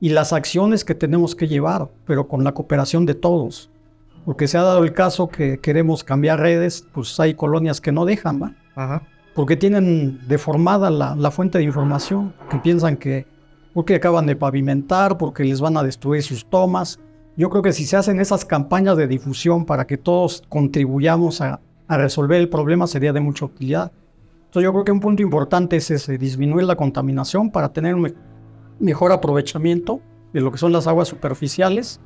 y 0.00 0.08
las 0.08 0.32
acciones 0.32 0.84
que 0.84 0.96
tenemos 0.96 1.36
que 1.36 1.46
llevar, 1.46 1.90
pero 2.06 2.26
con 2.26 2.42
la 2.42 2.54
cooperación 2.54 3.06
de 3.06 3.14
todos. 3.14 3.70
Porque 4.24 4.48
se 4.48 4.58
ha 4.58 4.62
dado 4.62 4.82
el 4.82 4.92
caso 4.92 5.28
que 5.28 5.60
queremos 5.60 6.02
cambiar 6.02 6.40
redes, 6.40 6.88
pues 6.92 7.20
hay 7.20 7.34
colonias 7.34 7.80
que 7.80 7.92
no 7.92 8.04
dejan, 8.04 8.42
¿va? 8.42 9.02
Porque 9.36 9.56
tienen 9.56 10.18
deformada 10.26 10.90
la, 10.90 11.14
la, 11.14 11.30
fuente 11.30 11.58
de 11.58 11.64
información, 11.64 12.34
que 12.50 12.58
piensan 12.58 12.96
que 12.96 13.24
porque 13.74 13.94
acaban 13.94 14.26
de 14.26 14.34
pavimentar, 14.34 15.18
porque 15.18 15.44
les 15.44 15.60
van 15.60 15.76
a 15.76 15.84
destruir 15.84 16.24
sus 16.24 16.50
tomas. 16.50 16.98
Yo 17.36 17.48
creo 17.48 17.62
que 17.62 17.72
si 17.72 17.86
se 17.86 17.96
hacen 17.96 18.18
esas 18.18 18.44
campañas 18.44 18.96
de 18.96 19.06
difusión 19.06 19.66
para 19.66 19.86
que 19.86 19.98
todos 19.98 20.42
contribuyamos 20.48 21.40
a, 21.42 21.60
a 21.86 21.96
resolver 21.96 22.40
el 22.40 22.48
problema 22.48 22.88
sería 22.88 23.12
de 23.12 23.20
mucha 23.20 23.44
utilidad. 23.44 23.92
Entonces 24.48 24.64
yo 24.64 24.72
creo 24.72 24.84
que 24.84 24.92
un 24.92 25.00
punto 25.00 25.22
importante 25.22 25.76
es 25.76 25.90
ese, 25.90 26.16
disminuir 26.16 26.64
la 26.64 26.74
contaminación 26.74 27.50
para 27.50 27.70
tener 27.70 27.94
un 27.94 28.14
mejor 28.80 29.12
aprovechamiento 29.12 30.00
de 30.32 30.40
lo 30.40 30.50
que 30.50 30.56
son 30.56 30.72
las 30.72 30.86
aguas 30.86 31.06
superficiales 31.06 32.00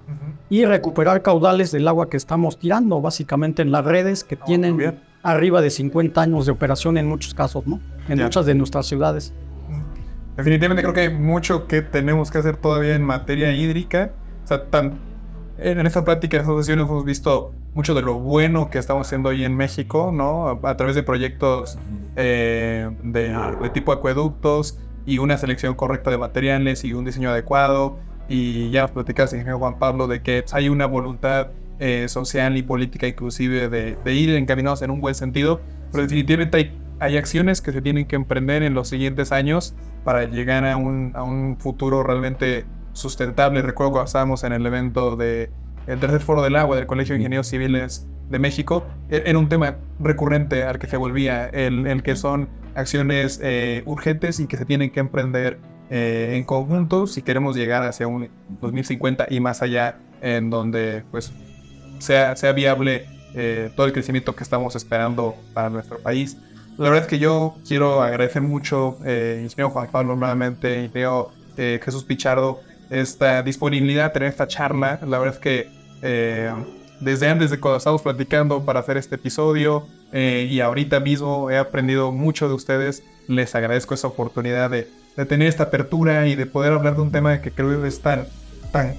y 0.51 0.65
recuperar 0.65 1.23
caudales 1.23 1.71
del 1.71 1.87
agua 1.87 2.11
que 2.11 2.17
estamos 2.17 2.59
tirando, 2.59 3.01
básicamente 3.01 3.63
en 3.63 3.71
las 3.71 3.85
redes 3.85 4.25
que 4.25 4.35
ah, 4.41 4.45
tienen 4.45 4.99
arriba 5.23 5.61
de 5.61 5.71
50 5.71 6.21
años 6.21 6.47
de 6.47 6.51
operación 6.51 6.99
en 6.99 7.07
muchos 7.07 7.33
casos, 7.33 7.65
¿no? 7.65 7.81
En 8.09 8.21
muchas 8.21 8.45
de 8.45 8.57
nuestras 8.57 8.87
ciudades. 8.87 9.33
Definitivamente 10.37 10.83
creo 10.83 10.95
que 10.95 11.01
hay 11.03 11.15
mucho 11.15 11.69
que 11.69 11.81
tenemos 11.81 12.33
que 12.33 12.39
hacer 12.39 12.57
todavía 12.57 12.97
en 12.97 13.05
materia 13.05 13.53
hídrica. 13.53 14.11
O 14.43 14.49
sea, 14.49 14.67
tan, 14.67 14.99
en 15.63 15.87
esta 15.87 16.05
práctica 16.05 16.37
de 16.37 16.43
asociaciones 16.43 16.87
hemos 16.87 17.05
visto 17.05 17.53
mucho 17.75 17.95
de 17.95 18.03
lo 18.03 18.15
bueno 18.15 18.71
que 18.71 18.79
estamos 18.79 19.07
haciendo 19.07 19.31
hoy 19.31 19.45
en 19.45 19.57
México, 19.57 20.11
¿no? 20.13 20.61
A, 20.63 20.77
través 20.77 20.95
de 20.95 21.03
proyectos 21.03 21.79
eh, 22.17 22.91
de, 23.03 23.37
de 23.63 23.71
tipo 23.71 23.93
acueductos, 23.93 24.79
y 25.07 25.19
una 25.19 25.37
selección 25.37 25.75
correcta 25.75 26.11
de 26.11 26.19
materiales 26.19 26.85
y 26.85 26.93
un 26.93 27.05
diseño 27.05 27.31
adecuado. 27.31 27.99
Y 28.29 28.71
ya 28.71 28.83
nos 28.83 28.93
platicas, 28.93 29.33
ingeniero 29.33 29.59
Juan 29.59 29.79
Pablo, 29.79 30.07
de 30.07 30.23
que 30.23 30.45
hay 30.53 30.69
una 30.69 30.87
voluntad 30.87 31.49
eh, 31.79 32.09
social 32.09 32.57
y 32.57 32.63
política 32.63 33.07
inclusive 33.07 33.69
de, 33.69 34.15
ir 34.15 34.31
encaminados 34.31 34.83
en 34.83 34.91
un 34.91 35.01
buen 35.01 35.15
sentido, 35.15 35.61
pero 35.91 36.05
definitivamente 36.05 36.57
hay, 36.57 36.79
hay, 37.01 37.17
acciones 37.17 37.61
que 37.61 37.73
se 37.73 37.83
tienen 37.83 38.07
que 38.07 38.15
emprender 38.15 38.63
en 38.63 38.75
los 38.75 38.89
siguientes 38.89 39.33
años 39.33 39.75
para 40.05 40.25
llegar 40.25 40.65
a 40.65 40.77
un, 40.77 41.13
a 41.15 41.25
un 41.25 41.57
futuro 41.59 42.03
realmente 42.05 42.65
sustentable. 42.93 43.63
Recuerdo 43.63 43.93
cuando 43.93 44.07
estábamos 44.07 44.45
en 44.45 44.53
el 44.53 44.65
evento 44.67 45.17
del 45.17 45.51
el 45.87 45.99
tercer 45.99 46.21
foro 46.21 46.43
del 46.43 46.57
agua 46.57 46.77
del 46.77 46.87
Colegio 46.87 47.15
de 47.15 47.21
Ingenieros 47.21 47.49
Civiles 47.49 48.07
de 48.31 48.39
México, 48.39 48.85
e, 49.09 49.23
era 49.27 49.39
un 49.39 49.49
tema 49.49 49.77
recurrente 49.99 50.63
al 50.63 50.79
que 50.79 50.87
se 50.87 50.97
volvía, 50.97 51.47
el, 51.47 51.87
el 51.87 52.03
que 52.03 52.17
son 52.17 52.49
acciones 52.75 53.41
eh, 53.43 53.83
urgentes 53.87 54.41
y 54.41 54.47
que 54.47 54.57
se 54.57 54.65
tienen 54.65 54.91
que 54.91 55.01
emprender 55.01 55.59
eh, 55.91 56.33
en 56.37 56.45
conjunto 56.45 57.07
si 57.07 57.23
queremos 57.23 57.57
llegar 57.57 57.83
hacia 57.83 58.07
un 58.07 58.31
2050 58.61 59.27
y 59.31 59.41
más 59.41 59.63
allá, 59.63 59.99
en 60.21 60.51
donde 60.51 61.05
pues 61.11 61.33
sea, 61.99 62.37
sea 62.37 62.53
viable 62.53 63.07
eh, 63.35 63.71
todo 63.77 63.87
el 63.87 63.93
crecimiento 63.93 64.35
que 64.35 64.45
estamos 64.45 64.77
esperando 64.77 65.35
para 65.53 65.71
nuestro 65.71 65.99
país. 65.99 66.39
La 66.79 66.85
verdad 66.85 67.03
es 67.03 67.09
que 67.09 67.19
yo 67.19 67.55
quiero 67.67 68.03
agradecer 68.03 68.41
mucho, 68.41 68.97
ingeniero 69.01 69.71
Juan 69.71 69.89
Pablo, 69.91 70.17
nuevamente, 70.17 70.85
ingeniero 70.85 71.31
Jesús 71.55 72.03
Pichardo, 72.05 72.61
esta 72.93 73.43
disponibilidad, 73.43 74.13
tener 74.13 74.29
esta 74.29 74.47
charla. 74.47 75.01
La 75.07 75.19
verdad 75.19 75.35
es 75.35 75.41
que 75.41 75.83
desde 77.03 77.29
antes 77.29 77.51
de 77.51 77.59
cuando 77.59 77.79
estábamos 77.79 78.03
platicando 78.03 78.65
para 78.65 78.81
hacer 78.81 78.97
este 78.97 79.17
episodio 79.17 79.87
eh, 80.13 80.47
y 80.49 80.61
ahorita 80.61 81.01
mismo 81.01 81.51
he 81.51 81.59
aprendido 81.59 82.13
mucho 82.13 82.49
de 82.49 82.55
ustedes. 82.55 83.03
Les 83.27 83.55
agradezco 83.55 83.95
esa 83.95 84.07
oportunidad 84.07 84.71
de, 84.71 84.89
tener 85.29 85.49
esta 85.49 85.65
apertura 85.65 86.29
y 86.29 86.37
de 86.37 86.47
poder 86.47 86.73
hablar 86.73 86.95
de 86.95 87.03
un 87.03 87.11
tema 87.11 87.41
que 87.41 87.51
creo 87.51 87.83
que 87.83 87.89
es 87.89 88.01
tan, 88.01 88.27
tan, 88.71 88.95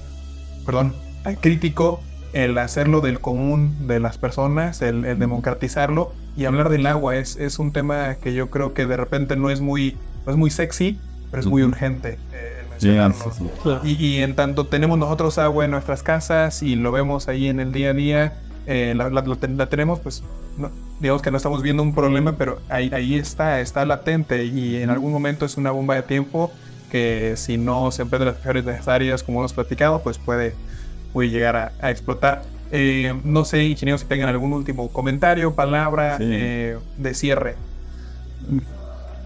perdón, 0.66 0.94
crítico 1.40 2.00
el 2.34 2.58
hacerlo 2.58 3.00
del 3.00 3.20
común 3.20 3.86
de 3.86 4.00
las 4.00 4.18
personas, 4.18 4.82
el, 4.82 5.18
democratizarlo 5.18 6.12
y 6.36 6.44
hablar 6.44 6.68
del 6.68 6.86
agua 6.86 7.16
es, 7.16 7.36
es 7.36 7.58
un 7.58 7.72
tema 7.72 8.16
que 8.16 8.34
yo 8.34 8.50
creo 8.50 8.74
que 8.74 8.86
de 8.86 8.96
repente 8.96 9.36
no 9.36 9.50
es 9.50 9.60
muy, 9.60 9.96
no 10.26 10.32
es 10.32 10.38
muy 10.38 10.50
sexy, 10.50 10.98
pero 11.30 11.40
es 11.40 11.46
muy 11.46 11.62
urgente. 11.62 12.18
Eh, 12.32 12.63
y, 13.84 14.18
en 14.18 14.34
tanto 14.34 14.66
tenemos 14.66 14.98
nosotros 14.98 15.38
agua 15.38 15.64
en 15.64 15.70
nuestras 15.70 16.02
casas 16.02 16.62
y 16.62 16.76
lo 16.76 16.92
vemos 16.92 17.28
ahí 17.28 17.48
en 17.48 17.60
el 17.60 17.72
día 17.72 17.90
a 17.90 17.92
día, 17.94 18.32
eh, 18.66 18.94
la, 18.96 19.66
tenemos, 19.66 20.00
pues 20.00 20.22
digamos 21.00 21.22
que 21.22 21.30
no 21.30 21.36
estamos 21.36 21.62
viendo 21.62 21.82
un 21.82 21.94
problema, 21.94 22.36
pero 22.36 22.60
ahí, 22.68 22.90
ahí 22.92 23.14
está, 23.14 23.60
está 23.60 23.84
latente 23.84 24.44
y 24.44 24.76
en 24.76 24.90
algún 24.90 25.12
momento 25.12 25.44
es 25.44 25.56
una 25.56 25.70
bomba 25.70 25.96
de 25.96 26.02
tiempo 26.02 26.52
que 26.90 27.34
si 27.36 27.56
no 27.58 27.90
se 27.90 28.02
emprenden 28.02 28.28
las 28.28 28.38
mejores 28.38 28.64
necesarias, 28.64 29.22
como 29.22 29.40
hemos 29.40 29.52
platicado, 29.52 30.00
pues 30.02 30.18
puede, 30.18 30.54
puede 31.12 31.30
llegar 31.30 31.72
a, 31.80 31.90
explotar. 31.90 32.42
Eh, 32.70 33.12
no 33.24 33.44
sé, 33.44 33.64
ingenieros, 33.64 34.02
si 34.02 34.06
tengan 34.06 34.28
algún 34.28 34.52
último 34.52 34.88
comentario, 34.88 35.54
palabra 35.54 36.18
eh, 36.20 36.78
de 36.96 37.14
cierre. 37.14 37.56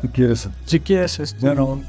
¿Tú 0.00 0.10
quieres? 0.10 0.48
Si 0.64 0.80
quieres, 0.80 1.20
este... 1.20 1.44
bueno, 1.44 1.82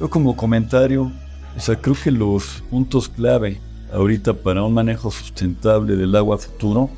yo 0.00 0.08
como 0.08 0.36
comentario, 0.36 1.10
o 1.56 1.60
sea, 1.60 1.76
creo 1.76 1.96
que 2.02 2.10
los 2.10 2.62
puntos 2.70 3.08
clave 3.08 3.60
ahorita 3.92 4.34
para 4.34 4.62
un 4.62 4.74
manejo 4.74 5.10
sustentable 5.10 5.96
del 5.96 6.14
agua 6.14 6.38
futuro, 6.38 6.90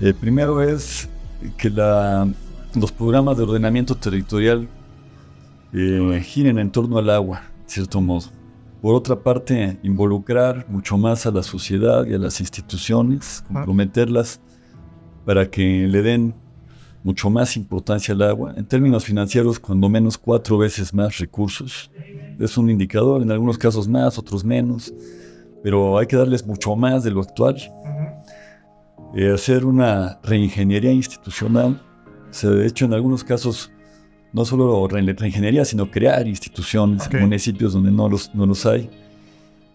el 0.00 0.14
primero 0.14 0.62
es 0.62 1.08
que 1.56 1.70
la, 1.70 2.28
los 2.74 2.92
programas 2.92 3.36
de 3.36 3.42
ordenamiento 3.42 3.94
territorial 3.96 4.68
eh, 5.72 6.22
giren 6.24 6.58
en 6.58 6.70
torno 6.70 6.98
al 6.98 7.10
agua, 7.10 7.42
de 7.64 7.70
cierto 7.70 8.00
modo. 8.00 8.28
Por 8.80 8.94
otra 8.94 9.16
parte, 9.16 9.78
involucrar 9.82 10.64
mucho 10.68 10.96
más 10.96 11.26
a 11.26 11.32
la 11.32 11.42
sociedad 11.42 12.06
y 12.06 12.14
a 12.14 12.18
las 12.18 12.40
instituciones, 12.40 13.44
comprometerlas 13.52 14.40
para 15.24 15.50
que 15.50 15.88
le 15.88 16.02
den 16.02 16.34
mucho 17.02 17.30
más 17.30 17.56
importancia 17.56 18.14
al 18.14 18.22
agua. 18.22 18.54
En 18.56 18.66
términos 18.66 19.04
financieros, 19.04 19.58
cuando 19.58 19.88
menos 19.88 20.18
cuatro 20.18 20.58
veces 20.58 20.92
más 20.92 21.18
recursos. 21.18 21.90
Es 22.38 22.56
un 22.56 22.70
indicador, 22.70 23.22
en 23.22 23.30
algunos 23.30 23.58
casos 23.58 23.88
más, 23.88 24.18
otros 24.18 24.44
menos 24.44 24.92
pero 25.62 25.98
hay 25.98 26.06
que 26.06 26.16
darles 26.16 26.46
mucho 26.46 26.76
más 26.76 27.04
de 27.04 27.10
lo 27.10 27.20
actual. 27.20 27.56
Eh, 29.14 29.32
hacer 29.32 29.64
una 29.64 30.18
reingeniería 30.22 30.92
institucional. 30.92 31.80
O 32.30 32.32
sea, 32.32 32.50
de 32.50 32.66
hecho, 32.66 32.84
en 32.84 32.94
algunos 32.94 33.24
casos, 33.24 33.70
no 34.32 34.44
solo 34.44 34.86
reingeniería, 34.86 35.64
sino 35.64 35.90
crear 35.90 36.26
instituciones 36.26 37.08
en 37.10 37.20
municipios 37.20 37.72
donde 37.72 37.90
no 37.90 38.08
los, 38.08 38.34
no 38.34 38.46
los 38.46 38.66
hay. 38.66 38.90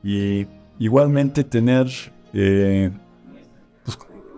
Y 0.03 0.45
igualmente 0.79 1.43
tener 1.43 1.87
eh, 2.33 2.91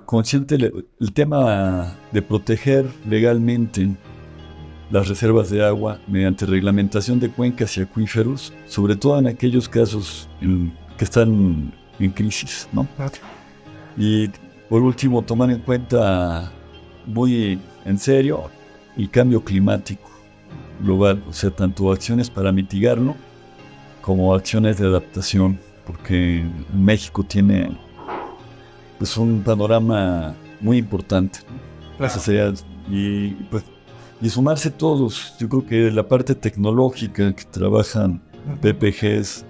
consciente 0.05 0.55
el, 0.55 0.85
el, 0.99 1.13
tema 1.13 1.95
de 2.11 2.21
proteger 2.21 2.85
legalmente 3.07 3.89
las 4.91 5.07
reservas 5.07 5.49
de 5.49 5.65
agua 5.65 5.99
mediante 6.07 6.45
reglamentación 6.45 7.19
de 7.19 7.29
cuencas 7.29 7.77
y 7.77 7.81
acuíferos, 7.81 8.53
sobre 8.67 8.95
todo 8.95 9.19
en 9.19 9.27
aquellos 9.27 9.67
casos 9.67 10.29
en 10.41 10.73
que 10.97 11.05
están 11.05 11.73
en 11.99 12.11
crisis, 12.11 12.67
¿no? 12.71 12.87
Y 13.97 14.29
por 14.69 14.81
último, 14.81 15.21
tomar 15.21 15.51
en 15.51 15.59
cuenta 15.59 16.51
muy 17.05 17.59
en 17.85 17.99
serio 17.99 18.49
el 18.97 19.09
cambio 19.09 19.43
climático 19.43 20.09
global, 20.81 21.23
o 21.27 21.33
sea, 21.33 21.51
tanto 21.51 21.91
acciones 21.91 22.29
para 22.29 22.51
mitigarlo 22.51 23.15
como 24.01 24.33
acciones 24.33 24.77
de 24.77 24.87
adaptación, 24.87 25.59
porque 25.85 26.43
México 26.73 27.23
tiene 27.23 27.77
pues 28.97 29.17
un 29.17 29.41
panorama 29.41 30.35
muy 30.61 30.77
importante. 30.77 31.39
Y, 32.89 33.29
pues, 33.49 33.63
y 34.21 34.29
sumarse 34.29 34.69
todos, 34.69 35.35
yo 35.39 35.49
creo 35.49 35.65
que 35.65 35.91
la 35.91 36.07
parte 36.07 36.35
tecnológica 36.35 37.33
que 37.33 37.43
trabajan 37.45 38.21
PPGs, 38.61 39.45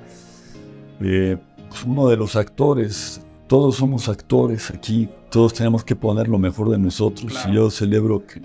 eh, 1.02 1.38
pues, 1.70 1.84
uno 1.84 2.08
de 2.08 2.18
los 2.18 2.36
actores, 2.36 3.22
todos 3.48 3.76
somos 3.76 4.10
actores 4.10 4.72
aquí, 4.72 5.10
todos 5.30 5.54
tenemos 5.54 5.84
que 5.84 5.96
poner 5.96 6.28
lo 6.28 6.40
mejor 6.40 6.70
de 6.70 6.78
nosotros. 6.78 7.34
Y 7.48 7.54
yo 7.54 7.70
celebro 7.70 8.26
que 8.26 8.42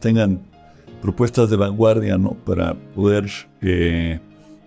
tengan 0.00 0.40
propuestas 1.00 1.50
de 1.50 1.56
vanguardia 1.56 2.18
¿no? 2.18 2.30
para 2.30 2.74
poder 2.94 3.30
eh, 3.60 4.20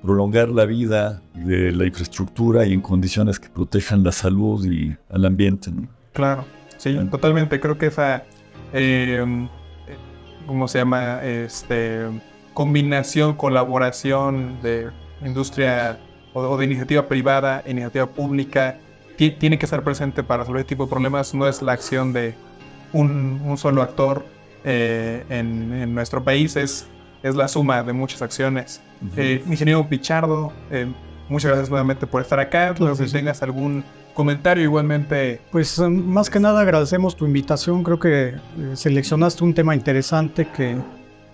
prolongar 0.05 0.49
la 0.49 0.65
vida 0.65 1.21
de 1.33 1.71
la 1.71 1.85
infraestructura 1.85 2.65
y 2.65 2.73
en 2.73 2.81
condiciones 2.81 3.39
que 3.39 3.49
protejan 3.49 4.03
la 4.03 4.11
salud 4.11 4.65
y 4.65 4.95
al 5.09 5.25
ambiente. 5.25 5.71
¿no? 5.71 5.87
Claro, 6.13 6.45
sí, 6.77 6.97
totalmente. 7.11 7.59
Creo 7.59 7.77
que 7.77 7.87
esa, 7.87 8.23
eh, 8.71 9.47
¿cómo 10.47 10.67
se 10.67 10.79
llama? 10.79 11.23
Este, 11.23 12.05
combinación, 12.53 13.35
colaboración 13.35 14.59
de 14.61 14.89
industria 15.23 15.99
o, 16.33 16.57
de 16.57 16.65
iniciativa 16.65 17.07
privada, 17.07 17.63
iniciativa 17.67 18.07
pública, 18.07 18.79
tiene 19.17 19.57
que 19.57 19.65
estar 19.65 19.83
presente 19.83 20.23
para 20.23 20.43
resolver 20.43 20.61
este 20.61 20.75
tipo 20.75 20.85
de 20.85 20.89
problemas. 20.89 21.33
No 21.33 21.47
es 21.47 21.61
la 21.61 21.73
acción 21.73 22.13
de 22.13 22.35
un, 22.93 23.55
solo 23.57 23.81
actor 23.81 24.25
eh, 24.63 25.23
en, 25.29 25.93
nuestro 25.93 26.23
país, 26.23 26.55
es, 26.55 26.87
es 27.23 27.35
la 27.35 27.47
suma 27.47 27.83
de 27.83 27.93
muchas 27.93 28.21
acciones. 28.21 28.81
Eh, 29.15 29.43
ingeniero 29.47 29.87
Pichardo, 29.87 30.51
eh, 30.71 30.87
muchas 31.29 31.49
gracias 31.49 31.69
nuevamente 31.69 32.07
por 32.07 32.21
estar 32.21 32.39
acá. 32.39 32.75
si 32.95 33.11
tengas 33.11 33.41
algún 33.41 33.83
comentario 34.13 34.63
igualmente. 34.63 35.41
Pues 35.51 35.79
más 35.79 36.29
que 36.29 36.39
nada 36.39 36.61
agradecemos 36.61 37.15
tu 37.15 37.25
invitación. 37.25 37.83
Creo 37.83 37.99
que 37.99 38.35
seleccionaste 38.73 39.43
un 39.43 39.53
tema 39.53 39.75
interesante 39.75 40.47
que 40.47 40.77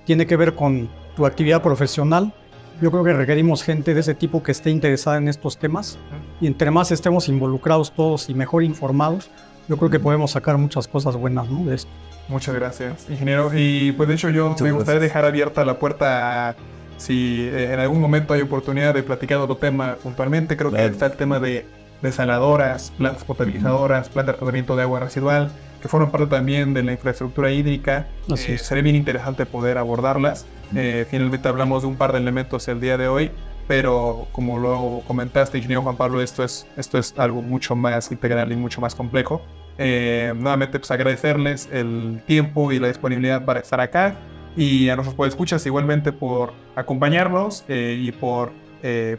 tiene 0.05 0.25
que 0.25 0.35
ver 0.35 0.55
con 0.55 0.89
tu 1.15 1.25
actividad 1.25 1.61
profesional 1.61 2.33
yo 2.81 2.89
creo 2.89 3.03
que 3.03 3.13
requerimos 3.13 3.61
gente 3.61 3.93
de 3.93 3.99
ese 3.99 4.15
tipo 4.15 4.41
que 4.41 4.51
esté 4.51 4.71
interesada 4.71 5.17
en 5.17 5.27
estos 5.27 5.57
temas 5.57 5.99
y 6.41 6.47
entre 6.47 6.71
más 6.71 6.91
estemos 6.91 7.29
involucrados 7.29 7.91
todos 7.91 8.27
y 8.27 8.33
mejor 8.33 8.63
informados, 8.63 9.29
yo 9.69 9.77
creo 9.77 9.91
que 9.91 9.99
podemos 9.99 10.31
sacar 10.31 10.57
muchas 10.57 10.87
cosas 10.87 11.15
buenas 11.15 11.47
¿no? 11.47 11.63
de 11.63 11.75
esto. 11.75 11.91
Muchas 12.27 12.55
gracias, 12.55 13.07
ingeniero. 13.07 13.51
Y 13.53 13.91
pues 13.91 14.09
de 14.09 14.15
hecho 14.15 14.29
yo 14.31 14.55
me 14.59 14.71
gustaría 14.71 14.99
dejar 14.99 15.25
abierta 15.25 15.63
la 15.63 15.77
puerta 15.77 16.49
a 16.49 16.55
si 17.01 17.49
eh, 17.51 17.73
en 17.73 17.79
algún 17.79 17.99
momento 17.99 18.33
hay 18.33 18.41
oportunidad 18.41 18.93
de 18.93 19.01
platicar 19.03 19.39
otro 19.39 19.57
tema 19.57 19.95
puntualmente. 20.01 20.55
Creo 20.55 20.71
que 20.71 20.85
está 20.85 21.07
el 21.07 21.13
tema 21.13 21.39
de 21.39 21.65
desaladoras, 22.01 22.91
plantas 22.97 23.23
potabilizadoras, 23.23 24.09
plantas 24.09 24.35
de 24.35 24.39
tratamiento 24.39 24.75
de 24.75 24.83
agua 24.83 24.99
residual, 24.99 25.51
que 25.81 25.87
forman 25.87 26.11
parte 26.11 26.27
también 26.27 26.73
de 26.73 26.83
la 26.83 26.91
infraestructura 26.91 27.51
hídrica. 27.51 28.07
Eh, 28.29 28.57
sería 28.57 28.83
bien 28.83 28.95
interesante 28.95 29.45
poder 29.45 29.77
abordarlas. 29.77 30.45
Eh, 30.75 31.05
finalmente 31.09 31.47
hablamos 31.47 31.81
de 31.81 31.87
un 31.87 31.95
par 31.95 32.11
de 32.11 32.19
elementos 32.19 32.67
el 32.67 32.79
día 32.79 32.97
de 32.97 33.07
hoy, 33.07 33.31
pero 33.67 34.27
como 34.31 34.59
lo 34.59 35.01
comentaste, 35.07 35.57
ingeniero 35.57 35.81
Juan 35.81 35.97
Pablo, 35.97 36.21
esto 36.21 36.43
es, 36.43 36.67
esto 36.77 36.97
es 36.99 37.15
algo 37.17 37.41
mucho 37.41 37.75
más 37.75 38.11
integral 38.11 38.51
y 38.51 38.55
mucho 38.55 38.79
más 38.79 38.93
complejo. 38.93 39.41
Eh, 39.77 40.33
nuevamente, 40.35 40.77
pues 40.77 40.91
agradecerles 40.91 41.67
el 41.71 42.21
tiempo 42.27 42.71
y 42.71 42.77
la 42.77 42.89
disponibilidad 42.89 43.43
para 43.43 43.59
estar 43.59 43.81
acá 43.81 44.15
y 44.55 44.89
a 44.89 44.95
nuestros 44.95 45.27
escuchas 45.27 45.65
igualmente 45.65 46.11
por 46.11 46.53
acompañarnos 46.75 47.63
eh, 47.67 47.97
y 47.99 48.11
por 48.11 48.51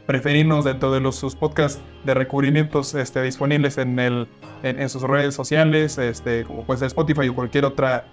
preferirnos 0.07 0.65
dentro 0.65 0.91
de 0.91 0.99
los, 0.99 1.15
sus 1.15 1.37
podcasts 1.37 1.81
de 2.03 2.15
recubrimientos 2.15 2.97
este, 2.97 3.23
disponibles 3.23 3.79
en, 3.79 3.97
el, 4.01 4.27
en, 4.65 4.89
sus 4.89 5.03
redes 5.03 5.37
sociales, 5.37 5.99
este, 5.99 6.43
como 6.43 6.67
puede 6.67 6.81
ser 6.81 6.89
Spotify 6.89 7.29
o 7.29 7.35
cualquier 7.37 7.67
otra 7.67 8.07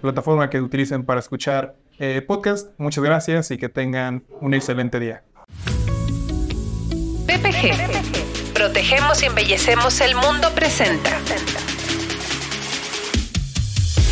plataforma 0.00 0.48
que 0.48 0.60
utilicen 0.60 1.04
para 1.04 1.18
escuchar 1.18 1.74
eh, 2.02 2.22
podcast. 2.22 2.70
Muchas 2.78 3.04
gracias 3.04 3.50
y 3.50 3.58
que 3.58 3.68
tengan 3.68 4.24
un 4.40 4.54
excelente 4.54 4.98
día. 4.98 5.22
PPG. 7.26 8.54
Protegemos 8.54 9.22
y 9.22 9.26
embellecemos 9.26 10.00
el 10.00 10.14
mundo 10.14 10.48
presenta. 10.54 11.10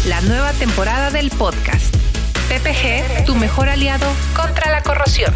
La 0.06 0.20
nueva 0.20 0.52
temporada 0.52 1.10
del 1.10 1.30
podcast. 1.30 1.97
PPG, 2.48 3.26
tu 3.26 3.34
mejor 3.34 3.68
aliado 3.68 4.06
contra 4.34 4.70
la 4.70 4.82
corrosión. 4.82 5.34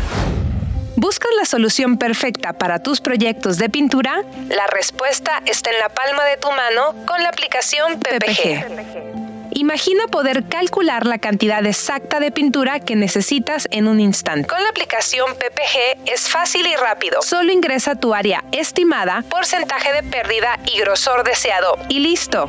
¿Buscas 0.96 1.30
la 1.38 1.44
solución 1.44 1.98
perfecta 1.98 2.54
para 2.54 2.82
tus 2.82 3.02
proyectos 3.02 3.58
de 3.58 3.68
pintura? 3.68 4.22
La 4.48 4.66
respuesta 4.68 5.42
está 5.44 5.70
en 5.70 5.78
la 5.78 5.90
palma 5.90 6.24
de 6.24 6.38
tu 6.38 6.48
mano 6.50 6.94
con 7.06 7.22
la 7.22 7.28
aplicación 7.28 8.00
PPG. 8.00 9.50
Imagina 9.50 10.06
poder 10.06 10.44
calcular 10.48 11.06
la 11.06 11.18
cantidad 11.18 11.66
exacta 11.66 12.18
de 12.18 12.30
pintura 12.30 12.80
que 12.80 12.96
necesitas 12.96 13.68
en 13.70 13.88
un 13.88 14.00
instante. 14.00 14.48
Con 14.48 14.62
la 14.62 14.70
aplicación 14.70 15.34
PPG 15.34 16.10
es 16.10 16.30
fácil 16.30 16.66
y 16.66 16.74
rápido. 16.76 17.20
Solo 17.20 17.52
ingresa 17.52 17.94
tu 17.94 18.14
área 18.14 18.42
estimada, 18.52 19.22
porcentaje 19.28 19.92
de 19.92 20.02
pérdida 20.02 20.58
y 20.64 20.78
grosor 20.78 21.24
deseado 21.24 21.76
y 21.90 21.98
listo. 21.98 22.46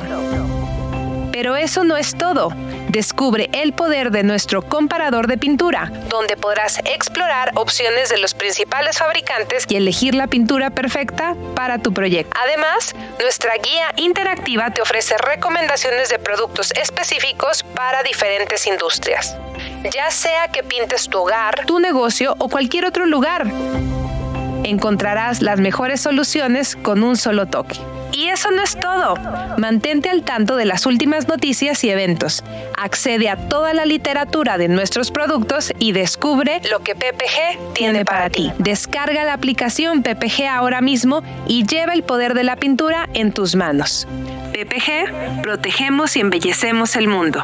Pero 1.32 1.54
eso 1.56 1.84
no 1.84 1.98
es 1.98 2.16
todo. 2.16 2.50
Descubre 2.88 3.48
el 3.52 3.72
poder 3.72 4.10
de 4.10 4.22
nuestro 4.22 4.62
comparador 4.62 5.26
de 5.26 5.38
pintura, 5.38 5.90
donde 6.08 6.36
podrás 6.36 6.78
explorar 6.84 7.50
opciones 7.54 8.08
de 8.08 8.18
los 8.18 8.34
principales 8.34 8.98
fabricantes 8.98 9.64
y 9.68 9.76
elegir 9.76 10.14
la 10.14 10.26
pintura 10.26 10.70
perfecta 10.70 11.34
para 11.54 11.78
tu 11.78 11.92
proyecto. 11.92 12.38
Además, 12.44 12.94
nuestra 13.20 13.54
guía 13.56 13.92
interactiva 13.96 14.70
te 14.70 14.82
ofrece 14.82 15.16
recomendaciones 15.18 16.08
de 16.08 16.18
productos 16.18 16.72
específicos 16.72 17.62
para 17.74 18.02
diferentes 18.02 18.66
industrias, 18.66 19.36
ya 19.92 20.10
sea 20.10 20.48
que 20.48 20.62
pintes 20.62 21.08
tu 21.08 21.18
hogar, 21.18 21.66
tu 21.66 21.80
negocio 21.80 22.36
o 22.38 22.48
cualquier 22.48 22.84
otro 22.84 23.06
lugar. 23.06 23.46
Encontrarás 24.62 25.42
las 25.42 25.58
mejores 25.60 26.00
soluciones 26.00 26.76
con 26.76 27.02
un 27.02 27.16
solo 27.16 27.46
toque 27.46 27.78
Y 28.16 28.28
eso 28.28 28.50
no 28.52 28.62
es 28.62 28.78
todo. 28.78 29.16
Mantente 29.58 30.08
al 30.08 30.22
tanto 30.22 30.56
de 30.56 30.64
las 30.64 30.86
últimas 30.86 31.26
noticias 31.26 31.82
y 31.82 31.90
eventos. 31.90 32.44
Accede 32.76 33.28
a 33.28 33.48
toda 33.48 33.74
la 33.74 33.86
literatura 33.86 34.56
de 34.56 34.68
nuestros 34.68 35.10
productos 35.10 35.72
y 35.80 35.92
descubre 35.92 36.60
lo 36.70 36.80
que 36.80 36.94
PPG 36.94 37.74
tiene 37.74 38.04
para 38.04 38.30
ti. 38.30 38.52
Descarga 38.58 39.24
la 39.24 39.32
aplicación 39.32 40.02
PPG 40.02 40.46
ahora 40.48 40.80
mismo 40.80 41.22
y 41.48 41.66
lleva 41.66 41.92
el 41.92 42.04
poder 42.04 42.34
de 42.34 42.44
la 42.44 42.56
pintura 42.56 43.08
en 43.14 43.32
tus 43.32 43.56
manos. 43.56 44.06
PPG, 44.52 45.42
protegemos 45.42 46.16
y 46.16 46.20
embellecemos 46.20 46.94
el 46.94 47.08
mundo. 47.08 47.42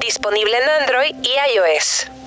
Disponible 0.00 0.56
en 0.56 0.82
Android 0.82 1.14
y 1.22 1.56
iOS. 1.56 2.19